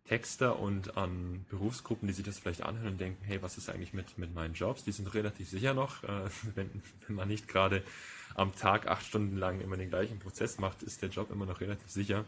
Texter 0.05 0.59
und 0.59 0.97
an 0.97 1.47
Berufsgruppen, 1.49 2.07
die 2.07 2.15
sich 2.15 2.25
das 2.25 2.39
vielleicht 2.39 2.63
anhören 2.63 2.93
und 2.93 3.01
denken, 3.01 3.25
hey, 3.25 3.43
was 3.43 3.57
ist 3.57 3.71
eigentlich 3.71 3.95
mit, 3.95 4.19
mit 4.19 4.35
meinen 4.35 4.55
Jobs? 4.55 4.85
Die 4.85 4.93
sind 4.93 5.13
relativ 5.15 5.49
sicher 5.49 5.75
noch. 5.75 6.05
Äh, 6.05 6.29
wenn, 6.55 6.71
wenn 7.07 7.17
man 7.17 7.29
nicht 7.29 7.49
gerade 7.49 7.83
am 8.35 8.55
Tag 8.55 8.87
acht 8.89 9.05
Stunden 9.05 9.37
lang 9.37 9.61
immer 9.61 9.77
den 9.77 9.89
gleichen 9.89 10.19
Prozess 10.19 10.59
macht, 10.59 10.83
ist 10.83 11.03
der 11.03 11.09
Job 11.09 11.31
immer 11.31 11.47
noch 11.47 11.61
relativ 11.61 11.91
sicher. 11.91 12.25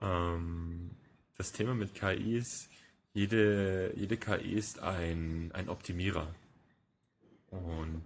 Ähm, 0.00 0.90
das 1.36 1.52
Thema 1.52 1.74
mit 1.74 1.94
KI 1.94 2.36
ist, 2.38 2.68
jede, 3.14 3.92
jede 3.96 4.16
KI 4.16 4.52
ist 4.52 4.80
ein, 4.80 5.50
ein 5.54 5.68
Optimierer. 5.68 6.34
Und 7.50 8.02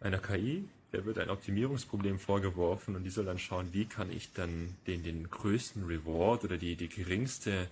einer 0.00 0.18
KI, 0.18 0.68
der 0.92 1.04
wird 1.04 1.18
ein 1.18 1.28
Optimierungsproblem 1.28 2.18
vorgeworfen 2.18 2.94
und 2.96 3.02
die 3.02 3.10
soll 3.10 3.24
dann 3.24 3.38
schauen, 3.38 3.72
wie 3.72 3.84
kann 3.84 4.10
ich 4.10 4.32
dann 4.32 4.76
den, 4.86 5.02
den 5.02 5.28
größten 5.28 5.84
Reward 5.84 6.44
oder 6.44 6.56
die, 6.56 6.76
die 6.76 6.88
geringste, 6.88 7.68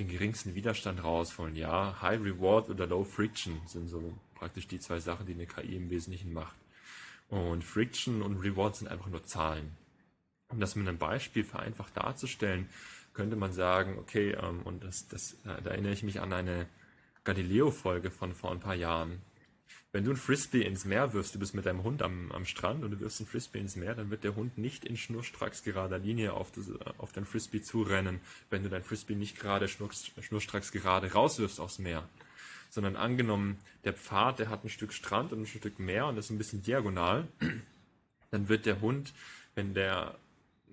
den 0.00 0.08
geringsten 0.08 0.56
Widerstand 0.56 1.02
rausholen. 1.02 1.54
Ja, 1.54 2.02
High 2.02 2.20
Reward 2.20 2.68
oder 2.68 2.86
Low 2.86 3.04
Friction 3.04 3.60
sind 3.66 3.88
so 3.88 4.12
praktisch 4.34 4.66
die 4.66 4.80
zwei 4.80 4.98
Sachen, 4.98 5.26
die 5.26 5.32
eine 5.32 5.46
KI 5.46 5.76
im 5.76 5.90
Wesentlichen 5.90 6.32
macht. 6.32 6.56
Und 7.28 7.62
Friction 7.62 8.20
und 8.22 8.40
Reward 8.40 8.76
sind 8.76 8.88
einfach 8.88 9.08
nur 9.08 9.22
Zahlen. 9.22 9.76
Um 10.48 10.60
das 10.60 10.74
mit 10.74 10.88
einem 10.88 10.98
Beispiel 10.98 11.44
vereinfacht 11.44 11.96
darzustellen, 11.96 12.68
könnte 13.18 13.34
man 13.34 13.52
sagen, 13.52 13.98
okay, 13.98 14.30
ähm, 14.40 14.62
und 14.62 14.84
das, 14.84 15.08
das, 15.08 15.32
äh, 15.44 15.60
da 15.64 15.70
erinnere 15.70 15.92
ich 15.92 16.04
mich 16.04 16.20
an 16.20 16.32
eine 16.32 16.68
Galileo-Folge 17.24 18.12
von 18.12 18.32
vor 18.32 18.52
ein 18.52 18.60
paar 18.60 18.76
Jahren. 18.76 19.20
Wenn 19.90 20.04
du 20.04 20.12
ein 20.12 20.16
Frisbee 20.16 20.62
ins 20.62 20.84
Meer 20.84 21.12
wirfst, 21.14 21.34
du 21.34 21.40
bist 21.40 21.52
mit 21.52 21.66
deinem 21.66 21.82
Hund 21.82 22.00
am, 22.00 22.30
am 22.30 22.44
Strand 22.44 22.84
und 22.84 22.92
du 22.92 23.00
wirfst 23.00 23.18
ein 23.18 23.26
Frisbee 23.26 23.58
ins 23.58 23.74
Meer, 23.74 23.96
dann 23.96 24.10
wird 24.10 24.22
der 24.22 24.36
Hund 24.36 24.56
nicht 24.56 24.84
in 24.84 24.96
schnurstracks 24.96 25.64
gerader 25.64 25.98
Linie 25.98 26.32
auf, 26.32 26.52
das, 26.52 26.70
auf 26.98 27.10
dein 27.10 27.24
Frisbee 27.24 27.60
zurennen, 27.60 28.20
wenn 28.50 28.62
du 28.62 28.68
dein 28.68 28.84
Frisbee 28.84 29.16
nicht 29.16 29.36
gerade 29.36 29.66
schnurstracks 29.66 30.70
gerade 30.70 31.12
rauswirfst 31.12 31.58
aufs 31.58 31.80
Meer. 31.80 32.08
Sondern 32.70 32.94
angenommen, 32.94 33.58
der 33.82 33.94
Pfad, 33.94 34.38
der 34.38 34.48
hat 34.48 34.62
ein 34.62 34.68
Stück 34.68 34.92
Strand 34.92 35.32
und 35.32 35.40
ein 35.40 35.46
Stück 35.46 35.80
Meer 35.80 36.06
und 36.06 36.18
ist 36.18 36.30
ein 36.30 36.38
bisschen 36.38 36.62
diagonal, 36.62 37.26
dann 38.30 38.48
wird 38.48 38.64
der 38.64 38.80
Hund, 38.80 39.12
wenn 39.56 39.74
der 39.74 40.16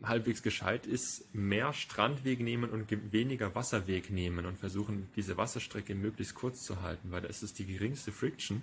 halbwegs 0.03 0.43
gescheit 0.43 0.85
ist, 0.85 1.33
mehr 1.33 1.73
Strandweg 1.73 2.39
nehmen 2.39 2.69
und 2.69 2.87
weniger 3.11 3.55
Wasserweg 3.55 4.09
nehmen 4.09 4.45
und 4.45 4.57
versuchen, 4.57 5.09
diese 5.15 5.37
Wasserstrecke 5.37 5.95
möglichst 5.95 6.35
kurz 6.35 6.63
zu 6.63 6.81
halten, 6.81 7.11
weil 7.11 7.21
das 7.21 7.43
ist 7.43 7.59
die 7.59 7.65
geringste 7.65 8.11
Friction. 8.11 8.61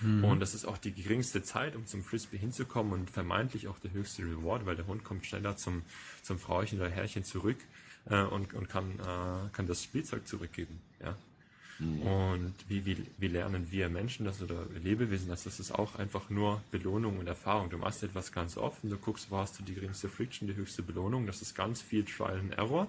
Mhm. 0.00 0.24
Und 0.24 0.40
das 0.40 0.54
ist 0.54 0.64
auch 0.64 0.78
die 0.78 0.92
geringste 0.92 1.42
Zeit, 1.42 1.76
um 1.76 1.86
zum 1.86 2.02
Frisbee 2.02 2.38
hinzukommen 2.38 2.92
und 2.92 3.10
vermeintlich 3.10 3.68
auch 3.68 3.78
der 3.78 3.92
höchste 3.92 4.22
Reward, 4.22 4.66
weil 4.66 4.76
der 4.76 4.86
Hund 4.86 5.04
kommt 5.04 5.26
schneller 5.26 5.56
zum, 5.56 5.82
zum 6.22 6.38
Frauchen 6.38 6.78
oder 6.78 6.90
Herrchen 6.90 7.24
zurück 7.24 7.58
äh, 8.06 8.22
und, 8.22 8.54
und 8.54 8.68
kann, 8.68 8.98
äh, 8.98 9.48
kann 9.52 9.66
das 9.66 9.82
Spielzeug 9.82 10.26
zurückgeben. 10.26 10.80
Ja? 11.00 11.16
Mhm. 11.78 12.02
Und 12.02 12.54
wie, 12.68 12.84
wie, 12.84 13.06
wie 13.18 13.28
lernen 13.28 13.68
wir 13.70 13.88
Menschen 13.88 14.24
das 14.24 14.42
oder 14.42 14.66
Lebewesen 14.82 15.28
das? 15.28 15.44
Das 15.44 15.60
ist 15.60 15.72
auch 15.72 15.96
einfach 15.96 16.30
nur 16.30 16.62
Belohnung 16.70 17.18
und 17.18 17.26
Erfahrung. 17.26 17.70
Du 17.70 17.78
machst 17.78 18.02
etwas 18.02 18.32
ganz 18.32 18.56
oft 18.56 18.84
und 18.84 18.90
du 18.90 18.98
guckst, 18.98 19.30
wo 19.30 19.38
hast 19.38 19.58
du 19.58 19.62
die 19.62 19.74
geringste 19.74 20.08
Friction, 20.08 20.48
die 20.48 20.54
höchste 20.54 20.82
Belohnung. 20.82 21.26
Das 21.26 21.42
ist 21.42 21.54
ganz 21.54 21.82
viel 21.82 22.04
Trial 22.04 22.38
and 22.38 22.52
Error. 22.54 22.88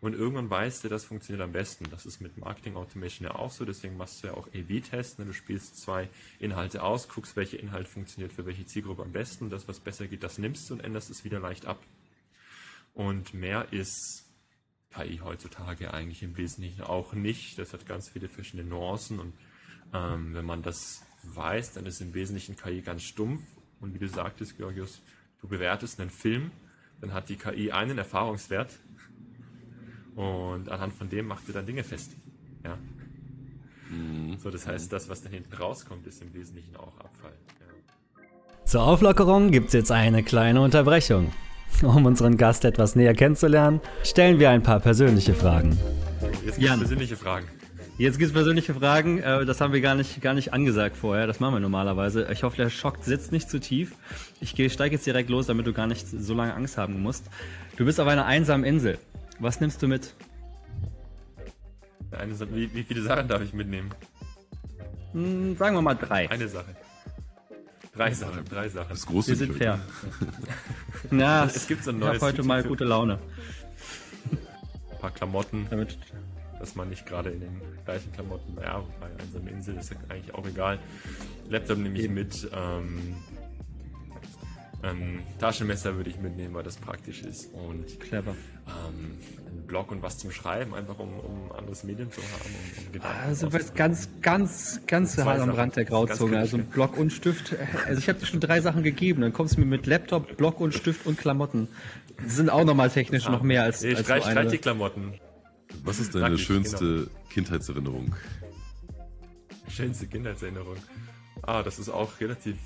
Und 0.00 0.12
irgendwann 0.12 0.50
weißt 0.50 0.84
du, 0.84 0.88
das 0.88 1.04
funktioniert 1.04 1.42
am 1.42 1.52
besten. 1.52 1.86
Das 1.90 2.04
ist 2.04 2.20
mit 2.20 2.36
Marketing 2.36 2.76
Automation 2.76 3.26
ja 3.26 3.36
auch 3.36 3.50
so. 3.50 3.64
Deswegen 3.64 3.96
machst 3.96 4.22
du 4.22 4.26
ja 4.26 4.34
auch 4.34 4.48
A-B-Tests. 4.48 5.18
Ne? 5.18 5.24
Du 5.24 5.32
spielst 5.32 5.80
zwei 5.80 6.10
Inhalte 6.38 6.82
aus, 6.82 7.08
guckst, 7.08 7.36
welcher 7.36 7.58
Inhalt 7.58 7.88
funktioniert 7.88 8.30
für 8.30 8.44
welche 8.44 8.66
Zielgruppe 8.66 9.02
am 9.02 9.12
besten. 9.12 9.48
Das, 9.48 9.66
was 9.66 9.80
besser 9.80 10.06
geht, 10.06 10.22
das 10.22 10.36
nimmst 10.36 10.68
du 10.68 10.74
und 10.74 10.80
änderst 10.80 11.08
es 11.08 11.24
wieder 11.24 11.40
leicht 11.40 11.64
ab. 11.64 11.82
Und 12.92 13.32
mehr 13.32 13.72
ist 13.72 14.23
KI 14.94 15.20
heutzutage 15.22 15.92
eigentlich 15.92 16.22
im 16.22 16.36
Wesentlichen 16.36 16.82
auch 16.82 17.12
nicht. 17.12 17.58
Das 17.58 17.72
hat 17.72 17.86
ganz 17.86 18.08
viele 18.08 18.28
verschiedene 18.28 18.68
Nuancen 18.68 19.18
und 19.18 19.32
ähm, 19.92 20.34
wenn 20.34 20.44
man 20.44 20.62
das 20.62 21.02
weiß, 21.22 21.72
dann 21.74 21.86
ist 21.86 22.00
im 22.00 22.14
Wesentlichen 22.14 22.56
KI 22.56 22.80
ganz 22.80 23.02
stumpf. 23.02 23.42
Und 23.80 23.94
wie 23.94 23.98
du 23.98 24.08
sagtest, 24.08 24.56
Georgios, 24.56 25.02
du 25.40 25.48
bewertest 25.48 26.00
einen 26.00 26.10
Film, 26.10 26.50
dann 27.00 27.12
hat 27.12 27.28
die 27.28 27.36
KI 27.36 27.72
einen 27.72 27.98
Erfahrungswert 27.98 28.78
und 30.14 30.68
anhand 30.68 30.94
von 30.94 31.08
dem 31.08 31.26
macht 31.26 31.46
sie 31.46 31.52
dann 31.52 31.66
Dinge 31.66 31.84
fest. 31.84 32.12
Ja. 32.64 32.78
Mhm. 33.90 34.38
So, 34.38 34.50
das 34.50 34.66
heißt, 34.66 34.92
das, 34.92 35.08
was 35.08 35.22
da 35.22 35.28
hinten 35.28 35.54
rauskommt, 35.54 36.06
ist 36.06 36.22
im 36.22 36.32
Wesentlichen 36.34 36.76
auch 36.76 36.98
Abfall. 36.98 37.32
Ja. 37.60 38.64
Zur 38.64 38.82
Auflockerung 38.82 39.50
gibt 39.50 39.68
es 39.68 39.72
jetzt 39.74 39.90
eine 39.90 40.22
kleine 40.22 40.60
Unterbrechung. 40.60 41.32
Um 41.82 42.06
unseren 42.06 42.36
Gast 42.36 42.64
etwas 42.64 42.96
näher 42.96 43.14
kennenzulernen, 43.14 43.80
stellen 44.02 44.38
wir 44.38 44.50
ein 44.50 44.62
paar 44.62 44.80
persönliche 44.80 45.34
Fragen. 45.34 45.78
Jetzt 46.44 46.58
gibt 46.58 46.70
es 46.70 46.78
persönliche 46.78 47.16
Fragen. 47.16 47.46
Jetzt 47.96 48.18
gibt 48.18 48.28
es 48.28 48.32
persönliche 48.32 48.74
Fragen. 48.74 49.18
Äh, 49.18 49.44
das 49.44 49.60
haben 49.60 49.72
wir 49.72 49.80
gar 49.80 49.94
nicht, 49.94 50.20
gar 50.20 50.34
nicht 50.34 50.52
angesagt 50.52 50.96
vorher. 50.96 51.26
Das 51.26 51.38
machen 51.38 51.54
wir 51.54 51.60
normalerweise. 51.60 52.28
Ich 52.32 52.42
hoffe, 52.42 52.56
der 52.56 52.70
Schock 52.70 52.98
sitzt 53.02 53.30
nicht 53.30 53.48
zu 53.48 53.60
tief. 53.60 53.92
Ich 54.40 54.50
steige 54.50 54.96
jetzt 54.96 55.06
direkt 55.06 55.30
los, 55.30 55.46
damit 55.46 55.66
du 55.66 55.72
gar 55.72 55.86
nicht 55.86 56.06
so 56.08 56.34
lange 56.34 56.54
Angst 56.54 56.76
haben 56.76 57.00
musst. 57.02 57.26
Du 57.76 57.84
bist 57.84 58.00
auf 58.00 58.08
einer 58.08 58.26
einsamen 58.26 58.64
Insel. 58.64 58.98
Was 59.38 59.60
nimmst 59.60 59.82
du 59.82 59.88
mit? 59.88 60.14
Eine, 62.10 62.32
wie, 62.52 62.72
wie 62.74 62.82
viele 62.82 63.02
Sachen 63.02 63.28
darf 63.28 63.42
ich 63.42 63.52
mitnehmen? 63.52 63.90
Hm, 65.12 65.56
sagen 65.56 65.76
wir 65.76 65.82
mal 65.82 65.94
drei. 65.94 66.30
Eine 66.30 66.48
Sache. 66.48 66.74
Drei 67.96 68.12
Sachen, 68.12 68.44
drei 68.46 68.68
Sachen. 68.68 68.90
Das 68.90 69.06
große 69.06 69.28
Wir 69.28 69.36
sind 69.36 69.56
fair. 69.56 69.80
Na, 71.10 71.44
es 71.44 71.66
gibt 71.66 71.84
so 71.84 71.90
ein 71.90 71.98
neues. 71.98 72.16
Ich 72.16 72.22
habe 72.22 72.32
heute 72.32 72.42
mal 72.42 72.62
gute 72.64 72.84
Laune. 72.84 73.18
Ein 74.90 74.98
paar 74.98 75.12
Klamotten. 75.12 75.66
Damit 75.70 75.96
dass 76.64 76.76
man 76.76 76.88
nicht 76.88 77.04
gerade 77.04 77.28
in 77.28 77.40
den 77.40 77.60
gleichen 77.84 78.10
Klamotten, 78.12 78.56
ja, 78.58 78.82
bei 78.98 79.06
einer 79.06 79.50
Insel 79.50 79.76
ist 79.76 79.90
ja 79.90 79.98
eigentlich 80.08 80.34
auch 80.34 80.46
egal. 80.46 80.78
Laptop 81.50 81.76
nehme 81.76 81.98
ich 81.98 82.08
mit. 82.08 82.48
Ähm, 82.54 83.16
ein 84.80 85.22
Taschenmesser 85.38 85.94
würde 85.96 86.08
ich 86.08 86.18
mitnehmen, 86.18 86.54
weil 86.54 86.62
das 86.62 86.76
praktisch 86.76 87.20
ist. 87.20 87.52
Und 87.52 88.00
clever. 88.00 88.34
Ähm, 88.66 89.18
Blog 89.66 89.90
und 89.90 90.02
was 90.02 90.18
zum 90.18 90.30
Schreiben, 90.30 90.74
einfach 90.74 90.98
um, 90.98 91.08
um 91.18 91.52
anderes 91.52 91.84
Medien 91.84 92.10
zu 92.10 92.20
haben. 92.20 92.30
Um, 92.44 92.86
um 92.86 92.92
Gedanken 92.92 93.18
also 93.26 93.52
was 93.52 93.74
ganz, 93.74 94.08
ganz, 94.20 94.80
ganz 94.86 95.18
hart 95.18 95.40
am 95.40 95.50
Rand 95.50 95.76
der 95.76 95.84
Grauzone. 95.84 96.38
Also 96.38 96.56
ein 96.56 96.66
Block 96.66 96.96
und 96.96 97.12
Stift. 97.12 97.54
Also 97.86 97.98
ich 97.98 98.08
habe 98.08 98.18
dir 98.18 98.26
schon 98.26 98.40
drei 98.40 98.60
Sachen 98.60 98.82
gegeben. 98.82 99.22
Dann 99.22 99.32
kommst 99.32 99.56
du 99.56 99.60
mir 99.60 99.66
mit 99.66 99.86
Laptop, 99.86 100.36
Block 100.36 100.60
und 100.60 100.74
Stift 100.74 101.06
und 101.06 101.18
Klamotten. 101.18 101.68
Das 102.22 102.36
sind 102.36 102.50
auch 102.50 102.64
nochmal 102.64 102.90
technisch 102.90 103.24
ja. 103.24 103.30
noch 103.30 103.42
mehr 103.42 103.62
als. 103.62 103.82
Nee, 103.82 103.90
ich 103.90 103.98
als 103.98 104.06
streich, 104.06 104.24
so 104.24 104.30
streich 104.30 104.48
die 104.50 104.58
Klamotten. 104.58 105.14
Was 105.82 105.98
ist 105.98 106.14
deine 106.14 106.30
Nackig, 106.30 106.46
schönste 106.46 106.84
genau. 106.84 107.10
Kindheitserinnerung? 107.30 108.14
Schönste 109.68 110.06
Kindheitserinnerung. 110.06 110.76
Ah, 111.42 111.62
das 111.62 111.78
ist 111.78 111.88
auch 111.88 112.20
relativ 112.20 112.56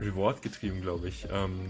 Reward 0.00 0.42
getrieben, 0.42 0.80
glaube 0.80 1.08
ich. 1.08 1.26
Ähm, 1.32 1.60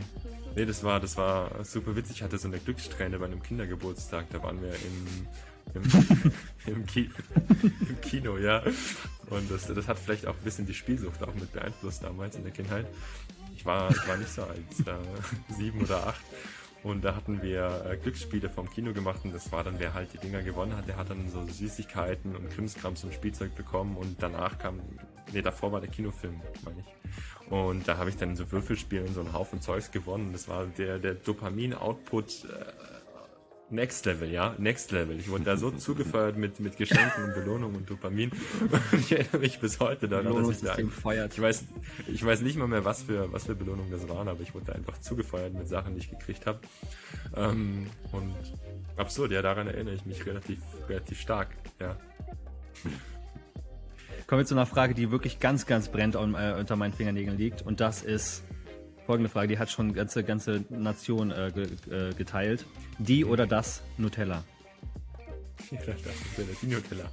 nee, 0.55 0.65
das 0.65 0.83
war, 0.85 1.01
das 1.01 1.17
war 1.17 1.65
super 1.65 1.97
witzig. 1.97 2.17
Ich 2.17 2.23
hatte 2.23 2.39
so 2.39 2.49
eine 2.49 2.59
Glückssträhne 2.59 3.19
bei 3.19 3.27
einem 3.27 3.43
Kindergeburtstag. 3.43 4.27
Da 4.31 4.43
waren 4.43 4.61
wir 4.63 4.75
im, 4.75 5.27
im, 5.75 6.33
im, 6.75 6.87
Ki 6.87 7.11
im 7.61 8.01
Kino, 8.01 8.39
ja. 8.39 8.63
Und 9.31 9.51
das, 9.51 9.67
das 9.67 9.89
hat 9.89 9.99
vielleicht 9.99 10.27
auch 10.27 10.35
ein 10.35 10.45
bisschen 10.45 10.67
die 10.67 10.75
Spielsucht 10.75 11.23
auch 11.23 11.35
mit 11.35 11.53
beeinflusst 11.53 12.03
damals 12.03 12.37
in 12.37 12.45
der 12.45 12.53
Kindheit. 12.53 12.87
Ich 13.57 13.65
war, 13.65 13.91
ich 13.91 14.09
war 14.09 14.17
nicht 14.17 14.33
so 14.33 14.43
alt, 14.43 14.59
äh, 14.87 15.53
sieben 15.55 15.83
oder 15.83 16.07
acht. 16.09 16.25
Und 16.85 17.03
da 17.03 17.17
hatten 17.17 17.41
wir 17.41 17.87
äh, 17.91 17.97
Glücksspiele 17.97 18.51
vom 18.51 18.69
Kino 18.69 18.93
gemacht 18.93 19.21
und 19.25 19.33
das 19.33 19.51
war 19.51 19.65
dann, 19.65 19.79
wer 19.79 19.95
halt 19.95 20.13
die 20.13 20.19
Dinger 20.19 20.43
gewonnen 20.43 20.77
hat, 20.77 20.87
der 20.87 20.99
hat 20.99 21.09
dann 21.09 21.31
so 21.31 21.47
Süßigkeiten 21.47 22.37
und 22.37 22.51
Krimskrams 22.51 23.05
und 23.05 23.15
Spielzeug 23.15 23.55
bekommen 23.55 23.97
und 23.97 24.23
danach 24.23 24.59
kam, 24.59 24.83
nee, 25.33 25.41
davor 25.41 25.73
war 25.73 25.81
der 25.81 25.89
Kinofilm, 25.89 26.43
meine 26.63 26.81
ich. 26.81 26.87
Und 27.51 27.87
da 27.87 27.99
habe 27.99 28.11
ich 28.11 28.17
dann 28.17 28.37
so 28.37 28.51
Würfelspielen 28.51 29.13
so 29.13 29.21
einen 29.21 29.33
Haufen 29.33 29.61
Zeugs 29.61 29.91
gewonnen. 29.91 30.31
Das 30.33 30.49
war 30.49 30.67
der, 30.67 30.99
der 30.99 31.15
Dopamin-Output 31.15 32.45
äh, 32.45 32.95
Next 33.71 34.07
Level, 34.07 34.31
ja, 34.31 34.55
Next 34.59 34.93
Level. 34.93 35.19
Ich 35.19 35.29
wurde 35.29 35.45
da 35.45 35.57
so 35.57 35.71
zugefeuert 35.77 36.37
mit, 36.37 36.61
mit 36.61 36.77
Geschenken 36.77 37.25
und 37.25 37.35
Belohnungen 37.35 37.77
und 37.77 37.91
Dopamin. 37.91 38.31
Und 38.93 39.01
ich 39.01 39.13
erinnere 39.13 39.39
mich 39.39 39.59
bis 39.59 39.81
heute 39.81 40.09
daran, 40.09 40.35
dass 40.35 40.57
ich 40.57 40.63
da 40.63 40.77
feiert. 40.89 41.33
Ich 41.35 41.41
weiß, 41.41 41.65
ich 42.07 42.25
weiß 42.25 42.43
nicht 42.43 42.57
mal 42.57 42.69
mehr, 42.69 42.85
was 42.85 43.03
für, 43.03 43.33
was 43.33 43.45
für 43.45 43.55
Belohnungen 43.55 43.91
das 43.91 44.09
waren, 44.09 44.29
aber 44.29 44.41
ich 44.41 44.55
wurde 44.55 44.67
da 44.67 44.73
einfach 44.73 44.99
zugefeuert 44.99 45.55
mit 45.55 45.69
Sachen, 45.69 45.95
die 45.95 46.01
ich 46.01 46.11
gekriegt 46.11 46.47
habe. 46.47 46.61
Ähm, 47.35 47.87
und 48.13 48.35
absurd, 48.97 49.33
ja, 49.33 49.43
daran 49.43 49.67
erinnere 49.67 49.95
ich 49.95 50.07
mich 50.07 50.25
relativ, 50.25 50.59
relativ 50.89 51.21
stark, 51.21 51.49
ja. 51.81 51.97
Kommen 54.27 54.41
wir 54.41 54.47
zu 54.47 54.55
einer 54.55 54.67
Frage, 54.67 54.95
die 54.95 55.11
wirklich 55.11 55.39
ganz, 55.39 55.67
ganz 55.67 55.89
brennt 55.89 56.15
äh, 56.15 56.19
unter 56.19 56.77
meinen 56.77 56.95
Fingernägeln 56.95 57.37
liegt. 57.37 57.63
Und 57.63 57.81
das 57.81 58.03
ist 58.03 58.43
folgende 59.07 59.29
Frage, 59.29 59.49
die 59.49 59.59
hat 59.59 59.71
schon 59.71 59.93
ganze 59.93 60.25
ganze 60.25 60.65
Nation 60.71 61.31
äh, 61.31 61.49
äh, 61.49 62.15
geteilt. 62.15 62.65
Die 62.99 63.25
oder 63.25 63.47
das 63.47 63.83
Nutella? 63.99 64.43
Ja, 65.71 65.79
das 65.79 65.97
Nutella, 65.97 66.59
die 66.63 66.67
Nutella. 66.67 67.05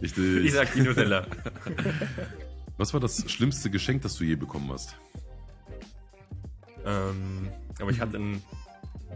Ich, 0.00 0.18
äh, 0.18 0.38
ich 0.40 0.52
sag 0.52 0.72
die 0.74 0.80
Nutella. 0.80 1.26
Was 2.76 2.92
war 2.92 3.00
das 3.00 3.30
schlimmste 3.30 3.70
Geschenk, 3.70 4.02
das 4.02 4.16
du 4.16 4.24
je 4.24 4.34
bekommen 4.34 4.68
hast? 4.72 4.96
Ähm, 6.84 7.48
aber 7.80 7.90
ich 7.92 8.00
hatte 8.00 8.16
ein, 8.16 8.42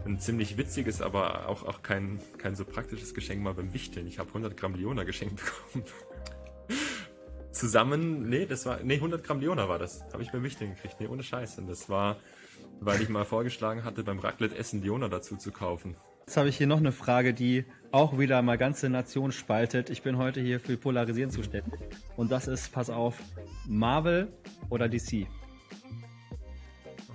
ein 0.05 0.19
ziemlich 0.21 0.57
witziges, 0.57 1.01
aber 1.01 1.49
auch, 1.49 1.63
auch 1.63 1.81
kein, 1.81 2.19
kein 2.37 2.55
so 2.55 2.63
praktisches 2.63 3.13
Geschenk 3.13 3.41
mal 3.41 3.53
beim 3.53 3.73
Wichteln. 3.73 4.07
Ich 4.07 4.19
habe 4.19 4.29
100 4.29 4.55
Gramm 4.55 4.75
Leona 4.75 5.03
geschenkt 5.03 5.35
bekommen 5.43 5.85
zusammen, 7.57 8.29
nee, 8.29 8.45
das 8.45 8.65
war, 8.65 8.79
nee, 8.83 8.95
100 8.95 9.23
Gramm 9.23 9.39
Leona 9.39 9.67
war 9.67 9.79
das. 9.79 10.03
Habe 10.13 10.23
ich 10.23 10.31
beim 10.31 10.43
Wichteln 10.43 10.73
gekriegt. 10.75 10.95
Nee, 10.99 11.07
ohne 11.07 11.23
Scheiß. 11.23 11.57
Und 11.59 11.67
das 11.67 11.89
war, 11.89 12.17
weil 12.79 13.01
ich 13.01 13.09
mal 13.09 13.25
vorgeschlagen 13.25 13.83
hatte, 13.83 14.03
beim 14.03 14.19
Raclette-Essen 14.19 14.81
Leona 14.81 15.07
dazu 15.09 15.35
zu 15.35 15.51
kaufen. 15.51 15.95
Jetzt 16.25 16.37
habe 16.37 16.49
ich 16.49 16.57
hier 16.57 16.67
noch 16.67 16.77
eine 16.77 16.91
Frage, 16.91 17.33
die 17.33 17.65
auch 17.91 18.19
wieder 18.19 18.41
mal 18.41 18.57
ganze 18.57 18.89
Nation 18.89 19.31
spaltet. 19.31 19.89
Ich 19.89 20.01
bin 20.01 20.17
heute 20.17 20.41
hier 20.41 20.59
für 20.59 20.75
Polarisieren 20.77 21.31
zuständig. 21.31 21.79
Und 22.17 22.31
das 22.31 22.47
ist, 22.47 22.71
pass 22.73 22.89
auf, 22.89 23.17
Marvel 23.65 24.31
oder 24.69 24.89
DC? 24.89 25.25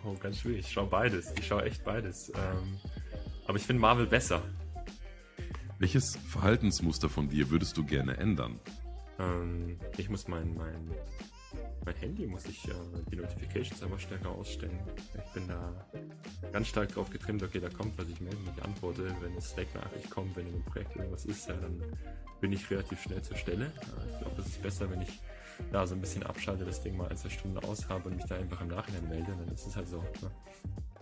Oh, 0.04 0.14
ganz 0.18 0.38
schwierig. 0.38 0.66
Ich 0.66 0.72
schaue 0.72 0.88
beides. 0.88 1.32
Ich 1.38 1.46
schaue 1.46 1.64
echt 1.64 1.84
beides. 1.84 2.30
Ähm, 2.30 2.78
aber 3.46 3.58
ich 3.58 3.64
finde 3.64 3.82
Marvel 3.82 4.06
besser. 4.06 4.42
Welches 5.78 6.16
Verhaltensmuster 6.16 7.08
von 7.08 7.28
dir 7.28 7.50
würdest 7.50 7.76
du 7.76 7.84
gerne 7.84 8.16
ändern? 8.16 8.60
Ähm, 9.22 9.78
ich 9.96 10.08
muss 10.08 10.26
mein, 10.28 10.54
mein, 10.54 10.90
mein 11.84 11.94
Handy, 11.96 12.26
muss 12.26 12.46
ich 12.46 12.66
äh, 12.68 12.72
die 13.10 13.16
Notifications 13.16 13.82
einfach 13.82 14.00
stärker 14.00 14.30
ausstellen. 14.30 14.78
Ich 15.14 15.32
bin 15.32 15.48
da 15.48 15.86
ganz 16.52 16.68
stark 16.68 16.92
drauf 16.92 17.10
getrimmt, 17.10 17.42
okay, 17.42 17.60
da 17.60 17.68
kommt 17.68 17.96
was, 17.98 18.08
ich 18.08 18.20
melde 18.20 18.38
mich, 18.38 18.62
antworte. 18.62 19.14
Wenn 19.20 19.36
es 19.36 19.50
Slack-Nachricht 19.50 20.10
kommt, 20.10 20.36
wenn 20.36 20.46
in 20.48 20.54
einem 20.54 20.64
Projekt 20.64 20.96
irgendwas 20.96 21.24
ist, 21.24 21.48
ja, 21.48 21.54
dann 21.54 21.82
bin 22.40 22.52
ich 22.52 22.68
relativ 22.70 23.00
schnell 23.02 23.22
zur 23.22 23.36
Stelle. 23.36 23.72
ich 24.10 24.18
glaube, 24.18 24.36
das 24.36 24.46
ist 24.46 24.62
besser, 24.62 24.90
wenn 24.90 25.02
ich 25.02 25.20
da 25.72 25.86
so 25.86 25.94
ein 25.94 26.00
bisschen 26.00 26.22
abschalte, 26.22 26.64
das 26.64 26.82
Ding 26.82 26.96
mal 26.96 27.08
ein, 27.08 27.16
zwei 27.16 27.30
Stunden 27.30 27.58
aus 27.58 27.88
habe 27.88 28.08
und 28.08 28.16
mich 28.16 28.26
da 28.26 28.36
einfach 28.36 28.60
im 28.60 28.68
Nachhinein 28.68 29.08
melde, 29.08 29.34
dann 29.38 29.54
ist 29.54 29.66
es 29.66 29.76
halt 29.76 29.88
so. 29.88 29.98
Ne? 29.98 30.30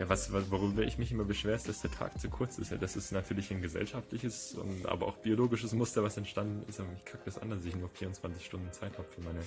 Ja, 0.01 0.09
was, 0.09 0.31
worüber 0.31 0.81
ich 0.81 0.97
mich 0.97 1.11
immer 1.11 1.25
beschwer, 1.25 1.53
ist, 1.53 1.67
dass 1.67 1.81
der 1.81 1.91
Tag 1.91 2.19
zu 2.19 2.27
kurz 2.27 2.57
ist. 2.57 2.71
Ja, 2.71 2.77
das 2.77 2.95
ist 2.95 3.11
natürlich 3.11 3.51
ein 3.51 3.61
gesellschaftliches 3.61 4.55
und 4.55 4.87
aber 4.87 5.05
auch 5.05 5.17
biologisches 5.17 5.73
Muster, 5.73 6.01
was 6.01 6.17
entstanden 6.17 6.67
ist. 6.67 6.79
Aber 6.79 6.89
ich 6.97 7.05
kacke 7.05 7.21
das 7.25 7.37
an, 7.37 7.51
dass 7.51 7.63
ich 7.65 7.75
nur 7.75 7.87
24 7.87 8.43
Stunden 8.43 8.71
Zeit 8.71 8.97
habe 8.97 9.07
für 9.07 9.21
meine, 9.21 9.41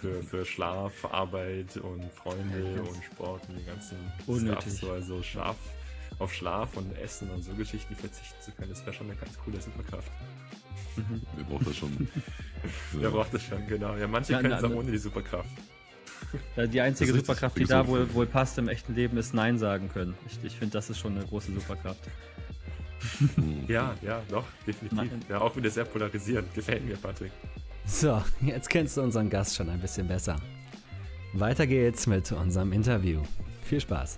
für, 0.00 0.22
für 0.22 0.46
Schlaf, 0.46 1.04
Arbeit 1.04 1.76
und 1.76 2.10
Freunde 2.10 2.82
und 2.82 3.04
Sport 3.04 3.42
und 3.50 3.58
die 3.58 3.64
ganzen 3.66 3.98
Unnötig. 4.26 4.62
Stuff. 4.62 4.80
So, 4.80 4.92
also 4.92 5.22
Schlaf, 5.22 5.56
auf 6.18 6.32
Schlaf 6.32 6.74
und 6.78 6.96
Essen 6.96 7.28
und 7.30 7.42
so 7.42 7.52
Geschichten 7.52 7.94
verzichten 7.94 8.40
zu 8.40 8.50
können, 8.52 8.70
das 8.70 8.80
wäre 8.86 8.94
schon 8.94 9.10
eine 9.10 9.20
ganz 9.20 9.38
coole 9.44 9.60
Superkraft. 9.60 10.10
Mhm. 10.96 11.22
Wer 11.36 11.44
braucht 11.44 11.66
das 11.66 11.76
schon? 11.76 12.08
Wer 12.92 13.10
braucht 13.10 13.34
das 13.34 13.42
schon, 13.42 13.66
genau. 13.66 13.96
Ja, 13.96 14.06
manche 14.06 14.34
können 14.34 14.52
es 14.52 14.64
auch 14.64 14.70
ohne 14.70 14.90
die 14.90 14.98
Superkraft. 14.98 15.50
Die 16.72 16.80
einzige 16.80 17.12
Superkraft, 17.12 17.58
die 17.58 17.64
da 17.64 17.86
wohl, 17.86 18.14
wohl 18.14 18.26
passt 18.26 18.56
im 18.56 18.68
echten 18.68 18.94
Leben, 18.94 19.18
ist 19.18 19.34
Nein 19.34 19.58
sagen 19.58 19.90
können. 19.92 20.14
Ich, 20.26 20.38
ich 20.42 20.56
finde, 20.56 20.72
das 20.72 20.88
ist 20.88 20.98
schon 20.98 21.16
eine 21.16 21.26
große 21.26 21.52
Superkraft. 21.52 22.00
ja, 23.68 23.94
ja, 24.00 24.22
doch, 24.30 24.44
definitiv. 24.66 24.96
Nein. 24.96 25.22
Ja, 25.28 25.40
auch 25.40 25.54
wieder 25.56 25.68
sehr 25.68 25.84
polarisierend. 25.84 26.54
Gefällt 26.54 26.86
mir, 26.86 26.96
Patrick. 26.96 27.32
So, 27.84 28.22
jetzt 28.40 28.70
kennst 28.70 28.96
du 28.96 29.02
unseren 29.02 29.28
Gast 29.28 29.56
schon 29.56 29.68
ein 29.68 29.80
bisschen 29.80 30.06
besser. 30.06 30.36
Weiter 31.34 31.66
geht's 31.66 32.06
mit 32.06 32.30
unserem 32.32 32.72
Interview. 32.72 33.20
Viel 33.62 33.80
Spaß. 33.80 34.16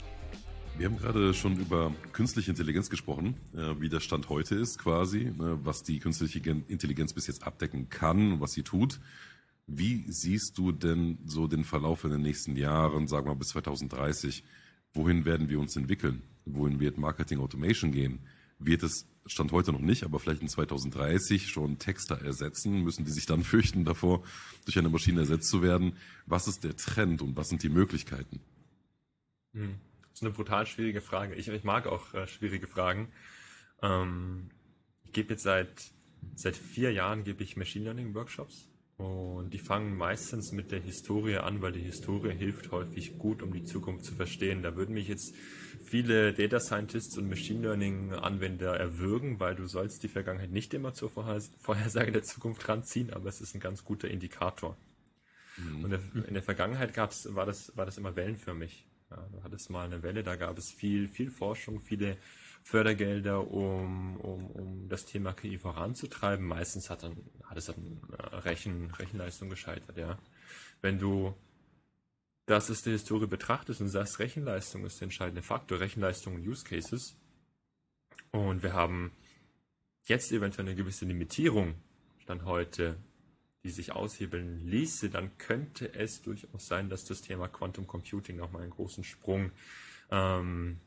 Wir 0.77 0.87
haben 0.87 0.99
gerade 0.99 1.35
schon 1.35 1.59
über 1.59 1.95
künstliche 2.13 2.51
Intelligenz 2.51 2.91
gesprochen, 2.91 3.37
äh, 3.55 3.81
wie 3.81 3.89
der 3.89 4.01
Stand 4.01 4.29
heute 4.29 4.57
ist 4.57 4.79
quasi, 4.79 5.33
ne, 5.37 5.59
was 5.63 5.83
die 5.83 6.01
künstliche 6.01 6.41
Intelligenz 6.69 7.13
bis 7.13 7.27
jetzt 7.27 7.45
abdecken 7.45 7.89
kann 7.89 8.33
und 8.33 8.41
was 8.41 8.53
sie 8.53 8.63
tut. 8.63 9.01
Wie 9.67 10.05
siehst 10.09 10.59
du 10.59 10.73
denn 10.73 11.19
so 11.25 11.47
den 11.47 11.65
Verlauf 11.65 12.05
in 12.05 12.11
den 12.11 12.23
nächsten 12.23 12.57
Jahren, 12.57 13.07
sagen 13.07 13.29
wir 13.29 13.37
bis 13.37 13.49
2030? 13.49 14.45
Wohin 14.93 15.25
werden 15.25 15.49
wir 15.49 15.61
uns 15.61 15.77
entwickeln? 15.77 16.23
Wohin 16.45 16.81
wird 16.81 16.99
Marketing 16.99 17.39
Automation 17.39 17.93
gehen? 17.93 18.21
wird 18.59 18.83
es 18.83 19.07
Stand 19.27 19.53
heute 19.53 19.73
noch 19.73 19.81
nicht, 19.81 20.05
aber 20.05 20.19
vielleicht 20.19 20.43
in 20.43 20.49
2030 20.49 21.49
schon 21.49 21.79
Texter 21.79 22.21
ersetzen? 22.21 22.83
Müssen 22.83 23.07
die 23.07 23.11
sich 23.11 23.25
dann 23.25 23.43
fürchten 23.45 23.85
davor, 23.85 24.23
durch 24.65 24.79
eine 24.79 24.91
Maschine 24.91 25.21
ersetzt 25.21 25.49
zu 25.49 25.63
werden? 25.63 25.97
Was 26.27 26.47
ist 26.47 26.65
der 26.65 26.77
Trend 26.77 27.23
und 27.23 27.37
was 27.37 27.49
sind 27.49 27.63
die 27.63 27.71
Möglichkeiten? 27.71 28.41
Hm. 29.55 29.77
Das 30.15 30.21
ist 30.21 30.27
eine 30.29 30.35
brutal 30.35 30.65
schwierige 30.65 31.01
Frage. 31.01 31.35
Ich, 31.35 31.49
ich 31.49 31.65
mag 31.65 31.89
auch 31.89 32.15
äh, 32.15 32.29
schwierige 32.29 32.69
Fragen. 32.69 33.09
Ähm, 33.83 34.51
ich 35.03 35.13
gebe 35.13 35.31
jetzt 35.31 35.43
seit, 35.43 35.91
seit 36.37 36.55
vier 36.55 36.93
Jahren 36.93 37.25
gebe 37.25 37.43
ich 37.43 37.57
Machine 37.57 37.87
Learning 37.87 38.15
Workshops 38.15 38.69
und 38.97 39.51
die 39.51 39.59
fangen 39.59 39.97
meistens 39.97 40.53
mit 40.53 40.71
der 40.71 40.79
Historie 40.79 41.39
an, 41.39 41.63
weil 41.63 41.73
die 41.73 41.81
Historie 41.81 42.33
hilft 42.33 42.71
häufig 42.71 43.19
gut, 43.19 43.43
um 43.43 43.53
die 43.53 43.65
Zukunft 43.65 44.05
zu 44.05 44.15
verstehen. 44.15 44.63
Da 44.63 44.77
würden 44.77 44.95
mich 44.95 45.09
jetzt 45.09 45.35
viele 45.85 46.33
Data 46.33 46.61
Scientists 46.61 47.19
und 47.19 47.29
Machine 47.29 47.63
Learning 47.63 48.13
Anwender 48.13 48.77
erwürgen, 48.77 49.41
weil 49.41 49.57
du 49.57 49.67
sollst 49.67 50.05
die 50.05 50.09
Vergangenheit 50.09 50.53
nicht 50.53 50.75
immer 50.75 50.95
zur 50.95 51.11
Vorhersage 51.11 52.13
der 52.13 52.23
Zukunft 52.23 52.69
ranziehen, 52.69 53.13
aber 53.13 53.29
es 53.29 53.41
ist 53.41 53.57
ein 53.57 53.61
ganz 53.61 53.85
guter 53.85 54.07
Indikator. 54.07 54.77
Mhm. 55.57 55.85
Und 55.85 55.93
in 56.29 56.35
der 56.35 56.45
Vergangenheit 56.45 56.95
gab's, 56.95 57.27
war, 57.35 57.47
das, 57.47 57.77
war 57.77 57.87
das 57.87 57.99
immer 57.99 58.15
wellenförmig. 58.15 58.87
Ja, 59.15 59.29
du 59.31 59.45
hattest 59.45 59.71
mal 59.71 59.87
eine 59.87 60.03
Welle, 60.03 60.25
da 60.25 60.35
gab 60.35 60.59
es 60.59 60.73
viel, 60.73 61.09
viel 61.09 61.31
Forschung, 61.31 61.81
viele 61.81 62.17
Fördergelder, 62.65 63.49
um, 63.49 64.17
um, 64.17 64.47
um 64.47 64.89
das 64.89 65.05
Thema 65.05 65.33
KI 65.33 65.59
voranzutreiben. 65.59 66.45
Meistens 66.45 66.91
hat, 66.91 67.05
dann, 67.05 67.17
hat 67.45 67.57
es 67.57 67.67
dann 67.67 68.01
äh, 68.19 68.37
Rechen, 68.37 68.91
Rechenleistung 68.91 69.51
gescheitert, 69.51 69.97
ja. 69.97 70.19
Wenn 70.81 70.99
du 70.99 71.35
das 72.47 72.69
ist 72.69 72.85
die 72.85 72.91
Historie 72.91 73.27
betrachtest 73.27 73.81
und 73.81 73.89
sagst, 73.89 74.19
Rechenleistung 74.19 74.85
ist 74.85 75.01
der 75.01 75.07
entscheidende 75.07 75.43
Faktor, 75.43 75.81
Rechenleistung 75.81 76.35
und 76.35 76.47
Use 76.47 76.65
Cases. 76.65 77.17
Und 78.33 78.63
wir 78.63 78.75
haben 78.75 79.13
jetzt 80.05 80.31
eventuell 80.31 80.67
eine 80.67 80.77
gewisse 80.77 81.07
Limitierung, 81.07 81.75
Stand 82.19 82.45
heute, 82.45 82.97
die 83.65 83.71
sich 83.71 83.93
aushebeln 83.93 84.67
ließe, 84.67 85.11
dann 85.11 85.37
könnte 85.39 85.95
es 85.95 86.23
durchaus 86.23 86.67
sein, 86.67 86.91
dass 86.91 87.05
das 87.05 87.23
Thema 87.23 87.49
Quantum 87.49 87.87
Computing 87.87 88.37
nochmal 88.37 88.63
einen 88.63 88.71
großen 88.71 89.05
Sprung 89.05 89.51
ähm, 90.11 90.79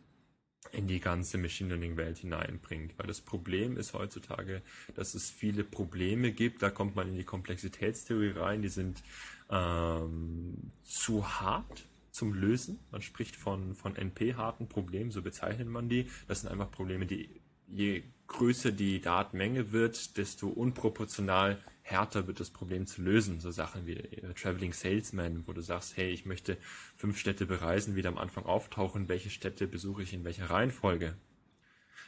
in 0.71 0.87
die 0.87 0.99
ganze 0.99 1.37
Machine 1.37 1.69
Learning 1.69 1.97
Welt 1.97 2.19
hineinbringt. 2.19 2.97
Weil 2.97 3.07
das 3.07 3.21
Problem 3.21 3.77
ist 3.77 3.93
heutzutage, 3.93 4.61
dass 4.95 5.15
es 5.15 5.29
viele 5.29 5.63
Probleme 5.63 6.31
gibt. 6.31 6.61
Da 6.61 6.69
kommt 6.69 6.95
man 6.95 7.07
in 7.09 7.17
die 7.17 7.23
Komplexitätstheorie 7.23 8.31
rein. 8.37 8.61
Die 8.61 8.69
sind 8.69 9.01
ähm, 9.49 10.71
zu 10.83 11.27
hart 11.27 11.87
zum 12.11 12.33
Lösen. 12.33 12.79
Man 12.91 13.01
spricht 13.01 13.35
von, 13.35 13.75
von 13.75 13.95
NP-harten 13.95 14.67
Problemen, 14.67 15.11
so 15.11 15.21
bezeichnet 15.21 15.67
man 15.67 15.89
die. 15.89 16.09
Das 16.27 16.41
sind 16.41 16.51
einfach 16.51 16.71
Probleme, 16.71 17.05
die 17.05 17.41
je 17.67 18.03
größer 18.27 18.71
die 18.71 19.01
Datenmenge 19.01 19.71
wird, 19.71 20.17
desto 20.17 20.47
unproportional 20.47 21.57
härter 21.89 22.27
wird 22.27 22.39
das 22.39 22.49
Problem 22.49 22.85
zu 22.85 23.01
lösen. 23.01 23.39
So 23.39 23.51
Sachen 23.51 23.87
wie 23.87 23.95
äh, 23.95 24.33
Traveling 24.33 24.73
Salesman, 24.73 25.47
wo 25.47 25.53
du 25.53 25.61
sagst, 25.61 25.95
hey, 25.97 26.09
ich 26.09 26.25
möchte 26.25 26.57
fünf 26.95 27.17
Städte 27.17 27.45
bereisen, 27.45 27.95
wieder 27.95 28.09
am 28.09 28.17
Anfang 28.17 28.45
auftauchen, 28.45 29.07
welche 29.07 29.29
Städte 29.29 29.67
besuche 29.67 30.03
ich 30.03 30.13
in 30.13 30.23
welcher 30.23 30.49
Reihenfolge. 30.49 31.15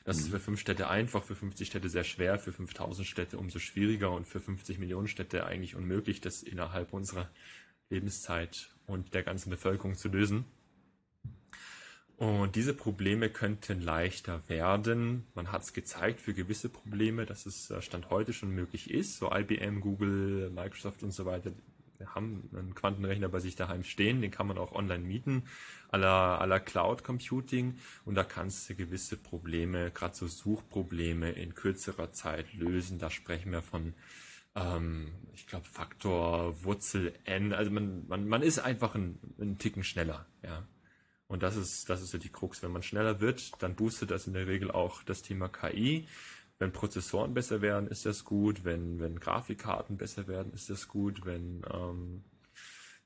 Das 0.04 0.18
mhm. 0.18 0.24
ist 0.24 0.30
für 0.30 0.40
fünf 0.40 0.60
Städte 0.60 0.90
einfach, 0.90 1.24
für 1.24 1.36
50 1.36 1.68
Städte 1.68 1.90
sehr 1.90 2.04
schwer, 2.04 2.40
für 2.40 2.52
5000 2.52 3.08
Städte 3.08 3.38
umso 3.38 3.60
schwieriger 3.60 4.12
und 4.12 4.28
für 4.28 4.40
50 4.40 4.80
Millionen 4.80 5.08
Städte 5.08 5.46
eigentlich 5.46 5.76
unmöglich, 5.76 6.20
das 6.22 6.44
innerhalb 6.44 6.94
unserer 6.94 7.30
Lebenszeit 7.90 8.70
und 8.86 9.14
der 9.14 9.24
ganzen 9.24 9.50
Bevölkerung 9.50 9.96
zu 9.96 10.10
lösen. 10.10 10.46
Und 12.20 12.58
diese 12.58 12.74
Probleme 12.74 13.30
könnten 13.30 13.82
leichter 13.82 14.42
werden. 14.50 15.26
Man 15.36 15.54
hat 15.54 15.62
es 15.62 15.72
gezeigt 15.72 16.20
für 16.20 16.34
gewisse 16.34 16.68
Probleme, 16.68 17.26
dass 17.26 17.46
es 17.46 17.72
äh, 17.72 17.82
Stand 17.82 18.10
heute 18.10 18.34
schon 18.34 18.52
möglich 18.52 18.92
ist. 18.92 19.16
So 19.18 19.32
IBM, 19.34 19.80
Google, 19.80 20.50
Microsoft 20.50 21.02
und 21.02 21.12
so 21.12 21.26
weiter 21.26 21.54
haben 22.14 22.50
einen 22.54 22.76
Quantenrechner 22.76 23.30
bei 23.30 23.40
sich 23.40 23.56
daheim 23.56 23.84
stehen, 23.84 24.22
den 24.22 24.32
kann 24.32 24.48
man 24.48 24.58
auch 24.58 24.72
online 24.72 25.04
mieten, 25.04 25.44
aller 25.90 26.40
aller 26.40 26.60
Cloud 26.62 27.04
Computing 27.04 27.78
und 28.06 28.16
da 28.16 28.24
kannst 28.24 28.70
du 28.70 28.76
gewisse 28.76 29.18
Probleme, 29.18 29.92
gerade 29.92 30.16
so 30.16 30.28
Suchprobleme 30.28 31.32
in 31.32 31.56
kürzerer 31.56 32.14
Zeit 32.14 32.54
lösen. 32.54 33.00
Da 33.00 33.10
sprechen 33.10 33.52
wir 33.52 33.62
von 33.62 33.94
ähm, 34.56 35.12
ich 35.34 35.46
glaube 35.46 35.66
Faktor 35.66 36.64
Wurzel 36.64 37.14
n. 37.26 37.52
Also 37.52 37.70
man 37.72 38.08
man 38.08 38.28
man 38.30 38.44
ist 38.44 38.60
einfach 38.60 38.96
ein, 38.96 39.20
ein 39.40 39.58
Ticken 39.58 39.84
schneller, 39.84 40.26
ja. 40.42 40.66
Und 41.30 41.44
das 41.44 41.56
ist, 41.56 41.88
das 41.90 42.02
ist 42.02 42.10
so 42.10 42.18
die 42.18 42.32
Krux. 42.32 42.64
Wenn 42.64 42.72
man 42.72 42.82
schneller 42.82 43.22
wird, 43.22 43.52
dann 43.62 43.76
boostet 43.76 44.10
das 44.10 44.26
in 44.26 44.34
der 44.34 44.48
Regel 44.48 44.72
auch 44.72 45.04
das 45.04 45.22
Thema 45.22 45.48
KI. 45.48 46.08
Wenn 46.58 46.74
Prozessoren 46.74 47.36
besser 47.36 47.62
werden, 47.62 47.88
ist 47.88 48.08
das 48.08 48.26
gut. 48.26 48.66
Wenn, 48.66 49.00
wenn 49.00 49.20
Grafikkarten 49.20 49.96
besser 49.96 50.28
werden, 50.28 50.52
ist 50.54 50.72
das 50.72 50.88
gut. 50.88 51.26
Wenn 51.26 51.62
ähm, 51.72 52.24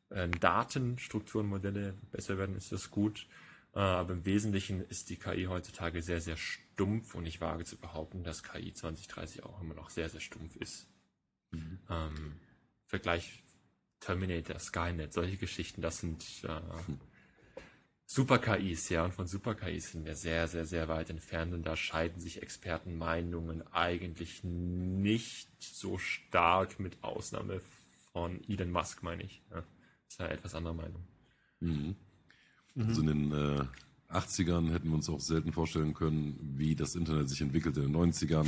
äh, 0.09 0.29
Datenstrukturen, 0.29 1.47
Modelle 1.47 1.95
besser 2.11 2.37
werden, 2.37 2.55
ist 2.55 2.71
das 2.71 2.91
gut. 2.91 3.27
Äh, 3.75 3.79
aber 3.79 4.13
im 4.13 4.25
Wesentlichen 4.25 4.79
ist 4.79 5.09
die 5.09 5.17
KI 5.17 5.47
heutzutage 5.49 6.01
sehr, 6.01 6.21
sehr 6.21 6.37
stumpf 6.37 7.15
und 7.15 7.25
ich 7.25 7.41
wage 7.41 7.65
zu 7.65 7.75
behaupten, 7.75 8.23
dass 8.23 8.41
KI 8.41 8.73
2030 8.73 9.43
auch 9.43 9.59
immer 9.59 9.73
noch 9.73 9.89
sehr, 9.89 10.07
sehr 10.07 10.21
stumpf 10.21 10.55
ist. 10.55 10.87
Mhm. 11.51 11.79
Ähm, 11.89 12.39
Vergleich 12.87 13.43
Terminator, 13.99 14.59
Skynet, 14.59 15.11
solche 15.11 15.35
Geschichten, 15.35 15.81
das 15.81 15.97
sind 15.97 16.23
äh, 16.45 16.61
mhm 16.89 16.99
Super-KIs, 18.13 18.89
ja, 18.89 19.05
und 19.05 19.15
von 19.15 19.25
Super-KIs 19.25 19.93
sind 19.93 20.05
wir 20.05 20.15
sehr, 20.15 20.47
sehr, 20.47 20.67
sehr 20.67 20.87
weit 20.87 21.09
entfernt 21.09 21.51
und 21.51 21.65
da 21.65 21.75
scheiden 21.75 22.21
sich 22.21 22.43
Expertenmeinungen 22.43 23.63
eigentlich 23.73 24.43
nicht 24.43 25.49
so 25.59 25.97
stark, 25.97 26.79
mit 26.79 27.03
Ausnahme 27.03 27.59
von 28.11 28.39
Elon 28.47 28.69
Musk, 28.69 29.01
meine 29.01 29.23
ich. 29.23 29.41
Ja, 29.49 29.63
ist 30.07 30.19
ja 30.19 30.27
etwas 30.27 30.53
andere 30.53 30.75
Meinung. 30.75 31.03
Mhm. 31.59 31.95
Also 32.75 33.01
in 33.01 33.07
den 33.07 33.31
äh, 33.31 33.65
80ern 34.11 34.71
hätten 34.71 34.89
wir 34.89 34.95
uns 34.95 35.09
auch 35.09 35.19
selten 35.19 35.51
vorstellen 35.51 35.95
können, 35.95 36.37
wie 36.55 36.75
das 36.75 36.93
Internet 36.93 37.29
sich 37.29 37.41
entwickelt 37.41 37.77
in 37.77 37.91
den 37.91 37.95
90ern, 37.95 38.45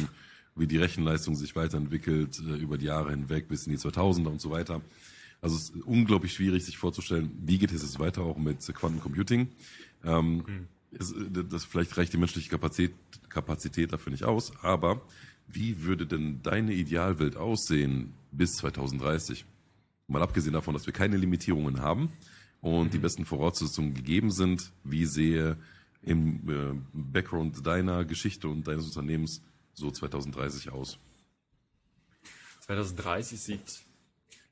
wie 0.56 0.68
die 0.68 0.78
Rechenleistung 0.78 1.34
sich 1.34 1.56
weiterentwickelt 1.56 2.38
äh, 2.38 2.56
über 2.56 2.78
die 2.78 2.86
Jahre 2.86 3.10
hinweg 3.10 3.48
bis 3.48 3.66
in 3.66 3.72
die 3.72 3.80
2000er 3.80 4.28
und 4.28 4.42
so 4.42 4.52
weiter. 4.52 4.84
Also 5.42 5.56
es 5.56 5.70
ist 5.70 5.84
unglaublich 5.84 6.34
schwierig, 6.34 6.66
sich 6.66 6.78
vorzustellen, 6.78 7.32
wie 7.44 7.58
geht 7.58 7.72
es 7.72 7.82
jetzt 7.82 8.00
weiter 8.00 8.24
auch 8.24 8.38
mit 8.38 8.66
Quantencomputing. 8.66 9.50
Ähm, 10.04 10.36
mhm. 10.38 10.68
es, 10.92 11.14
das 11.50 11.66
vielleicht 11.66 11.96
reicht 11.98 12.14
die 12.14 12.18
menschliche 12.18 12.50
Kapazität, 12.50 12.96
Kapazität 13.30 13.94
dafür 13.94 14.12
nicht 14.12 14.24
aus, 14.24 14.52
aber 14.62 15.02
wie 15.48 15.84
würde 15.84 16.08
denn 16.08 16.42
deine 16.42 16.74
Idealwelt 16.74 17.38
aussehen 17.38 18.14
bis 18.32 18.56
2030? 18.58 19.46
Mal 20.08 20.22
abgesehen 20.22 20.54
davon, 20.54 20.74
dass 20.74 20.86
wir 20.86 20.94
keine 20.94 21.18
Limitierungen 21.18 21.80
haben 21.80 22.12
und 22.62 22.88
mhm. 22.88 22.92
die 22.92 23.00
besten 23.00 23.26
Voraussetzungen 23.26 23.94
gegeben 23.94 24.32
sind, 24.32 24.72
wie 24.84 25.06
sehe 25.06 25.58
im 26.02 26.50
äh, 26.50 26.80
Background 26.94 27.66
deiner 27.66 28.06
Geschichte 28.06 28.48
und 28.48 28.68
deines 28.68 28.86
Unternehmens 28.86 29.42
so 29.74 29.92
2030 29.92 30.72
aus? 30.72 30.98
2030 32.62 33.40
sieht 33.40 33.82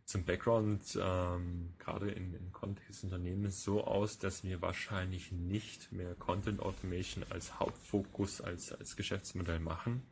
zum 0.06 0.26
Background, 0.26 0.98
ähm, 1.02 1.74
gerade 1.80 2.12
im, 2.12 2.36
im 2.36 2.52
Kontext 2.52 2.90
des 2.90 3.04
Unternehmens, 3.06 3.64
so 3.64 3.86
aus, 3.86 4.20
dass 4.20 4.44
wir 4.44 4.62
wahrscheinlich 4.62 5.32
nicht 5.32 5.92
mehr 5.92 6.14
Content 6.16 6.60
Automation 6.60 7.26
als 7.30 7.60
Hauptfokus, 7.60 8.42
als, 8.42 8.72
als 8.74 8.96
Geschäftsmodell 8.96 9.60
machen. 9.60 10.04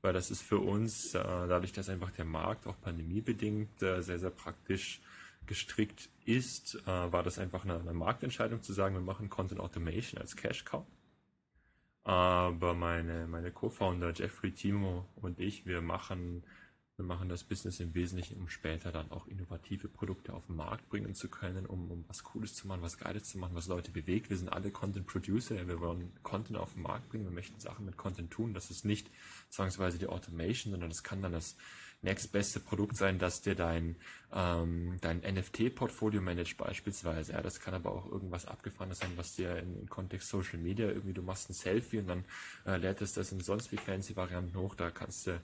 Weil 0.00 0.12
das 0.12 0.30
ist 0.32 0.42
für 0.42 0.58
uns, 0.58 1.14
äh, 1.14 1.22
dadurch, 1.22 1.72
dass 1.72 1.88
einfach 1.88 2.10
der 2.10 2.24
Markt 2.24 2.66
auch 2.66 2.80
pandemiebedingt 2.80 3.82
äh, 3.82 4.02
sehr, 4.02 4.18
sehr 4.18 4.30
praktisch 4.30 5.00
gestrickt 5.46 6.08
ist, 6.24 6.74
äh, 6.86 6.86
war 6.86 7.22
das 7.22 7.38
einfach 7.38 7.64
eine, 7.64 7.78
eine 7.78 7.92
Marktentscheidung 7.92 8.62
zu 8.62 8.72
sagen, 8.72 8.94
wir 8.94 9.02
machen 9.02 9.30
Content 9.30 9.60
Automation 9.60 10.20
als 10.20 10.36
Cash 10.36 10.64
Cow. 10.64 10.84
Aber 12.04 12.74
meine, 12.74 13.28
meine 13.28 13.52
Co-Founder 13.52 14.12
Jeffrey 14.12 14.50
Timo 14.50 15.06
und 15.16 15.38
ich, 15.38 15.66
wir 15.66 15.82
machen 15.82 16.42
wir 16.96 17.04
machen 17.04 17.28
das 17.28 17.44
Business 17.44 17.80
im 17.80 17.94
Wesentlichen, 17.94 18.38
um 18.38 18.48
später 18.48 18.92
dann 18.92 19.10
auch 19.10 19.26
innovative 19.26 19.88
Produkte 19.88 20.34
auf 20.34 20.46
den 20.46 20.56
Markt 20.56 20.88
bringen 20.90 21.14
zu 21.14 21.28
können, 21.28 21.64
um, 21.64 21.90
um 21.90 22.04
was 22.08 22.22
Cooles 22.22 22.54
zu 22.54 22.66
machen, 22.66 22.82
was 22.82 22.98
Geiles 22.98 23.24
zu 23.24 23.38
machen, 23.38 23.54
was 23.54 23.66
Leute 23.66 23.90
bewegt. 23.90 24.28
Wir 24.28 24.36
sind 24.36 24.50
alle 24.50 24.70
Content 24.70 25.06
Producer, 25.06 25.66
wir 25.66 25.80
wollen 25.80 26.12
Content 26.22 26.58
auf 26.58 26.74
den 26.74 26.82
Markt 26.82 27.08
bringen, 27.08 27.24
wir 27.24 27.32
möchten 27.32 27.58
Sachen 27.60 27.86
mit 27.86 27.96
Content 27.96 28.30
tun. 28.30 28.52
Das 28.52 28.70
ist 28.70 28.84
nicht 28.84 29.08
zwangsweise 29.48 29.98
die 29.98 30.06
Automation, 30.06 30.72
sondern 30.72 30.90
das 30.90 31.02
kann 31.02 31.22
dann 31.22 31.32
das 31.32 31.56
nächstbeste 32.02 32.60
Produkt 32.60 32.96
sein, 32.96 33.18
dass 33.18 33.42
dir 33.42 33.54
dein, 33.54 33.96
ähm, 34.32 34.98
dein 35.00 35.20
NFT-Portfolio 35.20 36.20
managt 36.20 36.56
beispielsweise. 36.56 37.32
Ja, 37.32 37.42
das 37.42 37.60
kann 37.60 37.74
aber 37.74 37.92
auch 37.92 38.10
irgendwas 38.10 38.44
Abgefahrenes 38.44 38.98
sein, 38.98 39.12
was 39.16 39.36
dir 39.36 39.56
im 39.56 39.88
Kontext 39.88 40.28
Social 40.28 40.58
Media 40.58 40.88
irgendwie, 40.88 41.14
du 41.14 41.22
machst 41.22 41.48
ein 41.48 41.54
Selfie 41.54 41.98
und 41.98 42.08
dann 42.08 42.24
äh, 42.66 42.76
lädt 42.76 43.00
es 43.00 43.14
das 43.14 43.30
in 43.32 43.40
sonst 43.40 43.70
wie 43.72 43.76
fancy 43.76 44.16
Varianten 44.16 44.58
hoch. 44.58 44.74
Da 44.74 44.90
kannst 44.90 45.28
du 45.28 45.40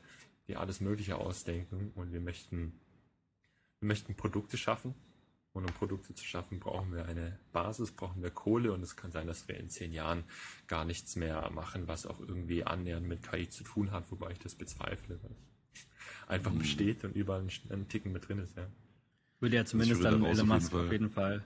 dir 0.49 0.61
alles 0.61 0.81
Mögliche 0.81 1.17
ausdenken 1.17 1.93
und 1.95 2.13
wir 2.13 2.21
möchten, 2.21 2.73
wir 3.81 3.89
möchten 3.89 4.15
Produkte 4.15 4.57
schaffen 4.57 4.95
Und 5.53 5.65
um 5.65 5.75
Produkte 5.75 6.15
zu 6.15 6.25
schaffen, 6.25 6.61
brauchen 6.61 6.93
wir 6.95 7.07
eine 7.07 7.39
Basis, 7.53 7.91
brauchen 7.91 8.23
wir 8.23 8.31
Kohle 8.31 8.73
und 8.73 8.83
es 8.83 8.97
kann 8.97 9.11
sein, 9.11 9.27
dass 9.27 9.49
wir 9.49 9.57
in 9.57 9.69
zehn 9.69 9.93
Jahren 9.93 10.25
gar 10.67 10.85
nichts 10.85 11.17
mehr 11.17 11.51
machen, 11.51 11.89
was 11.89 12.07
auch 12.07 12.21
irgendwie 12.21 12.65
annähernd 12.65 13.09
mit 13.09 13.23
KI 13.23 13.49
zu 13.49 13.65
tun 13.65 13.91
hat, 13.91 14.11
wobei 14.11 14.31
ich 14.33 14.39
das 14.39 14.55
bezweifle, 14.55 15.19
weil 15.23 15.31
es 15.73 15.87
einfach 16.29 16.53
mhm. 16.53 16.59
besteht 16.59 17.05
und 17.05 17.17
überall 17.17 17.47
ein, 17.71 17.89
Ticken 17.89 18.13
mit 18.13 18.29
drin 18.29 18.39
ist, 18.39 18.57
ja. 18.57 18.67
Würde 19.41 19.57
ja 19.57 19.65
zumindest 19.65 20.05
dann 20.05 20.25
Elon 20.25 20.49
Musk 20.49 20.75
auf 20.75 20.91
jeden 20.93 21.11
Fall 21.11 21.45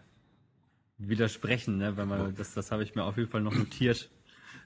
widersprechen, 0.99 1.79
ne? 1.79 1.97
Wenn 1.97 2.09
man, 2.09 2.35
das, 2.35 2.55
das 2.55 2.71
habe 2.71 2.83
ich 2.83 2.95
mir 2.95 3.05
auf 3.05 3.17
jeden 3.17 3.29
Fall 3.29 3.43
noch 3.43 3.55
notiert. 3.55 4.11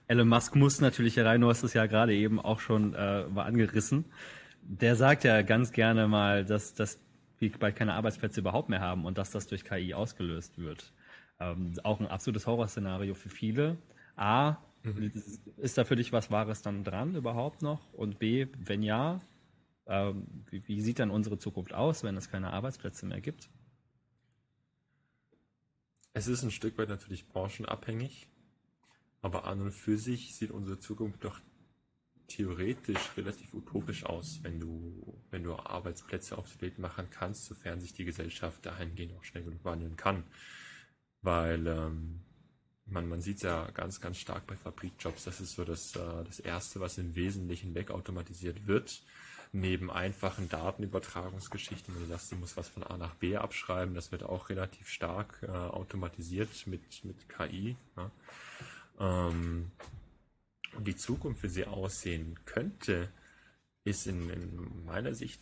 Elon 0.09 0.29
Musk 0.29 0.55
muss 0.55 0.81
natürlich 0.81 1.17
herein, 1.17 1.41
du 1.41 1.49
hast 1.49 1.65
es 1.65 1.75
ja 1.75 1.87
gerade 1.87 2.15
eben 2.15 2.41
auch 2.41 2.61
schon 2.61 2.95
äh, 2.95 3.27
mal 3.27 3.45
angerissen. 3.45 4.05
Der 4.63 4.97
sagt 4.97 5.25
ja 5.25 5.43
ganz 5.43 5.73
gerne 5.73 6.07
mal, 6.07 6.45
dass, 6.45 6.75
dass 6.75 7.01
wir 7.39 7.51
bald 7.59 7.77
keine 7.77 7.95
Arbeitsplätze 7.95 8.41
überhaupt 8.41 8.69
mehr 8.69 8.81
haben 8.81 9.05
und 9.05 9.19
dass 9.19 9.31
das 9.31 9.47
durch 9.47 9.65
KI 9.65 9.95
ausgelöst 9.95 10.59
wird. 10.59 10.93
Ähm, 11.41 11.75
auch 11.83 12.01
ein 12.01 12.07
absolutes 12.07 12.47
Horrorszenario 12.47 13.15
für 13.15 13.29
viele. 13.29 13.77
A, 14.17 14.57
mhm. 14.85 15.13
ist 15.57 15.77
da 15.77 15.85
für 15.85 15.97
dich 15.97 16.13
was 16.13 16.31
Wahres 16.31 16.63
dann 16.63 16.85
dran 16.85 17.15
überhaupt 17.15 17.63
noch? 17.63 17.93
Und 17.93 18.19
B, 18.19 18.47
wenn 18.59 18.83
ja, 18.83 19.21
ähm, 19.87 20.27
wie, 20.51 20.67
wie 20.67 20.81
sieht 20.81 21.01
dann 21.01 21.11
unsere 21.11 21.39
Zukunft 21.39 21.75
aus, 21.75 22.05
wenn 22.05 22.17
es 22.17 22.31
keine 22.31 22.53
Arbeitsplätze 22.53 23.07
mehr 23.07 23.21
gibt? 23.21 23.51
Es 26.13 26.29
ist 26.29 26.43
ein 26.43 26.51
Stück 26.51 26.79
weit 26.79 26.89
natürlich 26.89 27.29
branchenabhängig, 27.29 28.29
aber 29.27 29.45
an 29.45 29.61
und 29.61 29.72
für 29.72 29.99
sich 29.99 30.37
sieht 30.37 30.53
unsere 30.53 30.79
Zukunft 30.79 31.24
doch 31.24 31.41
theoretisch 32.29 33.11
relativ 33.16 33.55
utopisch 33.55 34.05
aus, 34.05 34.39
wenn 34.43 34.61
du, 34.61 35.20
wenn 35.31 35.43
du 35.43 35.57
Arbeitsplätze 35.57 36.37
Welt 36.61 36.79
machen 36.79 37.09
kannst, 37.11 37.47
sofern 37.47 37.81
sich 37.81 37.93
die 37.93 38.05
Gesellschaft 38.05 38.64
dahingehend 38.64 39.16
auch 39.16 39.24
schnell 39.24 39.43
genug 39.43 39.64
wandeln 39.64 39.97
kann. 39.97 40.22
Weil 41.22 41.66
ähm, 41.66 42.20
man, 42.87 43.09
man 43.09 43.20
sieht 43.20 43.39
es 43.39 43.43
ja 43.43 43.68
ganz, 43.72 44.01
ganz 44.01 44.18
stark 44.18 44.47
bei 44.47 44.55
Fabrikjobs. 44.55 45.24
Das 45.24 45.41
ist 45.41 45.57
so 45.57 45.64
das, 45.64 45.97
äh, 45.97 46.24
das 46.24 46.39
Erste, 46.39 46.79
was 46.79 46.97
im 46.97 47.16
Wesentlichen 47.16 47.74
wegautomatisiert 47.74 48.68
wird. 48.68 49.03
Neben 49.51 49.91
einfachen 49.91 50.49
Datenübertragungsgeschichten, 50.49 51.95
wenn 51.95 52.03
du 52.03 52.09
sagst, 52.09 52.31
du 52.31 52.37
musst 52.37 52.57
was 52.57 52.68
von 52.68 52.85
A 52.85 52.97
nach 52.97 53.14
B 53.16 53.37
abschreiben, 53.37 53.95
das 53.95 54.12
wird 54.12 54.22
auch 54.22 54.51
relativ 54.51 54.89
stark 54.89 55.41
äh, 55.43 55.51
automatisiert 55.51 56.66
mit, 56.66 57.05
mit 57.05 57.29
KI. 57.29 57.77
Ja. 57.97 58.12
Ähm, 58.99 59.71
die 60.81 60.97
Zukunft, 60.97 61.43
wie 61.43 61.49
sie 61.49 61.67
aussehen 61.67 62.39
könnte, 62.45 63.09
ist 63.85 64.07
in, 64.07 64.29
in, 64.31 64.85
meiner 64.85 65.15
Sicht 65.15 65.41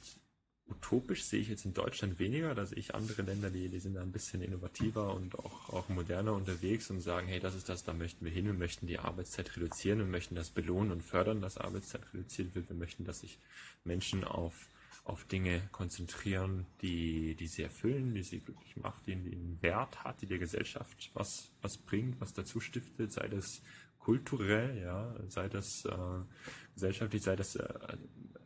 utopisch, 0.66 1.24
sehe 1.24 1.40
ich 1.40 1.48
jetzt 1.48 1.64
in 1.64 1.74
Deutschland 1.74 2.18
weniger. 2.18 2.54
Da 2.54 2.66
sehe 2.66 2.78
ich 2.78 2.94
andere 2.94 3.22
Länder, 3.22 3.50
die, 3.50 3.68
die 3.68 3.80
sind 3.80 3.94
da 3.94 4.02
ein 4.02 4.12
bisschen 4.12 4.42
innovativer 4.42 5.14
und 5.14 5.38
auch, 5.38 5.70
auch 5.70 5.88
moderner 5.88 6.32
unterwegs 6.32 6.90
und 6.90 7.00
sagen, 7.00 7.26
hey, 7.26 7.40
das 7.40 7.54
ist 7.54 7.68
das, 7.68 7.84
da 7.84 7.92
möchten 7.92 8.24
wir 8.24 8.32
hin, 8.32 8.46
wir 8.46 8.54
möchten 8.54 8.86
die 8.86 8.98
Arbeitszeit 8.98 9.56
reduzieren, 9.56 9.98
wir 9.98 10.06
möchten 10.06 10.34
das 10.34 10.50
belohnen 10.50 10.92
und 10.92 11.02
fördern, 11.02 11.40
dass 11.40 11.58
Arbeitszeit 11.58 12.02
reduziert 12.12 12.54
wird. 12.54 12.68
Wir 12.68 12.76
möchten, 12.76 13.04
dass 13.04 13.20
sich 13.20 13.38
Menschen 13.84 14.24
auf, 14.24 14.68
auf 15.04 15.24
Dinge 15.24 15.60
konzentrieren, 15.70 16.66
die, 16.80 17.34
die 17.34 17.46
sie 17.46 17.62
erfüllen, 17.62 18.14
die 18.14 18.22
sie 18.22 18.40
glücklich 18.40 18.76
macht, 18.76 19.06
die, 19.06 19.12
einen 19.12 19.58
Wert 19.60 20.02
hat, 20.02 20.22
die 20.22 20.26
der 20.26 20.38
Gesellschaft 20.38 21.10
was, 21.12 21.50
was 21.60 21.76
bringt, 21.76 22.20
was 22.20 22.32
dazu 22.32 22.58
stiftet, 22.58 23.12
sei 23.12 23.28
das 23.28 23.62
kulturell, 23.98 24.80
ja, 24.82 25.14
sei 25.28 25.48
das 25.48 25.84
äh, 25.84 25.94
gesellschaftlich, 26.74 27.22
sei 27.22 27.36
das 27.36 27.56
äh, 27.56 27.64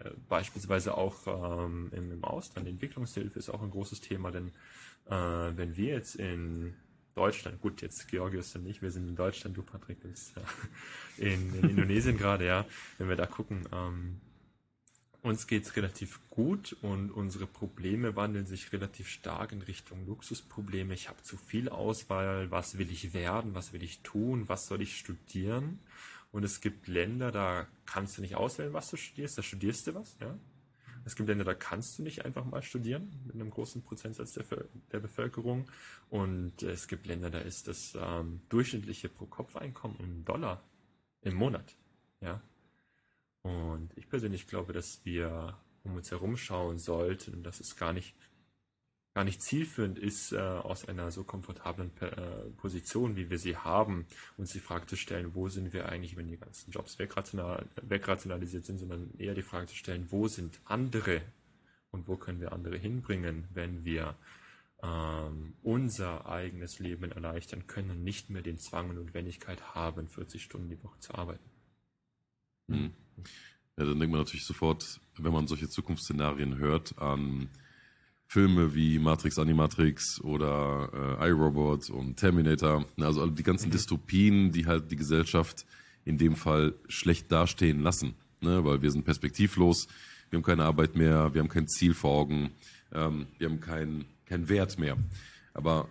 äh, 0.01 0.11
beispielsweise 0.29 0.97
auch 0.97 1.27
ähm, 1.27 1.91
im, 1.93 2.13
im 2.13 2.25
Ausland. 2.25 2.69
Entwicklungshilfe 2.69 3.39
ist 3.39 3.51
auch 3.51 3.63
ein 3.63 3.71
großes 3.71 4.01
Thema, 4.01 4.31
denn 4.31 4.49
äh, 5.07 5.57
wenn 5.57 5.77
wir 5.77 5.95
jetzt 5.95 6.17
in 6.17 6.75
Deutschland, 7.15 7.61
gut, 7.61 7.83
jetzt 7.83 8.07
Georgios 8.09 8.55
und 8.55 8.67
ich, 8.67 8.83
wir 8.83 8.93
sind 8.93 9.09
in 9.09 9.17
Deutschland, 9.17 9.57
du 9.57 9.63
Patrick 9.63 10.01
bist 10.01 10.35
ja, 10.37 10.43
in, 11.17 11.55
in 11.55 11.71
Indonesien 11.71 12.17
gerade, 12.19 12.47
ja, 12.47 12.65
wenn 12.99 13.09
wir 13.09 13.17
da 13.17 13.27
gucken, 13.27 13.67
ähm, 13.73 14.21
uns 15.29 15.47
geht's 15.47 15.76
relativ 15.76 16.20
gut 16.31 16.76
und 16.83 17.11
unsere 17.11 17.47
Probleme 17.47 18.16
wandeln 18.16 18.47
sich 18.47 18.72
relativ 18.72 19.09
stark 19.09 19.53
in 19.53 19.62
Richtung 19.62 20.07
Luxusprobleme. 20.07 20.95
Ich 20.95 21.09
habe 21.09 21.22
zu 21.22 21.37
viel 21.37 21.68
Auswahl, 21.68 22.51
was 22.51 22.79
will 22.79 22.91
ich 22.91 23.14
werden, 23.14 23.55
was 23.55 23.72
will 23.72 23.83
ich 23.83 24.01
tun, 24.01 24.49
was 24.49 24.66
soll 24.66 24.83
ich 24.83 24.97
studieren. 24.97 25.81
Und 26.31 26.45
es 26.45 26.61
gibt 26.61 26.89
Länder, 26.89 27.33
da 27.33 27.66
kannst 27.87 28.18
du 28.18 28.22
nicht 28.22 28.37
auswählen, 28.37 28.72
was 28.72 28.91
du 28.91 28.97
studierst, 28.97 29.39
da 29.39 29.43
studierst 29.43 29.87
du 29.87 29.95
was, 29.95 30.16
ja. 30.20 30.39
Es 31.05 31.16
gibt 31.16 31.29
Länder, 31.29 31.45
da 31.45 31.55
kannst 31.55 31.99
du 31.99 32.03
nicht 32.03 32.26
einfach 32.26 32.45
mal 32.45 32.62
studieren, 32.62 33.11
mit 33.24 33.35
einem 33.35 33.51
großen 33.51 33.83
Prozentsatz 33.83 34.35
der, 34.35 34.45
der 34.93 35.01
Bevölkerung. 35.01 35.66
Und 36.11 36.62
es 36.62 36.87
gibt 36.87 37.07
Länder, 37.07 37.31
da 37.31 37.39
ist 37.39 37.66
das 37.66 37.97
ähm, 37.99 38.43
durchschnittliche 38.51 39.09
Pro-Kopf-Einkommen 39.09 39.97
im 40.01 40.24
Dollar 40.24 40.62
im 41.22 41.35
Monat, 41.35 41.76
ja. 42.20 42.43
Und 43.49 43.96
ich 43.96 44.11
persönlich 44.11 44.46
glaube, 44.46 44.74
dass 44.74 45.01
wir 45.05 45.57
um 45.82 45.96
uns 45.96 46.11
herum 46.11 46.36
schauen 46.36 46.76
sollten 46.76 47.32
und 47.32 47.44
dass 47.44 47.61
es 47.61 47.76
gar 47.76 47.94
nicht, 47.94 48.14
gar 49.14 49.24
nicht 49.24 49.40
zielführend 49.40 49.99
ist, 49.99 50.32
äh, 50.32 50.38
aus 50.38 50.86
einer 50.86 51.11
so 51.11 51.24
komfortablen 51.24 51.90
äh, 52.03 52.51
Position, 52.59 53.16
wie 53.16 53.30
wir 53.30 53.38
sie 53.38 53.57
haben, 53.57 54.07
uns 54.36 54.53
die 54.53 54.61
Frage 54.61 54.86
zu 54.86 54.96
stellen, 54.96 55.34
wo 55.34 55.49
sind 55.49 55.72
wir 55.72 55.88
eigentlich, 55.88 56.16
wenn 56.16 56.28
die 56.28 56.36
ganzen 56.36 56.70
Jobs 56.70 56.99
wegrational, 56.99 57.64
wegrationalisiert 57.80 58.66
sind, 58.66 58.78
sondern 58.78 59.14
eher 59.16 59.34
die 59.34 59.42
Frage 59.42 59.68
zu 59.68 59.76
stellen, 59.76 60.09
wo 60.11 60.28
sind 60.28 60.61
andere 60.66 61.22
und 61.90 62.07
wo 62.07 62.16
können 62.16 62.42
wir 62.42 62.53
andere 62.53 62.76
hinbringen, 62.76 63.49
wenn 63.55 63.82
wir 63.82 64.14
ähm, 64.82 65.55
unser 65.62 66.26
eigenes 66.26 66.80
Leben 66.80 67.11
erleichtern 67.12 67.66
können 67.66 67.92
und 67.92 68.05
nicht 68.05 68.28
mehr 68.28 68.42
den 68.42 68.59
Zwang 68.59 68.90
und 68.90 68.96
Notwendigkeit 68.96 69.74
haben, 69.74 70.07
40 70.07 70.42
Stunden 70.42 70.68
die 70.68 70.84
Woche 70.84 71.01
zu 71.01 71.14
arbeiten. 71.14 71.51
Hm. 72.68 72.92
Ja, 73.77 73.85
dann 73.85 73.99
denkt 73.99 74.11
man 74.11 74.21
natürlich 74.21 74.45
sofort, 74.45 75.01
wenn 75.16 75.33
man 75.33 75.47
solche 75.47 75.69
Zukunftsszenarien 75.69 76.59
hört, 76.59 76.99
an 76.99 77.49
Filme 78.27 78.75
wie 78.75 78.99
Matrix, 78.99 79.39
Animatrix 79.39 80.21
oder 80.21 81.19
äh, 81.21 81.29
iRobot 81.29 81.89
und 81.89 82.16
Terminator. 82.16 82.85
Also 82.99 83.27
die 83.27 83.43
ganzen 83.43 83.69
mhm. 83.69 83.73
Dystopien, 83.73 84.53
die 84.53 84.66
halt 84.66 84.91
die 84.91 84.97
Gesellschaft 84.97 85.64
in 86.05 86.19
dem 86.19 86.37
Fall 86.37 86.75
schlecht 86.89 87.33
dastehen 87.33 87.83
lassen. 87.83 88.14
Ne? 88.41 88.64
Weil 88.64 88.83
wir 88.83 88.91
sind 88.91 89.05
perspektivlos, 89.05 89.89
wir 90.29 90.37
haben 90.37 90.45
keine 90.45 90.64
Arbeit 90.64 90.95
mehr, 90.95 91.33
wir 91.33 91.41
haben 91.41 91.49
kein 91.49 91.69
Ziel 91.69 91.95
vor 91.95 92.19
Augen, 92.19 92.51
ähm, 92.93 93.27
wir 93.39 93.49
haben 93.49 93.61
keinen 93.61 94.05
kein 94.27 94.49
Wert 94.49 94.79
mehr. 94.79 94.99
Aber 95.55 95.89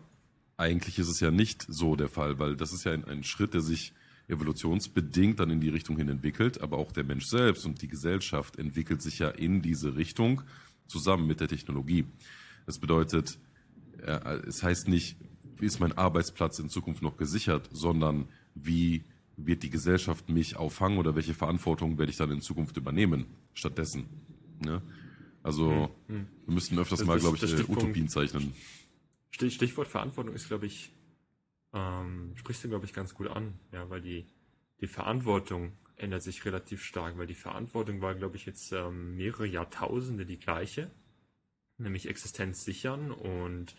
eigentlich 0.57 0.99
ist 0.99 1.09
es 1.09 1.19
ja 1.19 1.31
nicht 1.31 1.65
so 1.67 1.95
der 1.95 2.07
Fall, 2.07 2.37
weil 2.39 2.55
das 2.55 2.71
ist 2.71 2.83
ja 2.83 2.91
ein, 2.91 3.05
ein 3.05 3.23
Schritt, 3.23 3.53
der 3.53 3.61
sich 3.61 3.93
evolutionsbedingt 4.27 5.39
dann 5.39 5.49
in 5.49 5.61
die 5.61 5.69
Richtung 5.69 5.97
hin 5.97 6.09
entwickelt, 6.09 6.61
aber 6.61 6.77
auch 6.77 6.91
der 6.91 7.03
Mensch 7.03 7.25
selbst 7.25 7.65
und 7.65 7.81
die 7.81 7.87
Gesellschaft 7.87 8.57
entwickelt 8.57 9.01
sich 9.01 9.19
ja 9.19 9.29
in 9.29 9.61
diese 9.61 9.95
Richtung 9.95 10.41
zusammen 10.87 11.27
mit 11.27 11.39
der 11.39 11.47
Technologie. 11.47 12.05
Das 12.65 12.79
bedeutet, 12.79 13.39
es 14.47 14.63
heißt 14.63 14.87
nicht, 14.89 15.17
wie 15.57 15.65
ist 15.65 15.79
mein 15.79 15.97
Arbeitsplatz 15.97 16.59
in 16.59 16.69
Zukunft 16.69 17.01
noch 17.01 17.17
gesichert, 17.17 17.69
sondern 17.71 18.27
wie 18.53 19.03
wird 19.37 19.63
die 19.63 19.69
Gesellschaft 19.69 20.29
mich 20.29 20.57
auffangen 20.57 20.97
oder 20.97 21.15
welche 21.15 21.33
Verantwortung 21.33 21.97
werde 21.97 22.11
ich 22.11 22.17
dann 22.17 22.31
in 22.31 22.41
Zukunft 22.41 22.75
übernehmen 22.75 23.25
stattdessen. 23.53 24.05
Ne? 24.59 24.81
Also 25.43 25.89
hm, 26.07 26.15
hm. 26.15 26.27
wir 26.45 26.53
müssten 26.53 26.77
öfters 26.77 26.99
das, 26.99 27.07
mal, 27.07 27.19
glaube 27.19 27.37
ich, 27.37 27.43
äh, 27.43 27.63
Utopien 27.67 28.09
zeichnen. 28.09 28.53
Stichwort 29.29 29.87
Verantwortung 29.87 30.33
ist, 30.33 30.47
glaube 30.47 30.65
ich, 30.65 30.91
ähm, 31.73 32.33
sprichst 32.35 32.63
du, 32.63 32.69
glaube 32.69 32.85
ich, 32.85 32.93
ganz 32.93 33.13
gut 33.13 33.27
an, 33.27 33.59
ja, 33.71 33.89
weil 33.89 34.01
die, 34.01 34.27
die 34.81 34.87
Verantwortung 34.87 35.73
ändert 35.95 36.23
sich 36.23 36.45
relativ 36.45 36.83
stark, 36.83 37.17
weil 37.17 37.27
die 37.27 37.35
Verantwortung 37.35 38.01
war, 38.01 38.15
glaube 38.15 38.35
ich, 38.35 38.45
jetzt 38.45 38.71
ähm, 38.71 39.15
mehrere 39.15 39.47
Jahrtausende 39.47 40.25
die 40.25 40.39
gleiche, 40.39 40.91
nämlich 41.77 42.07
Existenz 42.07 42.63
sichern 42.63 43.11
und 43.11 43.75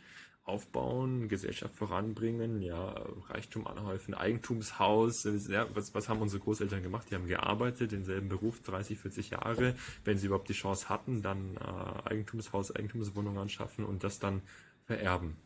aufbauen, 0.49 1.28
Gesellschaft 1.28 1.76
voranbringen, 1.76 2.62
ja, 2.62 2.95
Reichtum 3.28 3.66
anhäufen, 3.66 4.14
Eigentumshaus, 4.14 5.28
ja, 5.49 5.66
was, 5.74 5.95
was 5.95 6.09
haben 6.09 6.22
unsere 6.22 6.43
Großeltern 6.43 6.82
gemacht? 6.82 7.09
Die 7.11 7.14
haben 7.14 7.26
gearbeitet, 7.26 7.93
denselben 7.93 8.28
Beruf 8.28 8.62
30, 8.62 8.99
40 8.99 9.30
Jahre, 9.30 9.74
wenn 10.05 10.18
sie 10.18 10.26
überhaupt 10.26 10.49
die 10.49 10.55
Chance 10.55 10.89
hatten, 10.89 11.22
dann 11.22 11.57
äh, 11.57 12.09
Eigentumshaus, 12.09 12.74
Eigentumswohnung 12.74 13.39
anschaffen 13.39 13.84
und 13.84 14.03
das 14.03 14.18
dann 14.18 14.43
vererben. 14.86 15.36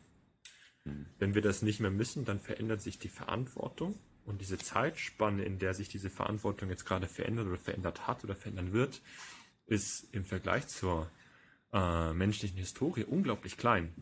Wenn 1.19 1.33
wir 1.33 1.41
das 1.41 1.61
nicht 1.61 1.79
mehr 1.79 1.91
müssen, 1.91 2.25
dann 2.25 2.39
verändert 2.39 2.81
sich 2.81 2.99
die 2.99 3.09
Verantwortung 3.09 3.97
und 4.25 4.41
diese 4.41 4.57
Zeitspanne, 4.57 5.43
in 5.43 5.59
der 5.59 5.73
sich 5.73 5.87
diese 5.87 6.09
Verantwortung 6.09 6.69
jetzt 6.69 6.85
gerade 6.85 7.07
verändert 7.07 7.47
oder 7.47 7.57
verändert 7.57 8.07
hat 8.07 8.23
oder 8.23 8.35
verändern 8.35 8.73
wird, 8.73 9.01
ist 9.65 10.13
im 10.13 10.25
Vergleich 10.25 10.67
zur 10.67 11.09
äh, 11.71 12.13
menschlichen 12.13 12.57
Historie 12.57 13.05
unglaublich 13.05 13.57
klein. 13.57 13.93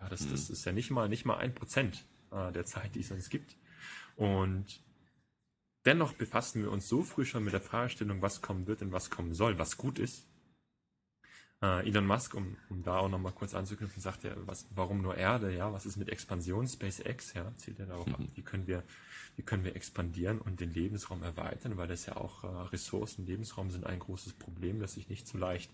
Ja, 0.00 0.08
das, 0.08 0.22
mhm. 0.22 0.30
das 0.32 0.50
ist 0.50 0.64
ja 0.64 0.72
nicht 0.72 0.90
mal 0.90 1.08
nicht 1.08 1.24
mal 1.24 1.38
ein 1.38 1.54
Prozent 1.54 2.04
äh, 2.30 2.52
der 2.52 2.64
Zeit, 2.66 2.94
die 2.94 3.00
es 3.00 3.10
uns 3.10 3.30
gibt. 3.30 3.56
Und 4.16 4.82
dennoch 5.86 6.12
befassen 6.12 6.62
wir 6.62 6.70
uns 6.70 6.88
so 6.88 7.02
früh 7.02 7.24
schon 7.24 7.44
mit 7.44 7.54
der 7.54 7.60
Fragestellung, 7.60 8.20
was 8.20 8.42
kommen 8.42 8.66
wird 8.66 8.82
und 8.82 8.92
was 8.92 9.10
kommen 9.10 9.34
soll, 9.34 9.58
was 9.58 9.78
gut 9.78 9.98
ist. 9.98 10.27
Äh, 11.60 11.88
Elon 11.88 12.06
Musk, 12.06 12.34
um, 12.34 12.56
um 12.68 12.82
da 12.82 12.98
auch 12.98 13.08
nochmal 13.08 13.32
kurz 13.32 13.54
anzuknüpfen, 13.54 14.00
sagt 14.00 14.22
ja, 14.22 14.32
was, 14.46 14.66
warum 14.74 15.02
nur 15.02 15.16
Erde, 15.16 15.52
ja, 15.54 15.72
was 15.72 15.86
ist 15.86 15.96
mit 15.96 16.08
Expansion, 16.08 16.68
SpaceX, 16.68 17.34
ja, 17.34 17.52
zählt 17.56 17.80
er 17.80 17.86
darauf 17.86 18.06
mhm. 18.06 18.14
ab, 18.14 18.20
wie 18.34 18.42
können 18.42 18.66
wir, 18.68 18.84
wie 19.36 19.42
können 19.42 19.64
wir 19.64 19.74
expandieren 19.74 20.40
und 20.40 20.60
den 20.60 20.72
Lebensraum 20.72 21.22
erweitern, 21.22 21.76
weil 21.76 21.88
das 21.88 22.06
ja 22.06 22.16
auch 22.16 22.44
äh, 22.44 22.46
Ressourcen, 22.46 23.26
Lebensraum 23.26 23.70
sind 23.70 23.86
ein 23.86 23.98
großes 23.98 24.34
Problem, 24.34 24.78
das 24.78 24.94
sich 24.94 25.08
nicht 25.08 25.26
so 25.26 25.36
leicht 25.36 25.72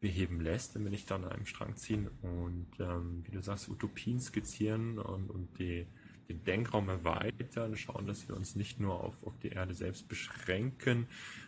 beheben 0.00 0.40
lässt, 0.40 0.74
wenn 0.74 0.82
wir 0.82 0.90
nicht 0.90 1.10
da 1.10 1.14
an 1.14 1.24
einem 1.24 1.46
Strang 1.46 1.76
ziehen. 1.76 2.10
Und 2.20 2.66
ähm, 2.80 3.22
wie 3.24 3.30
du 3.30 3.40
sagst, 3.40 3.68
Utopien 3.68 4.20
skizzieren 4.20 4.98
und, 4.98 5.30
und 5.30 5.58
die, 5.58 5.86
den 6.32 6.44
Denkraum 6.44 6.88
erweitern, 6.88 7.76
schauen, 7.76 8.06
dass 8.06 8.26
wir 8.28 8.36
uns 8.36 8.56
nicht 8.56 8.80
nur 8.80 9.04
auf, 9.04 9.22
auf 9.24 9.38
die 9.38 9.48
Erde 9.48 9.74
selbst 9.74 10.08
beschränken, 10.08 11.06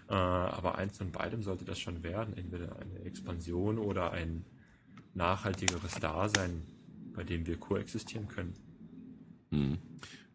äh, 0.08 0.14
aber 0.14 0.76
eins 0.76 0.98
von 0.98 1.10
beidem 1.10 1.42
sollte 1.42 1.64
das 1.64 1.80
schon 1.80 2.02
werden, 2.02 2.36
entweder 2.36 2.76
eine 2.78 3.04
Expansion 3.04 3.78
oder 3.78 4.12
ein 4.12 4.44
nachhaltigeres 5.14 5.94
Dasein, 5.94 6.62
bei 7.14 7.24
dem 7.24 7.46
wir 7.46 7.56
koexistieren 7.56 8.28
können. 8.28 8.54
Hm. 9.50 9.78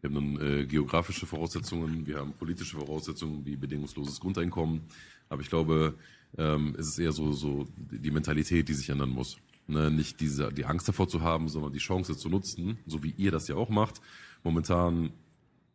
Wir 0.01 0.09
haben 0.09 0.39
äh, 0.41 0.65
geografische 0.65 1.25
Voraussetzungen, 1.25 2.07
wir 2.07 2.19
haben 2.19 2.33
politische 2.33 2.77
Voraussetzungen 2.77 3.45
wie 3.45 3.57
bedingungsloses 3.57 4.19
Grundeinkommen, 4.19 4.81
aber 5.27 5.41
ich 5.41 5.49
glaube, 5.49 5.95
ähm, 6.37 6.75
es 6.79 6.87
ist 6.87 6.99
eher 6.99 7.11
so, 7.11 7.33
so 7.33 7.67
die 7.75 8.11
Mentalität, 8.11 8.69
die 8.69 8.73
sich 8.73 8.89
ändern 8.89 9.09
muss. 9.09 9.37
Ne? 9.67 9.91
Nicht 9.91 10.19
diese, 10.19 10.51
die 10.53 10.65
Angst 10.65 10.87
davor 10.87 11.07
zu 11.07 11.21
haben, 11.21 11.49
sondern 11.49 11.73
die 11.73 11.79
Chance 11.79 12.17
zu 12.17 12.29
nutzen, 12.29 12.79
so 12.87 13.03
wie 13.03 13.13
ihr 13.17 13.31
das 13.31 13.47
ja 13.47 13.55
auch 13.55 13.69
macht. 13.69 14.01
Momentan 14.43 15.11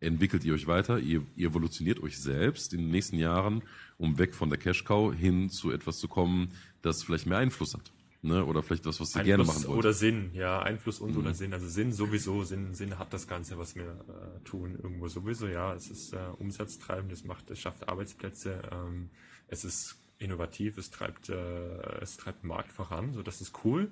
entwickelt 0.01 0.45
ihr 0.45 0.55
euch 0.55 0.67
weiter, 0.67 0.99
ihr, 0.99 1.23
ihr 1.37 1.49
evolutioniert 1.49 2.03
euch 2.03 2.19
selbst 2.19 2.73
in 2.73 2.81
den 2.81 2.91
nächsten 2.91 3.17
Jahren, 3.17 3.63
um 3.99 4.19
weg 4.19 4.35
von 4.35 4.51
der 4.51 4.59
Cash 4.59 4.85
Cow 4.85 5.15
hin 5.15 5.51
zu 5.51 5.71
etwas 5.71 5.99
zu 5.99 6.09
kommen, 6.09 6.53
das 6.83 7.03
vielleicht 7.03 7.27
mehr 7.27 7.39
Einfluss 7.39 7.75
hat. 7.75 7.93
Ne? 8.23 8.43
Oder 8.45 8.63
vielleicht 8.63 8.87
das, 8.87 9.01
was 9.01 9.15
ihr 9.17 9.23
gerne 9.23 9.45
machen 9.45 9.65
wollt. 9.67 9.79
Oder 9.79 9.93
Sinn, 9.93 10.31
ja, 10.33 10.63
Einfluss 10.63 10.99
und 11.01 11.13
mhm. 11.13 11.19
oder 11.19 11.35
Sinn. 11.35 11.53
Also 11.53 11.69
Sinn 11.69 11.93
sowieso, 11.93 12.43
Sinn, 12.43 12.75
Sinn 12.75 12.99
hat 12.99 13.13
das 13.13 13.29
Ganze, 13.29 13.59
was 13.59 13.77
wir 13.77 13.85
äh, 13.85 14.45
tun, 14.45 14.79
irgendwo 14.83 15.09
sowieso, 15.09 15.47
ja. 15.47 15.75
Es 15.75 15.91
ist 15.91 16.15
äh, 16.15 16.19
umsatztreibend, 16.39 17.13
es 17.13 17.25
macht, 17.25 17.51
es 17.51 17.61
schafft 17.61 17.87
Arbeitsplätze, 17.87 18.63
ähm, 18.73 19.11
es 19.49 19.65
ist 19.65 19.97
innovativ, 20.19 20.79
es 20.79 20.91
treibt, 20.91 21.29
äh, 21.29 22.01
es 22.01 22.17
treibt 22.17 22.43
den 22.43 22.49
Markt 22.49 22.73
voran, 22.73 23.13
so 23.13 23.23
das 23.23 23.43
ist 23.43 23.53
cool. 23.63 23.91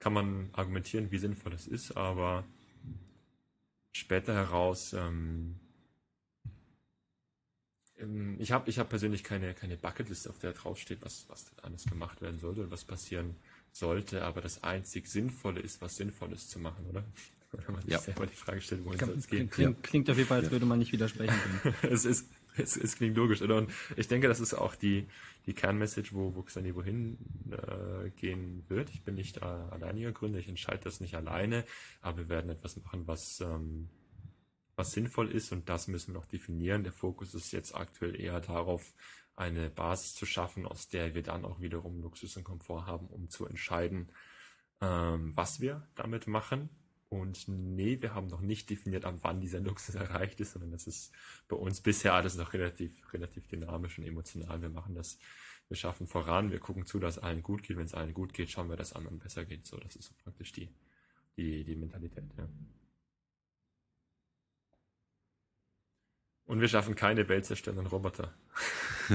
Kann 0.00 0.12
man 0.12 0.50
argumentieren, 0.52 1.12
wie 1.12 1.18
sinnvoll 1.18 1.52
das 1.52 1.68
ist, 1.68 1.96
aber 1.96 2.44
später 3.94 4.34
heraus, 4.34 4.92
ähm, 4.92 5.56
ähm 7.98 8.36
ich 8.38 8.52
habe 8.52 8.68
ich 8.68 8.78
hab 8.78 8.88
persönlich 8.88 9.24
keine, 9.24 9.54
keine 9.54 9.76
Bucketlist, 9.76 10.28
auf 10.28 10.38
der 10.38 10.52
draufsteht, 10.52 10.98
was, 11.02 11.26
was 11.28 11.46
alles 11.62 11.84
gemacht 11.86 12.20
werden 12.20 12.38
sollte 12.38 12.62
und 12.62 12.70
was 12.70 12.84
passieren 12.84 13.36
sollte, 13.72 14.24
aber 14.24 14.40
das 14.40 14.62
einzig 14.62 15.08
Sinnvolle 15.08 15.60
ist, 15.60 15.80
was 15.80 15.96
Sinnvolles 15.96 16.48
zu 16.48 16.58
machen, 16.58 16.86
oder? 16.86 17.04
Wenn 17.52 17.74
man 17.76 17.86
ja. 17.86 17.98
sich 17.98 18.06
selber 18.06 18.26
die 18.26 18.34
Frage 18.34 18.60
stellt, 18.60 18.84
wohin 18.84 18.98
soll 18.98 19.16
es 19.16 19.28
gehen. 19.28 19.48
Klingt, 19.48 19.80
klingt 19.84 20.10
auf 20.10 20.16
jeden 20.16 20.28
Fall, 20.28 20.40
als 20.40 20.50
würde 20.50 20.66
man 20.66 20.80
nicht 20.80 20.92
widersprechen 20.92 21.38
können. 21.62 21.74
es 21.82 22.04
ist, 22.04 22.28
es, 22.56 22.76
es 22.76 22.96
klingt 22.96 23.16
logisch, 23.16 23.42
oder? 23.42 23.58
Und 23.58 23.70
ich 23.96 24.08
denke, 24.08 24.26
das 24.26 24.40
ist 24.40 24.54
auch 24.54 24.74
die, 24.74 25.06
die 25.46 25.54
Kernmessage, 25.54 26.10
wo, 26.12 26.34
wo 26.34 26.42
Xani 26.42 26.74
wohin 26.74 27.18
äh, 27.50 28.10
gehen 28.10 28.64
wird. 28.68 28.90
Ich 28.90 29.02
bin 29.02 29.14
nicht 29.14 29.38
äh, 29.38 29.44
alleiniger 29.44 30.12
Gründer, 30.12 30.38
ich 30.38 30.48
entscheide 30.48 30.84
das 30.84 31.00
nicht 31.00 31.14
alleine, 31.14 31.64
aber 32.00 32.18
wir 32.18 32.28
werden 32.28 32.50
etwas 32.50 32.76
machen, 32.76 33.06
was, 33.06 33.40
ähm, 33.40 33.88
was 34.76 34.92
sinnvoll 34.92 35.30
ist 35.30 35.52
und 35.52 35.68
das 35.68 35.88
müssen 35.88 36.14
wir 36.14 36.20
noch 36.20 36.26
definieren. 36.26 36.82
Der 36.82 36.92
Fokus 36.92 37.34
ist 37.34 37.52
jetzt 37.52 37.74
aktuell 37.74 38.18
eher 38.18 38.40
darauf, 38.40 38.94
eine 39.36 39.68
Basis 39.68 40.14
zu 40.14 40.26
schaffen, 40.26 40.64
aus 40.64 40.88
der 40.88 41.14
wir 41.14 41.22
dann 41.22 41.44
auch 41.44 41.60
wiederum 41.60 42.00
Luxus 42.00 42.36
und 42.36 42.44
Komfort 42.44 42.86
haben, 42.86 43.08
um 43.08 43.28
zu 43.28 43.46
entscheiden, 43.46 44.08
ähm, 44.80 45.36
was 45.36 45.60
wir 45.60 45.88
damit 45.96 46.28
machen 46.28 46.68
und 47.14 47.46
nee, 47.46 48.02
wir 48.02 48.12
haben 48.12 48.26
noch 48.26 48.40
nicht 48.40 48.68
definiert, 48.70 49.04
ab 49.04 49.14
wann 49.22 49.40
dieser 49.40 49.60
Luxus 49.60 49.94
erreicht 49.94 50.40
ist, 50.40 50.52
sondern 50.52 50.72
das 50.72 50.88
ist 50.88 51.12
bei 51.46 51.54
uns 51.54 51.80
bisher 51.80 52.12
alles 52.14 52.36
noch 52.36 52.52
relativ, 52.52 53.12
relativ 53.12 53.46
dynamisch 53.46 53.98
und 53.98 54.04
emotional. 54.04 54.60
Wir 54.60 54.68
machen 54.68 54.96
das, 54.96 55.18
wir 55.68 55.76
schaffen 55.76 56.08
voran, 56.08 56.50
wir 56.50 56.58
gucken 56.58 56.86
zu, 56.86 56.98
dass 56.98 57.18
allen 57.18 57.42
gut 57.42 57.62
geht. 57.62 57.76
Wenn 57.76 57.84
es 57.84 57.94
allen 57.94 58.14
gut 58.14 58.34
geht, 58.34 58.50
schauen 58.50 58.68
wir, 58.68 58.76
dass 58.76 58.94
anderen 58.94 59.20
besser 59.20 59.44
geht. 59.44 59.64
So, 59.64 59.78
das 59.78 59.94
ist 59.94 60.08
so 60.08 60.14
praktisch 60.24 60.50
die, 60.50 60.68
die, 61.36 61.62
die 61.62 61.76
Mentalität, 61.76 62.24
ja. 62.36 62.48
Und 66.46 66.60
wir 66.60 66.68
schaffen 66.68 66.94
keine 66.96 67.28
weltzerstörenden 67.28 67.86
Roboter. 67.86 68.34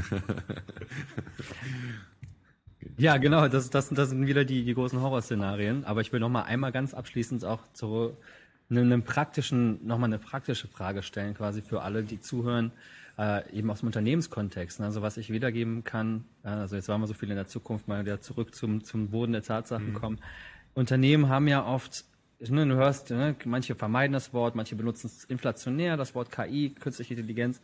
Ja, 2.98 3.18
genau, 3.18 3.48
das, 3.48 3.70
das, 3.70 3.90
das 3.90 4.10
sind 4.10 4.26
wieder 4.28 4.46
die, 4.46 4.64
die 4.64 4.74
großen 4.74 5.02
Horrorszenarien. 5.02 5.84
Aber 5.86 6.02
ich 6.02 6.14
will 6.14 6.20
noch 6.20 6.30
mal 6.30 6.44
einmal 6.44 6.72
ganz 6.72 6.94
abschließend 6.94 7.46
auch 7.46 7.62
zu 7.74 8.16
einem, 8.70 8.84
einem 8.84 9.04
praktischen, 9.04 9.86
noch 9.86 9.98
mal 9.98 10.06
eine 10.06 10.20
praktische 10.20 10.68
Frage 10.68 11.04
stellen, 11.04 11.34
quasi 11.34 11.62
für 11.62 11.82
alle, 11.82 12.04
die 12.04 12.20
zuhören, 12.20 12.72
äh, 13.18 13.50
eben 13.52 13.70
aus 13.70 13.80
dem 13.80 13.88
Unternehmenskontext. 13.88 14.80
Also 14.82 15.02
was 15.02 15.18
ich 15.18 15.30
wiedergeben 15.30 15.84
kann, 15.84 16.26
äh, 16.44 16.50
also 16.50 16.76
jetzt 16.76 16.88
waren 16.88 17.02
wir 17.02 17.08
so 17.08 17.14
viel 17.14 17.30
in 17.30 17.36
der 17.36 17.48
Zukunft, 17.48 17.88
mal 17.88 18.06
wieder 18.06 18.22
zurück 18.22 18.56
zum, 18.56 18.84
zum 18.84 19.10
Boden 19.10 19.34
der 19.34 19.44
Tatsachen 19.44 19.90
mhm. 19.90 19.94
kommen. 19.94 20.20
Unternehmen 20.74 21.30
haben 21.30 21.48
ja 21.48 21.66
oft 21.66 22.06
ne, 22.48 22.66
du 22.66 22.76
hörst, 22.76 23.10
ne, 23.10 23.36
manche 23.46 23.76
vermeiden 23.76 24.14
das 24.14 24.34
Wort, 24.34 24.56
manche 24.56 24.76
benutzen 24.76 25.08
es 25.08 25.26
inflationär, 25.26 25.98
das 25.98 26.16
Wort 26.16 26.32
KI, 26.32 26.70
künstliche 26.70 27.16
Intelligenz. 27.16 27.62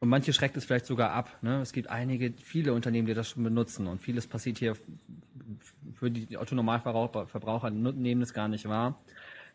Und 0.00 0.08
manche 0.08 0.32
schreckt 0.32 0.56
es 0.56 0.64
vielleicht 0.64 0.86
sogar 0.86 1.12
ab. 1.12 1.38
Ne? 1.42 1.60
Es 1.60 1.72
gibt 1.72 1.90
einige, 1.90 2.32
viele 2.32 2.72
Unternehmen, 2.72 3.06
die 3.06 3.14
das 3.14 3.28
schon 3.28 3.44
benutzen. 3.44 3.86
Und 3.86 4.00
vieles 4.00 4.26
passiert 4.26 4.58
hier 4.58 4.74
für 5.94 6.10
die 6.10 6.38
Autonormalverbraucher, 6.38 7.70
nehmen 7.70 8.22
es 8.22 8.32
gar 8.32 8.48
nicht 8.48 8.66
wahr, 8.66 8.98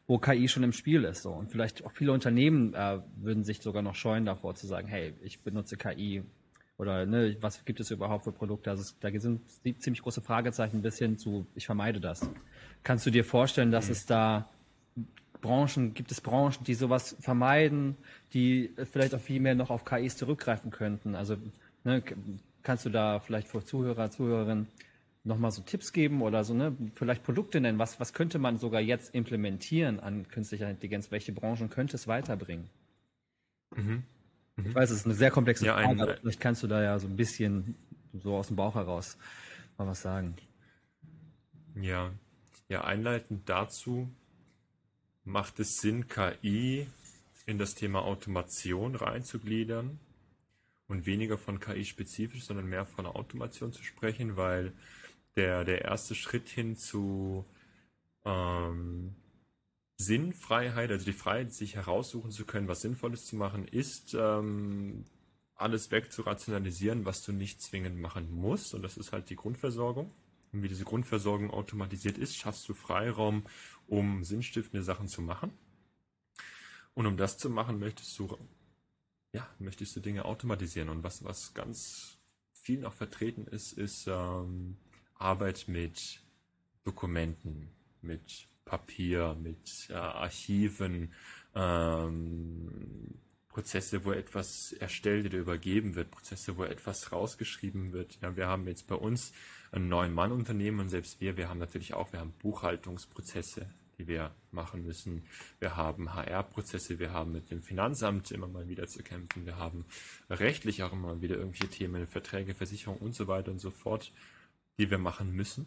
wo 0.06 0.20
KI 0.20 0.48
schon 0.48 0.62
im 0.62 0.72
Spiel 0.72 1.04
ist. 1.04 1.24
So. 1.24 1.32
Und 1.32 1.50
vielleicht 1.50 1.84
auch 1.84 1.92
viele 1.92 2.12
Unternehmen 2.12 2.76
äh, 2.76 3.00
würden 3.18 3.44
sich 3.44 3.60
sogar 3.62 3.82
noch 3.82 3.96
scheuen 3.96 4.26
davor 4.26 4.54
zu 4.54 4.68
sagen, 4.68 4.88
hey, 4.88 5.16
ich 5.24 5.42
benutze 5.42 5.78
KI. 5.78 6.24
Oder 6.78 7.08
ne, 7.08 7.38
was 7.40 7.66
gibt 7.66 7.80
es 7.80 7.90
überhaupt 7.90 8.26
für 8.26 8.32
Produkte? 8.32 8.70
Also 8.70 8.94
da 9.00 9.10
sind 9.20 9.42
ziemlich 9.82 10.04
große 10.04 10.22
Fragezeichen 10.22 10.84
bis 10.84 11.00
hin 11.00 11.18
zu, 11.18 11.48
ich 11.56 11.66
vermeide 11.66 12.00
das. 12.00 12.30
Kannst 12.84 13.06
du 13.08 13.10
dir 13.10 13.24
vorstellen, 13.24 13.72
dass 13.72 13.90
es 13.90 14.06
da 14.06 14.48
Branchen, 15.46 15.94
gibt 15.94 16.12
es 16.12 16.22
Branchen, 16.22 16.64
die 16.64 16.74
sowas 16.74 17.16
vermeiden, 17.20 17.98
die 18.34 18.72
vielleicht 18.92 19.14
auch 19.14 19.22
viel 19.22 19.40
mehr 19.40 19.54
noch 19.54 19.70
auf 19.70 19.86
KIs 19.86 20.18
zurückgreifen 20.18 20.72
könnten? 20.72 21.16
Also 21.16 21.38
ne, 21.84 22.02
kannst 22.64 22.86
du 22.86 22.90
da 22.90 23.20
vielleicht 23.20 23.48
für 23.48 23.64
Zuhörer, 23.64 24.10
Zuhörerinnen 24.10 24.68
nochmal 25.24 25.52
so 25.52 25.62
Tipps 25.62 25.94
geben 25.94 26.24
oder 26.24 26.44
so, 26.44 26.54
ne, 26.56 26.76
vielleicht 26.96 27.24
Produkte 27.24 27.62
nennen? 27.62 27.78
Was, 27.78 28.00
was 28.00 28.14
könnte 28.14 28.40
man 28.40 28.58
sogar 28.58 28.82
jetzt 28.82 29.14
implementieren 29.14 30.00
an 30.00 30.28
künstlicher 30.28 30.70
Intelligenz? 30.70 31.12
Welche 31.12 31.32
Branchen 31.32 31.70
könnte 31.70 31.96
es 31.96 32.08
weiterbringen? 32.08 32.70
Mhm. 33.76 34.04
Mhm. 34.56 34.66
Ich 34.68 34.76
weiß, 34.76 34.90
es 34.90 35.00
ist 35.00 35.06
eine 35.06 35.16
sehr 35.16 35.32
komplexe 35.32 35.66
ja, 35.66 35.74
Frage, 35.74 36.02
aber 36.02 36.18
vielleicht 36.18 36.40
kannst 36.40 36.64
du 36.64 36.68
da 36.68 36.82
ja 36.82 36.98
so 36.98 37.08
ein 37.08 37.16
bisschen 37.16 37.76
so 38.14 38.36
aus 38.36 38.48
dem 38.48 38.56
Bauch 38.56 38.74
heraus 38.74 39.18
mal 39.78 39.86
was 39.86 40.02
sagen. 40.02 40.36
Ja, 41.76 42.12
ja, 42.68 42.84
einleitend 42.84 43.48
dazu 43.48 44.10
macht 45.26 45.60
es 45.60 45.82
Sinn, 45.82 46.08
KI 46.08 46.88
in 47.46 47.58
das 47.58 47.76
Thema 47.76 48.04
Automation 48.04 48.96
reinzugliedern 48.96 50.00
und 50.88 51.06
weniger 51.06 51.38
von 51.38 51.60
KI 51.60 51.86
spezifisch, 51.86 52.44
sondern 52.44 52.68
mehr 52.68 52.86
von 52.86 53.06
Automation 53.06 53.74
zu 53.74 53.84
sprechen, 53.84 54.38
weil 54.38 54.72
der, 55.36 55.66
der 55.66 55.84
erste 55.84 56.16
Schritt 56.16 56.48
hin 56.48 56.78
zu 56.78 57.44
ähm, 58.24 59.16
Sinnfreiheit, 59.98 60.92
also 60.92 61.06
die 61.06 61.14
Freiheit, 61.14 61.54
sich 61.54 61.76
heraussuchen 61.76 62.32
zu 62.32 62.46
können, 62.46 62.68
was 62.68 62.82
Sinnvolles 62.82 63.26
zu 63.26 63.36
machen, 63.36 63.68
ist, 63.68 64.14
ähm, 64.14 65.06
alles 65.56 65.92
weg 65.92 66.12
zu 66.12 66.24
rationalisieren, 66.24 67.06
was 67.06 67.24
du 67.24 67.32
nicht 67.32 67.62
zwingend 67.62 68.00
machen 68.00 68.34
musst. 68.34 68.74
Und 68.74 68.82
das 68.82 68.98
ist 68.98 69.14
halt 69.14 69.30
die 69.30 69.38
Grundversorgung. 69.38 70.12
Und 70.52 70.64
wie 70.64 70.68
diese 70.68 70.84
Grundversorgung 70.84 71.52
automatisiert 71.52 72.18
ist, 72.18 72.36
schaffst 72.36 72.68
du 72.68 72.74
Freiraum, 72.74 73.44
um 73.88 74.24
sinnstiftende 74.24 74.84
Sachen 74.84 75.08
zu 75.08 75.22
machen. 75.22 75.52
Und 76.94 77.06
um 77.06 77.18
das 77.18 77.38
zu 77.38 77.50
machen, 77.50 77.80
möchtest 77.80 78.18
du, 78.20 78.38
ja, 79.34 79.48
möchtest 79.60 79.96
du 79.96 80.00
Dinge 80.00 80.26
automatisieren. 80.26 80.90
Und 80.90 81.04
was, 81.04 81.24
was 81.24 81.54
ganz 81.54 82.18
viel 82.54 82.80
noch 82.80 82.94
vertreten 82.94 83.46
ist, 83.48 83.74
ist 83.74 84.08
ähm, 84.08 84.78
Arbeit 85.16 85.66
mit 85.68 86.22
Dokumenten, 86.84 87.70
mit 88.02 88.48
Papier, 88.64 89.36
mit 89.42 89.88
äh, 89.90 89.94
Archiven, 89.94 91.14
ähm, 91.54 93.20
Prozesse, 93.56 94.04
wo 94.04 94.12
etwas 94.12 94.74
erstellt 94.74 95.28
oder 95.28 95.38
übergeben 95.38 95.96
wird, 95.96 96.12
Prozesse, 96.12 96.58
wo 96.58 96.66
etwas 96.66 97.14
rausgeschrieben 97.14 97.94
wird. 97.94 98.18
Ja, 98.22 98.36
wir 98.36 98.48
haben 98.48 98.68
jetzt 98.68 98.86
bei 98.86 98.96
uns 98.96 99.32
ein 99.72 99.88
Neun-Mann-Unternehmen 99.88 100.82
und 100.82 100.90
selbst 100.90 101.22
wir, 101.22 101.38
wir 101.38 101.48
haben 101.48 101.60
natürlich 101.60 101.94
auch, 101.94 102.12
wir 102.12 102.20
haben 102.20 102.34
Buchhaltungsprozesse, 102.40 103.70
die 103.98 104.10
wir 104.10 104.36
machen 104.52 104.86
müssen. 104.86 105.24
Wir 105.60 105.78
haben 105.78 106.14
HR-Prozesse, 106.14 107.00
wir 107.00 107.14
haben 107.14 107.32
mit 107.32 107.50
dem 107.50 107.62
Finanzamt 107.62 108.30
immer 108.32 108.50
mal 108.50 108.68
wieder 108.68 108.88
zu 108.88 109.02
kämpfen, 109.04 109.46
wir 109.46 109.56
haben 109.56 109.86
rechtlich 110.30 110.84
auch 110.84 110.92
immer 110.92 111.22
wieder 111.22 111.38
irgendwelche 111.38 111.70
Themen, 111.70 112.08
Verträge, 112.08 112.56
Versicherung 112.56 112.98
und 112.98 113.16
so 113.16 113.30
weiter 113.30 113.52
und 113.52 113.60
so 113.60 113.72
fort, 113.72 114.12
die 114.78 114.92
wir 114.92 114.98
machen 114.98 115.32
müssen. 115.32 115.66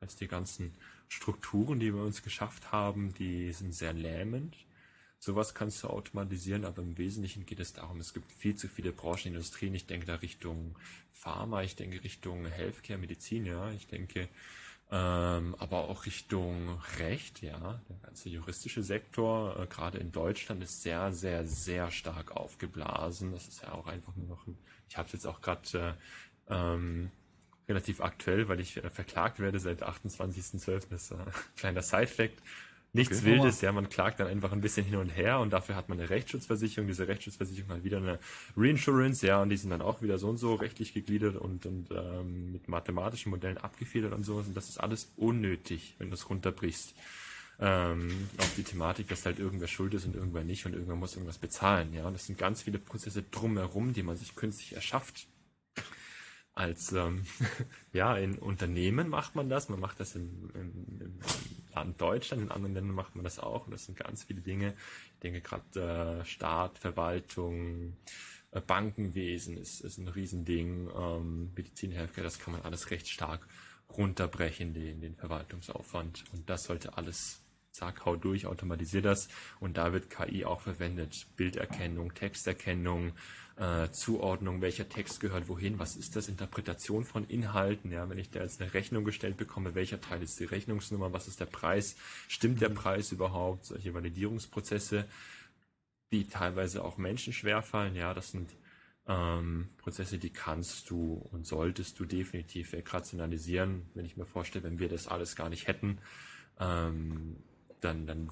Heißt, 0.00 0.22
die 0.22 0.26
ganzen 0.26 0.72
Strukturen, 1.08 1.80
die 1.80 1.92
wir 1.92 2.02
uns 2.02 2.22
geschafft 2.22 2.72
haben, 2.72 3.12
die 3.12 3.52
sind 3.52 3.74
sehr 3.74 3.92
lähmend. 3.92 4.56
Sowas 5.22 5.54
kannst 5.54 5.82
du 5.82 5.88
automatisieren, 5.88 6.64
aber 6.64 6.80
im 6.80 6.96
Wesentlichen 6.96 7.44
geht 7.44 7.60
es 7.60 7.74
darum, 7.74 8.00
es 8.00 8.14
gibt 8.14 8.32
viel 8.32 8.56
zu 8.56 8.68
viele 8.68 8.90
Branchenindustrien. 8.90 9.74
Ich 9.74 9.86
denke 9.86 10.06
da 10.06 10.14
Richtung 10.16 10.76
Pharma, 11.12 11.62
ich 11.62 11.76
denke 11.76 12.02
Richtung 12.02 12.46
Healthcare, 12.46 12.98
Medizin, 12.98 13.44
ja. 13.44 13.70
Ich 13.72 13.86
denke 13.86 14.28
ähm, 14.90 15.54
aber 15.58 15.88
auch 15.88 16.06
Richtung 16.06 16.80
Recht, 16.98 17.42
ja. 17.42 17.80
Der 17.90 17.96
ganze 18.02 18.30
juristische 18.30 18.82
Sektor, 18.82 19.60
äh, 19.60 19.66
gerade 19.66 19.98
in 19.98 20.10
Deutschland, 20.10 20.62
ist 20.64 20.82
sehr, 20.82 21.12
sehr, 21.12 21.46
sehr 21.46 21.90
stark 21.90 22.32
aufgeblasen. 22.32 23.32
Das 23.32 23.46
ist 23.46 23.62
ja 23.62 23.72
auch 23.72 23.86
einfach 23.86 24.16
nur 24.16 24.26
noch 24.26 24.46
ein, 24.46 24.56
ich 24.88 24.96
habe 24.96 25.06
es 25.06 25.12
jetzt 25.12 25.26
auch 25.26 25.42
gerade 25.42 25.96
äh, 26.48 26.54
ähm, 26.54 27.10
relativ 27.68 28.00
aktuell, 28.00 28.48
weil 28.48 28.58
ich 28.58 28.78
äh, 28.78 28.88
verklagt 28.88 29.38
werde 29.38 29.60
seit 29.60 29.82
28.12. 29.82 30.86
Das 30.90 31.02
ist 31.02 31.12
ein 31.12 31.26
kleiner 31.56 31.82
Side-Fact. 31.82 32.42
Nichts 32.92 33.18
okay, 33.18 33.26
Wildes, 33.26 33.60
ja, 33.60 33.70
man 33.70 33.88
klagt 33.88 34.18
dann 34.18 34.26
einfach 34.26 34.50
ein 34.50 34.60
bisschen 34.60 34.84
hin 34.84 34.96
und 34.96 35.10
her 35.10 35.38
und 35.38 35.52
dafür 35.52 35.76
hat 35.76 35.88
man 35.88 36.00
eine 36.00 36.10
Rechtsschutzversicherung. 36.10 36.88
Diese 36.88 37.06
Rechtsschutzversicherung 37.06 37.70
hat 37.70 37.84
wieder 37.84 37.98
eine 37.98 38.18
Reinsurance, 38.56 39.24
ja, 39.24 39.40
und 39.40 39.50
die 39.50 39.56
sind 39.56 39.70
dann 39.70 39.80
auch 39.80 40.02
wieder 40.02 40.18
so 40.18 40.28
und 40.28 40.38
so 40.38 40.54
rechtlich 40.54 40.92
gegliedert 40.92 41.36
und, 41.36 41.66
und 41.66 41.88
ähm, 41.92 42.52
mit 42.52 42.68
mathematischen 42.68 43.30
Modellen 43.30 43.58
abgefedert 43.58 44.12
und 44.12 44.24
sowas. 44.24 44.46
Und 44.48 44.56
das 44.56 44.68
ist 44.68 44.78
alles 44.78 45.12
unnötig, 45.16 45.94
wenn 45.98 46.08
du 46.08 46.14
es 46.14 46.28
runterbrichst. 46.28 46.94
Ähm, 47.62 48.28
auf 48.38 48.54
die 48.56 48.62
Thematik, 48.62 49.08
dass 49.08 49.26
halt 49.26 49.38
irgendwer 49.38 49.68
schuld 49.68 49.92
ist 49.92 50.06
und 50.06 50.16
irgendwer 50.16 50.44
nicht 50.44 50.64
und 50.64 50.72
irgendwer 50.72 50.96
muss 50.96 51.14
irgendwas 51.14 51.36
bezahlen, 51.36 51.92
ja. 51.92 52.06
Und 52.06 52.14
das 52.14 52.26
sind 52.26 52.38
ganz 52.38 52.62
viele 52.62 52.78
Prozesse 52.78 53.22
drumherum, 53.22 53.92
die 53.92 54.02
man 54.02 54.16
sich 54.16 54.34
künstlich 54.34 54.74
erschafft 54.74 55.26
als 56.54 56.92
ähm, 56.92 57.24
ja 57.92 58.16
in 58.16 58.38
Unternehmen 58.38 59.08
macht 59.08 59.34
man 59.34 59.48
das, 59.48 59.68
man 59.68 59.80
macht 59.80 60.00
das 60.00 60.14
im, 60.14 60.50
im, 60.54 61.00
im, 61.00 61.18
Land 61.74 62.00
Deutschland, 62.00 62.42
in 62.42 62.50
anderen 62.50 62.74
Ländern 62.74 62.94
macht 62.94 63.14
man 63.14 63.24
das 63.24 63.38
auch. 63.38 63.66
Und 63.66 63.72
das 63.72 63.84
sind 63.84 63.96
ganz 63.96 64.24
viele 64.24 64.40
Dinge. 64.40 64.74
Ich 65.14 65.20
denke 65.20 65.40
gerade 65.40 66.20
äh, 66.20 66.24
Staat, 66.24 66.78
Verwaltung, 66.78 67.96
äh, 68.50 68.60
Bankenwesen 68.60 69.56
ist, 69.56 69.80
ist 69.80 69.98
ein 69.98 70.08
Riesending, 70.08 70.90
ähm, 70.96 71.52
Medizin, 71.54 71.92
Healthcare, 71.92 72.24
das 72.24 72.38
kann 72.38 72.52
man 72.52 72.62
alles 72.62 72.90
recht 72.90 73.08
stark 73.08 73.46
runterbrechen, 73.96 74.74
den, 74.74 75.00
den 75.00 75.14
Verwaltungsaufwand. 75.16 76.24
Und 76.32 76.48
das 76.48 76.64
sollte 76.64 76.96
alles 76.96 77.42
zack, 77.72 78.04
hau 78.04 78.16
durch, 78.16 78.46
automatisiert 78.46 79.04
das 79.04 79.28
und 79.60 79.76
da 79.76 79.92
wird 79.92 80.10
KI 80.10 80.44
auch 80.44 80.60
verwendet. 80.60 81.26
Bilderkennung, 81.36 82.14
Texterkennung, 82.14 83.12
äh, 83.56 83.90
Zuordnung, 83.90 84.60
welcher 84.60 84.88
Text 84.88 85.20
gehört 85.20 85.48
wohin, 85.48 85.78
was 85.78 85.96
ist 85.96 86.16
das, 86.16 86.28
Interpretation 86.28 87.04
von 87.04 87.26
Inhalten, 87.28 87.92
ja, 87.92 88.08
wenn 88.08 88.18
ich 88.18 88.30
da 88.30 88.40
jetzt 88.40 88.60
eine 88.60 88.72
Rechnung 88.72 89.04
gestellt 89.04 89.36
bekomme, 89.36 89.74
welcher 89.74 90.00
Teil 90.00 90.22
ist 90.22 90.40
die 90.40 90.44
Rechnungsnummer, 90.44 91.12
was 91.12 91.28
ist 91.28 91.40
der 91.40 91.46
Preis, 91.46 91.96
stimmt 92.28 92.60
der 92.60 92.70
mhm. 92.70 92.74
Preis 92.74 93.12
überhaupt, 93.12 93.66
solche 93.66 93.92
Validierungsprozesse, 93.92 95.04
die 96.10 96.26
teilweise 96.26 96.82
auch 96.82 96.96
Menschen 96.96 97.32
schwerfallen, 97.32 97.94
ja, 97.94 98.14
das 98.14 98.30
sind 98.30 98.50
ähm, 99.06 99.68
Prozesse, 99.78 100.18
die 100.18 100.30
kannst 100.30 100.88
du 100.90 101.14
und 101.30 101.46
solltest 101.46 101.98
du 102.00 102.04
definitiv 102.04 102.72
wegrationalisieren. 102.72 103.82
Wenn 103.94 104.04
ich 104.04 104.16
mir 104.16 104.26
vorstelle, 104.26 104.64
wenn 104.64 104.78
wir 104.78 104.88
das 104.88 105.06
alles 105.06 105.36
gar 105.36 105.48
nicht 105.48 105.66
hätten, 105.66 105.98
ähm, 106.58 107.36
dann, 107.80 108.06
dann 108.06 108.30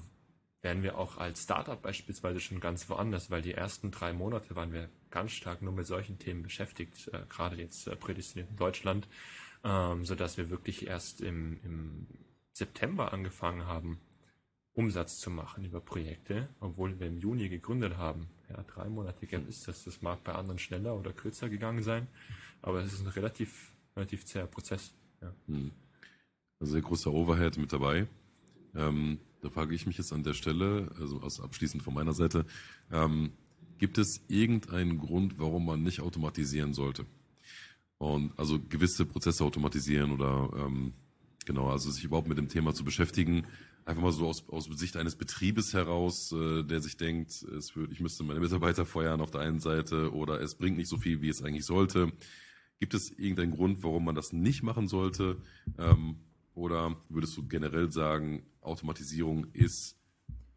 wären 0.61 0.83
wir 0.83 0.97
auch 0.97 1.17
als 1.17 1.43
Startup 1.43 1.81
beispielsweise 1.81 2.39
schon 2.39 2.59
ganz 2.59 2.89
woanders, 2.89 3.29
weil 3.29 3.41
die 3.41 3.53
ersten 3.53 3.91
drei 3.91 4.13
Monate 4.13 4.55
waren 4.55 4.73
wir 4.73 4.89
ganz 5.09 5.31
stark 5.31 5.61
nur 5.61 5.73
mit 5.73 5.87
solchen 5.87 6.19
Themen 6.19 6.43
beschäftigt, 6.43 7.09
äh, 7.13 7.21
gerade 7.29 7.55
jetzt 7.55 7.87
äh, 7.87 7.95
prädestiniert 7.95 8.49
in 8.49 8.57
Deutschland, 8.57 9.07
ähm, 9.63 10.05
so 10.05 10.15
dass 10.15 10.37
wir 10.37 10.49
wirklich 10.49 10.87
erst 10.87 11.21
im, 11.21 11.59
im 11.63 12.07
September 12.51 13.13
angefangen 13.13 13.65
haben, 13.65 13.99
Umsatz 14.73 15.19
zu 15.19 15.29
machen 15.29 15.65
über 15.65 15.81
Projekte, 15.81 16.47
obwohl 16.59 16.99
wir 16.99 17.07
im 17.07 17.17
Juni 17.17 17.49
gegründet 17.49 17.97
haben. 17.97 18.27
Ja, 18.49 18.63
drei 18.63 18.87
Monate 18.87 19.27
gab 19.27 19.47
ist 19.47 19.67
das. 19.67 19.83
Das 19.83 20.01
mag 20.01 20.23
bei 20.23 20.33
anderen 20.33 20.59
schneller 20.59 20.95
oder 20.95 21.11
kürzer 21.11 21.49
gegangen 21.49 21.83
sein, 21.83 22.07
aber 22.61 22.79
es 22.79 22.93
ist 22.93 23.01
ein 23.01 23.07
relativ, 23.07 23.73
relativ 23.95 24.25
zäher 24.25 24.47
Prozess. 24.47 24.93
Ja. 25.21 25.33
Hm. 25.47 25.71
Also 26.59 26.73
sehr 26.73 26.81
großer 26.81 27.11
Overhead 27.11 27.57
mit 27.57 27.71
dabei. 27.73 28.07
Ähm, 28.75 29.19
da 29.41 29.49
frage 29.49 29.75
ich 29.75 29.85
mich 29.85 29.97
jetzt 29.97 30.13
an 30.13 30.23
der 30.23 30.33
Stelle, 30.33 30.91
also 30.99 31.21
aus 31.21 31.39
abschließend 31.39 31.83
von 31.83 31.93
meiner 31.93 32.13
Seite, 32.13 32.45
ähm, 32.91 33.31
gibt 33.77 33.97
es 33.97 34.21
irgendeinen 34.27 34.97
Grund, 34.97 35.39
warum 35.39 35.65
man 35.65 35.83
nicht 35.83 36.01
automatisieren 36.01 36.73
sollte? 36.73 37.05
Und 37.97 38.37
also 38.37 38.59
gewisse 38.59 39.05
Prozesse 39.05 39.43
automatisieren 39.43 40.11
oder 40.11 40.51
ähm, 40.57 40.93
genau, 41.45 41.69
also 41.69 41.91
sich 41.91 42.03
überhaupt 42.03 42.27
mit 42.27 42.37
dem 42.37 42.49
Thema 42.49 42.73
zu 42.73 42.83
beschäftigen, 42.83 43.45
einfach 43.85 44.03
mal 44.03 44.11
so 44.11 44.27
aus, 44.27 44.47
aus 44.49 44.65
Sicht 44.65 44.97
eines 44.97 45.15
Betriebes 45.15 45.73
heraus, 45.73 46.31
äh, 46.31 46.63
der 46.63 46.81
sich 46.81 46.97
denkt, 46.97 47.31
es 47.31 47.75
wird, 47.75 47.91
ich 47.91 47.99
müsste 47.99 48.23
meine 48.23 48.39
Mitarbeiter 48.39 48.85
feuern 48.85 49.21
auf 49.21 49.31
der 49.31 49.41
einen 49.41 49.59
Seite 49.59 50.13
oder 50.13 50.39
es 50.41 50.55
bringt 50.55 50.77
nicht 50.77 50.89
so 50.89 50.97
viel, 50.97 51.21
wie 51.21 51.29
es 51.29 51.41
eigentlich 51.41 51.65
sollte. 51.65 52.11
Gibt 52.79 52.93
es 52.93 53.11
irgendeinen 53.11 53.51
Grund, 53.51 53.83
warum 53.83 54.05
man 54.05 54.15
das 54.15 54.31
nicht 54.31 54.63
machen 54.63 54.87
sollte? 54.87 55.37
Ähm, 55.77 56.17
oder 56.59 57.01
würdest 57.07 57.37
du 57.37 57.47
generell 57.47 57.91
sagen, 57.91 58.45
Automatisierung 58.61 59.45
ist 59.53 59.97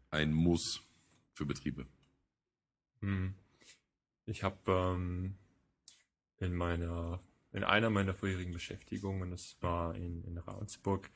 ein 0.09 0.33
Muss 0.33 0.81
für 1.33 1.45
Betriebe? 1.45 1.87
Hm. 2.99 3.33
Ich 4.25 4.43
habe 4.43 4.57
ähm, 4.67 5.35
in 6.39 6.53
meiner 6.55 7.21
in 7.53 7.63
einer 7.63 7.89
meiner 7.91 8.15
vorherigen 8.15 8.51
Beschäftigungen, 8.51 9.29
das 9.29 9.57
war 9.61 9.95
in, 9.95 10.23
in 10.23 10.39
Ravensburg, 10.39 11.09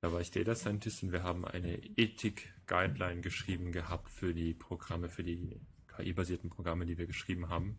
da 0.00 0.12
war 0.12 0.20
ich 0.20 0.30
Data 0.30 0.54
Scientist 0.54 1.02
und 1.02 1.12
wir 1.12 1.22
haben 1.22 1.44
eine 1.44 1.76
Ethik-Guideline 1.76 3.20
geschrieben 3.20 3.70
gehabt 3.70 4.08
für 4.08 4.32
die 4.32 4.54
Programme, 4.54 5.08
für 5.08 5.24
die 5.24 5.60
KI-basierten 5.88 6.48
Programme, 6.48 6.86
die 6.86 6.96
wir 6.96 7.06
geschrieben 7.06 7.50
haben. 7.50 7.76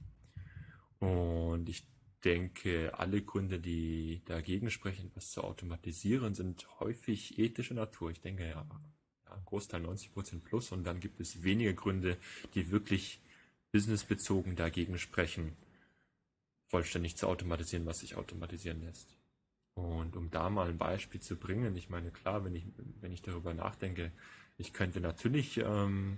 Und 0.99 1.67
ich 1.67 1.87
denke, 2.23 2.93
alle 2.97 3.21
Gründe, 3.21 3.59
die 3.59 4.21
dagegen 4.25 4.71
sprechen, 4.71 5.11
was 5.15 5.31
zu 5.31 5.43
automatisieren, 5.43 6.35
sind 6.35 6.67
häufig 6.79 7.39
ethische 7.39 7.73
Natur. 7.73 8.11
Ich 8.11 8.21
denke 8.21 8.43
ja, 8.43 8.49
ja 9.25 9.31
ein 9.31 9.45
Großteil 9.45 9.81
90 9.81 10.13
Prozent 10.13 10.43
plus 10.43 10.71
und 10.71 10.83
dann 10.83 10.99
gibt 10.99 11.19
es 11.19 11.43
wenige 11.43 11.73
Gründe, 11.73 12.17
die 12.55 12.71
wirklich 12.71 13.21
businessbezogen 13.71 14.55
dagegen 14.55 14.97
sprechen, 14.97 15.55
vollständig 16.67 17.15
zu 17.17 17.27
automatisieren, 17.27 17.85
was 17.85 17.99
sich 17.99 18.15
automatisieren 18.15 18.81
lässt. 18.81 19.15
Und 19.75 20.15
um 20.17 20.29
da 20.29 20.49
mal 20.49 20.69
ein 20.69 20.77
Beispiel 20.77 21.21
zu 21.21 21.37
bringen, 21.37 21.75
ich 21.77 21.89
meine, 21.89 22.11
klar, 22.11 22.43
wenn 22.43 22.55
ich, 22.55 22.65
wenn 22.99 23.11
ich 23.11 23.21
darüber 23.21 23.53
nachdenke, 23.53 24.11
ich 24.57 24.73
könnte 24.73 24.99
natürlich 24.99 25.57
ähm, 25.57 26.17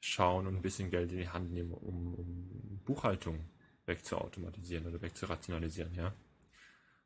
schauen 0.00 0.46
und 0.46 0.56
ein 0.56 0.62
bisschen 0.62 0.90
Geld 0.90 1.12
in 1.12 1.18
die 1.18 1.28
Hand 1.28 1.52
nehmen, 1.52 1.72
um, 1.72 2.14
um 2.14 2.80
Buchhaltung 2.84 3.48
wegzuautomatisieren 3.88 4.86
oder 4.86 5.02
wegzurationalisieren, 5.02 5.94
ja. 5.94 6.12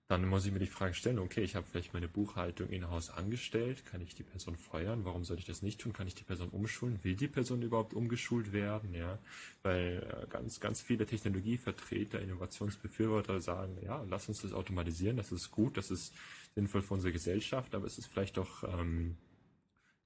Dann 0.08 0.28
muss 0.28 0.44
ich 0.44 0.52
mir 0.52 0.58
die 0.58 0.66
Frage 0.66 0.92
stellen, 0.92 1.18
okay, 1.18 1.40
ich 1.40 1.56
habe 1.56 1.66
vielleicht 1.66 1.94
meine 1.94 2.08
Buchhaltung 2.08 2.68
in-house 2.68 3.08
angestellt, 3.08 3.86
kann 3.86 4.02
ich 4.02 4.14
die 4.14 4.24
Person 4.24 4.56
feuern? 4.56 5.06
Warum 5.06 5.24
soll 5.24 5.38
ich 5.38 5.46
das 5.46 5.62
nicht 5.62 5.80
tun? 5.80 5.94
Kann 5.94 6.06
ich 6.06 6.14
die 6.14 6.24
Person 6.24 6.50
umschulen? 6.50 7.02
Will 7.02 7.16
die 7.16 7.28
Person 7.28 7.62
überhaupt 7.62 7.94
umgeschult 7.94 8.52
werden? 8.52 8.92
Ja, 8.92 9.18
weil 9.62 10.06
äh, 10.06 10.26
ganz, 10.26 10.60
ganz 10.60 10.82
viele 10.82 11.06
Technologievertreter, 11.06 12.20
Innovationsbefürworter 12.20 13.40
sagen, 13.40 13.78
ja, 13.82 14.04
lass 14.10 14.28
uns 14.28 14.42
das 14.42 14.52
automatisieren, 14.52 15.16
das 15.16 15.32
ist 15.32 15.50
gut, 15.50 15.78
das 15.78 15.90
ist 15.90 16.12
sinnvoll 16.54 16.82
für 16.82 16.92
unsere 16.92 17.12
Gesellschaft, 17.12 17.74
aber 17.74 17.86
es 17.86 17.96
ist 17.96 18.08
vielleicht 18.08 18.38
auch 18.38 18.64
ähm, 18.64 19.16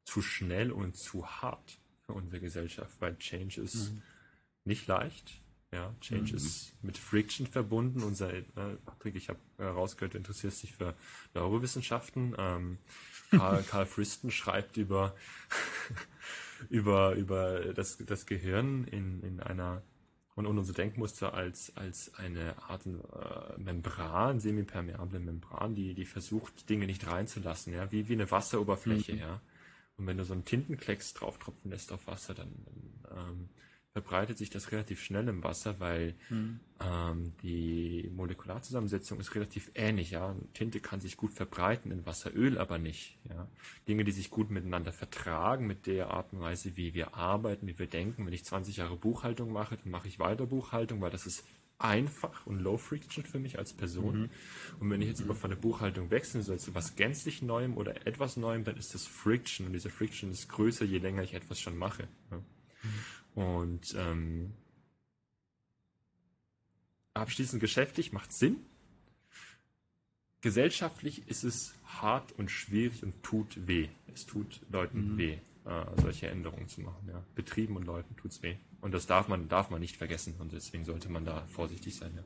zu 0.05 0.23
schnell 0.23 0.71
und 0.71 0.97
zu 0.97 1.27
hart 1.27 1.81
für 2.05 2.13
unsere 2.13 2.41
Gesellschaft, 2.41 2.93
weil 3.01 3.19
Change 3.19 3.61
ist 3.61 3.91
mhm. 3.91 4.03
nicht 4.65 4.87
leicht 4.87 5.41
ja, 5.77 5.95
Change 6.01 6.33
mhm. 6.33 6.37
ist 6.37 6.73
mit 6.83 6.97
Friction 6.97 7.47
verbunden. 7.47 8.03
Unser 8.03 8.33
äh, 8.33 8.43
Patrick, 8.85 9.15
ich 9.15 9.29
habe 9.29 9.39
herausgehört, 9.59 10.15
du 10.15 10.19
interessierst 10.19 10.63
dich 10.63 10.73
für 10.73 10.95
Neurowissenschaften. 11.35 12.35
Ähm, 12.39 12.79
Karl, 13.31 13.63
Karl 13.71 13.85
Friston 13.85 14.31
schreibt 14.31 14.79
über 14.79 15.15
über 16.71 17.15
über 17.15 17.75
das 17.75 17.99
das 17.99 18.25
Gehirn 18.25 18.85
in 18.85 19.23
in 19.23 19.41
einer 19.41 19.83
und, 20.35 20.47
und 20.47 20.59
unser 20.59 20.73
Denkmuster 20.73 21.35
als 21.35 21.77
als 21.77 22.15
eine 22.15 22.55
Art 22.63 22.87
äh, 22.87 23.61
Membran, 23.61 24.41
semipermeable 24.41 25.21
Membran, 25.21 25.75
die 25.75 25.93
die 25.93 26.07
versucht 26.07 26.71
Dinge 26.71 26.87
nicht 26.87 27.07
reinzulassen, 27.07 27.75
ja, 27.75 27.93
wie 27.93 28.09
wie 28.09 28.15
eine 28.15 28.31
Wasseroberfläche, 28.31 29.13
mhm. 29.13 29.19
ja. 29.19 29.41
Und 29.99 30.07
wenn 30.07 30.17
du 30.17 30.25
so 30.25 30.33
einen 30.33 30.45
Tintenklecks 30.45 31.15
drauf 31.15 31.39
tropfen 31.39 31.71
lässt 31.71 31.91
auf 31.91 32.07
Wasser, 32.07 32.35
dann, 32.35 32.53
dann 32.67 33.19
ähm, 33.19 33.49
verbreitet 33.97 34.37
sich 34.37 34.51
das 34.51 34.73
relativ 34.73 35.03
schnell 35.03 35.27
im 35.27 35.43
Wasser, 35.43 35.81
weil 35.81 36.17
mhm. 36.29 36.61
ähm, 36.81 37.33
die 37.43 38.11
Molekularzusammensetzung 38.15 39.19
ist 39.19 39.35
relativ 39.35 39.71
ähnlich. 39.75 40.11
Ja, 40.11 40.37
Tinte 40.53 40.81
kann 40.81 41.01
sich 41.01 41.17
gut 41.17 41.33
verbreiten 41.33 41.91
in 41.91 42.05
Wasser, 42.05 42.31
Öl 42.37 42.59
aber 42.59 42.77
nicht. 42.77 43.17
Ja, 43.31 43.49
Dinge, 43.89 44.05
die 44.05 44.13
sich 44.13 44.29
gut 44.29 44.51
miteinander 44.51 44.93
vertragen, 44.93 45.67
mit 45.67 45.87
der 45.87 46.11
Art 46.11 46.35
und 46.35 46.41
Weise, 46.41 46.77
wie 46.77 46.93
wir 46.93 47.15
arbeiten, 47.15 47.67
wie 47.67 47.79
wir 47.79 47.87
denken. 47.87 48.27
Wenn 48.27 48.35
ich 48.35 48.45
20 48.45 48.77
Jahre 48.77 48.99
Buchhaltung 48.99 49.51
mache, 49.51 49.79
dann 49.83 49.91
mache 49.91 50.09
ich 50.09 50.19
weiter 50.19 50.45
Buchhaltung, 50.45 51.01
weil 51.01 51.11
das 51.11 51.25
ist 51.25 51.43
einfach 51.79 52.47
und 52.47 52.61
low 52.61 52.77
friction 52.77 53.25
für 53.25 53.39
mich 53.39 53.59
als 53.59 53.73
Person. 53.73 54.21
Mhm. 54.21 54.31
Und 54.79 54.91
wenn 54.91 55.01
ich 55.01 55.09
jetzt 55.09 55.23
aber 55.23 55.35
von 55.35 55.49
der 55.49 55.57
Buchhaltung 55.57 56.11
wechseln 56.11 56.43
soll 56.43 56.59
zu 56.59 56.75
was 56.75 56.97
gänzlich 56.97 57.41
Neuem 57.41 57.79
oder 57.79 58.07
etwas 58.07 58.37
Neuem, 58.37 58.65
dann 58.65 58.77
ist 58.77 58.93
das 58.93 59.07
Friction 59.07 59.67
und 59.67 59.73
diese 59.73 59.89
Friction 59.89 60.31
ist 60.31 60.51
größer, 60.51 60.85
je 60.85 60.99
länger 60.99 61.23
ich 61.23 61.33
etwas 61.33 61.59
schon 61.59 61.79
mache. 61.79 62.09
Ja. 62.31 62.43
Und 63.37 63.95
ähm, 63.99 64.55
abschließend 67.13 67.61
geschäftlich 67.61 68.13
macht 68.13 68.33
Sinn. 68.33 68.57
Gesellschaftlich 70.41 71.29
ist 71.29 71.45
es 71.45 71.75
hart 71.85 72.33
und 72.33 72.51
schwierig 72.51 73.03
und 73.03 73.23
tut 73.23 73.67
weh. 73.69 73.89
Es 74.15 74.25
tut 74.25 74.63
Leuten 74.71 75.13
mhm. 75.13 75.19
weh, 75.19 75.39
äh, 75.67 76.01
solche 76.01 76.29
Änderungen 76.29 76.69
zu 76.69 76.81
machen. 76.81 77.09
Ja. 77.09 77.23
Betrieben 77.35 77.77
und 77.77 77.85
Leuten 77.85 78.17
tut 78.17 78.31
es 78.33 78.43
weh. 78.43 78.57
Und 78.81 78.93
das 78.93 79.07
darf 79.07 79.29
man, 79.29 79.51
darf 79.51 79.69
man 79.69 79.81
nicht 79.81 79.97
vergessen. 79.97 80.35
Und 80.39 80.53
deswegen 80.53 80.87
sollte 80.87 81.11
man 81.11 81.27
da 81.27 81.47
vorsichtig 81.49 81.95
sein. 81.95 82.13
Ja. 82.17 82.23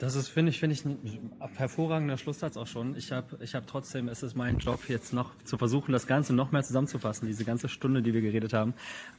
Das 0.00 0.14
ist, 0.14 0.28
finde 0.28 0.48
ich, 0.48 0.58
finde 0.58 0.72
ich, 0.72 0.86
ein 0.86 1.30
hervorragender 1.56 2.16
Schlusssatz 2.16 2.56
auch 2.56 2.66
schon. 2.66 2.96
Ich 2.96 3.12
habe 3.12 3.36
ich 3.42 3.54
hab 3.54 3.66
trotzdem, 3.66 4.08
es 4.08 4.22
ist 4.22 4.34
mein 4.34 4.56
Job, 4.56 4.88
jetzt 4.88 5.12
noch 5.12 5.30
zu 5.44 5.58
versuchen, 5.58 5.92
das 5.92 6.06
Ganze 6.06 6.32
noch 6.32 6.52
mehr 6.52 6.62
zusammenzufassen, 6.62 7.28
diese 7.28 7.44
ganze 7.44 7.68
Stunde, 7.68 8.00
die 8.00 8.14
wir 8.14 8.22
geredet 8.22 8.54
haben. 8.54 8.72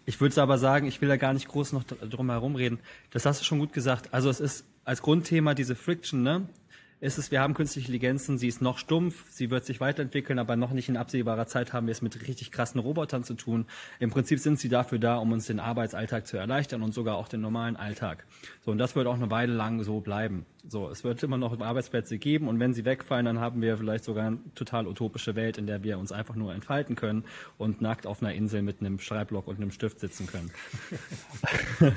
Ich 0.08 0.20
würde 0.20 0.42
aber 0.42 0.58
sagen, 0.58 0.88
ich 0.88 1.00
will 1.00 1.08
da 1.08 1.18
gar 1.18 1.34
nicht 1.34 1.48
groß 1.48 1.74
noch 1.74 1.84
drum 1.84 2.32
herum 2.32 2.56
reden. 2.56 2.80
Das 3.12 3.28
hast 3.28 3.42
du 3.42 3.46
schon 3.46 3.60
gut 3.60 3.74
gesagt. 3.74 4.12
Also 4.12 4.32
es 4.32 4.40
ist 4.40 4.66
als 4.84 5.04
Grundthema 5.04 5.54
diese 5.54 5.76
Friction, 5.76 6.24
ne? 6.24 6.50
Ist 7.02 7.18
es, 7.18 7.32
wir 7.32 7.42
haben 7.42 7.56
künstliche 7.56 7.88
Intelligenzen, 7.88 8.38
sie 8.38 8.48
ist 8.48 8.62
noch 8.62 8.78
stumpf, 8.78 9.26
sie 9.32 9.50
wird 9.50 9.66
sich 9.66 9.80
weiterentwickeln, 9.80 10.38
aber 10.38 10.56
noch 10.56 10.72
nicht 10.72 10.88
in 10.88 10.98
absehbarer 10.98 11.48
Zeit 11.48 11.74
haben 11.74 11.88
wir 11.88 11.92
es 11.92 12.04
mit 12.04 12.28
richtig 12.28 12.52
krassen 12.52 12.80
Robotern 12.80 13.24
zu 13.24 13.34
tun. 13.34 13.66
Im 14.00 14.12
Prinzip 14.12 14.40
sind 14.40 14.60
sie 14.60 14.70
dafür 14.70 15.00
da, 15.00 15.18
um 15.18 15.32
uns 15.32 15.48
den 15.48 15.60
Arbeitsalltag 15.60 16.28
zu 16.28 16.38
erleichtern 16.38 16.84
und 16.84 16.94
sogar 16.94 17.18
auch 17.18 17.28
den 17.28 17.42
normalen 17.42 17.76
Alltag. 17.76 18.26
So, 18.64 18.72
und 18.72 18.78
das 18.78 18.96
wird 18.96 19.08
auch 19.08 19.16
eine 19.16 19.32
Weile 19.32 19.54
lang 19.54 19.84
so 19.84 20.00
bleiben. 20.00 20.46
So, 20.68 20.90
es 20.90 21.04
wird 21.04 21.24
immer 21.24 21.40
noch 21.40 21.60
Arbeitsplätze 21.60 22.20
geben 22.20 22.48
und 22.48 22.60
wenn 22.60 22.76
sie 22.76 22.86
wegfallen, 22.86 23.26
dann 23.26 23.40
haben 23.40 23.64
wir 23.64 23.78
vielleicht 23.78 24.04
sogar 24.04 24.28
eine 24.28 24.38
total 24.54 24.86
utopische 24.86 25.36
Welt, 25.36 25.58
in 25.58 25.66
der 25.66 25.82
wir 25.82 25.98
uns 25.98 26.12
einfach 26.12 26.36
nur 26.36 26.54
entfalten 26.54 26.96
können 26.96 27.24
und 27.58 27.82
nackt 27.82 28.06
auf 28.06 28.22
einer 28.22 28.36
Insel 28.36 28.62
mit 28.62 28.80
einem 28.80 29.00
Schreibblock 29.00 29.48
und 29.48 29.58
einem 29.58 29.72
Stift 29.72 30.00
sitzen 30.00 30.28
können. 30.28 30.52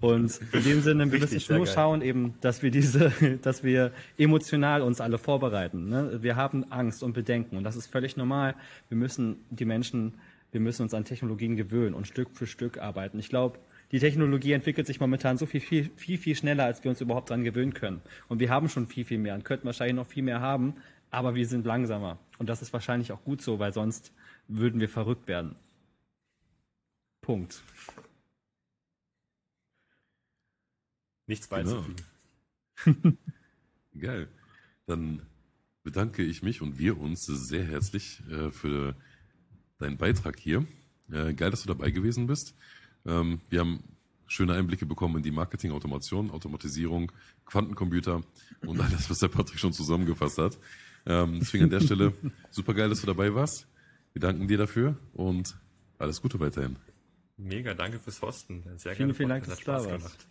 und 0.00 0.40
in 0.52 0.64
dem 0.64 0.82
Sinne, 0.82 1.12
wir 1.12 1.20
müssen 1.20 1.56
nur 1.56 1.68
schauen 1.68 2.02
eben, 2.02 2.34
dass 2.40 2.64
wir 2.64 2.72
diese, 2.72 3.12
dass 3.42 3.62
wir 3.62 3.92
emotional 4.24 4.82
uns 4.82 5.00
alle 5.00 5.18
vorbereiten. 5.18 5.88
Ne? 5.88 6.22
Wir 6.22 6.36
haben 6.36 6.70
Angst 6.72 7.02
und 7.02 7.12
Bedenken 7.12 7.56
und 7.56 7.64
das 7.64 7.76
ist 7.76 7.86
völlig 7.86 8.16
normal. 8.16 8.54
Wir 8.88 8.96
müssen 8.96 9.44
die 9.50 9.64
Menschen, 9.64 10.14
wir 10.52 10.60
müssen 10.60 10.82
uns 10.82 10.94
an 10.94 11.04
Technologien 11.04 11.56
gewöhnen 11.56 11.94
und 11.94 12.06
Stück 12.06 12.30
für 12.32 12.46
Stück 12.46 12.78
arbeiten. 12.78 13.18
Ich 13.18 13.28
glaube, 13.28 13.58
die 13.92 14.00
Technologie 14.00 14.52
entwickelt 14.52 14.86
sich 14.86 14.98
momentan 14.98 15.36
so 15.38 15.46
viel, 15.46 15.60
viel, 15.60 15.90
viel, 15.96 16.18
viel 16.18 16.34
schneller, 16.34 16.64
als 16.64 16.82
wir 16.82 16.90
uns 16.90 17.00
überhaupt 17.00 17.30
dran 17.30 17.44
gewöhnen 17.44 17.74
können. 17.74 18.02
Und 18.28 18.40
wir 18.40 18.50
haben 18.50 18.68
schon 18.68 18.88
viel, 18.88 19.04
viel 19.04 19.18
mehr 19.18 19.34
und 19.34 19.44
könnten 19.44 19.66
wahrscheinlich 19.66 19.96
noch 19.96 20.06
viel 20.06 20.22
mehr 20.22 20.40
haben, 20.40 20.74
aber 21.10 21.34
wir 21.34 21.46
sind 21.46 21.64
langsamer. 21.64 22.18
Und 22.38 22.48
das 22.48 22.62
ist 22.62 22.72
wahrscheinlich 22.72 23.12
auch 23.12 23.22
gut 23.22 23.40
so, 23.40 23.58
weil 23.58 23.72
sonst 23.72 24.12
würden 24.48 24.80
wir 24.80 24.88
verrückt 24.88 25.28
werden. 25.28 25.54
Punkt. 27.20 27.62
Nichts 31.26 31.46
beizufügen. 31.46 31.96
Genau. 32.84 33.16
Geil. 33.98 34.28
Dann 34.86 35.22
bedanke 35.82 36.22
ich 36.22 36.42
mich 36.42 36.62
und 36.62 36.78
wir 36.78 36.98
uns 36.98 37.24
sehr 37.26 37.64
herzlich 37.64 38.22
äh, 38.30 38.50
für 38.50 38.96
deinen 39.78 39.96
Beitrag 39.96 40.38
hier. 40.38 40.66
Äh, 41.10 41.34
geil, 41.34 41.50
dass 41.50 41.62
du 41.62 41.68
dabei 41.68 41.90
gewesen 41.90 42.26
bist. 42.26 42.54
Ähm, 43.06 43.40
wir 43.50 43.60
haben 43.60 43.84
schöne 44.26 44.54
Einblicke 44.54 44.86
bekommen 44.86 45.18
in 45.18 45.22
die 45.22 45.30
Marketing-Automation, 45.30 46.30
Automatisierung, 46.30 47.12
Quantencomputer 47.44 48.22
und 48.66 48.80
alles, 48.80 49.10
was 49.10 49.18
der 49.18 49.28
Patrick 49.28 49.58
schon 49.58 49.72
zusammengefasst 49.72 50.38
hat. 50.38 50.58
Ähm, 51.06 51.38
deswegen 51.40 51.64
an 51.64 51.70
der 51.70 51.80
Stelle 51.80 52.14
super 52.50 52.72
geil, 52.74 52.88
dass 52.88 53.00
du 53.00 53.06
dabei 53.06 53.34
warst. 53.34 53.66
Wir 54.12 54.20
danken 54.20 54.48
dir 54.48 54.58
dafür 54.58 54.96
und 55.12 55.56
alles 55.98 56.22
Gute 56.22 56.40
weiterhin. 56.40 56.76
Mega, 57.36 57.74
danke 57.74 57.98
fürs 57.98 58.22
Hosten. 58.22 58.62
Sehr 58.76 58.94
vielen, 58.94 59.14
vielen 59.14 59.28
Dank, 59.28 59.44
dass 59.44 59.58
du 59.58 59.64
da 59.66 59.84
warst. 59.84 60.28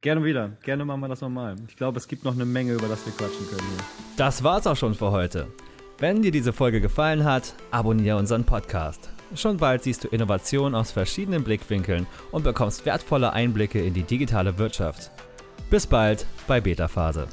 Gerne 0.00 0.24
wieder. 0.24 0.50
Gerne 0.62 0.84
machen 0.84 1.00
wir 1.00 1.08
das 1.08 1.20
nochmal. 1.20 1.56
Ich 1.66 1.74
glaube, 1.74 1.98
es 1.98 2.06
gibt 2.06 2.24
noch 2.24 2.34
eine 2.34 2.44
Menge, 2.44 2.74
über 2.74 2.86
das 2.86 3.04
wir 3.04 3.12
quatschen 3.12 3.48
können 3.48 3.68
hier. 3.68 3.84
Das 4.16 4.44
war's 4.44 4.68
auch 4.68 4.76
schon 4.76 4.94
für 4.94 5.10
heute. 5.10 5.48
Wenn 5.98 6.22
dir 6.22 6.30
diese 6.30 6.52
Folge 6.52 6.80
gefallen 6.80 7.24
hat, 7.24 7.54
abonniere 7.72 8.16
unseren 8.16 8.44
Podcast. 8.44 9.10
Schon 9.34 9.56
bald 9.56 9.82
siehst 9.82 10.04
du 10.04 10.08
Innovationen 10.08 10.76
aus 10.76 10.92
verschiedenen 10.92 11.42
Blickwinkeln 11.42 12.06
und 12.30 12.44
bekommst 12.44 12.86
wertvolle 12.86 13.32
Einblicke 13.32 13.82
in 13.82 13.92
die 13.92 14.04
digitale 14.04 14.56
Wirtschaft. 14.56 15.10
Bis 15.68 15.84
bald 15.84 16.26
bei 16.46 16.60
Beta 16.60 16.86
Phase. 16.86 17.26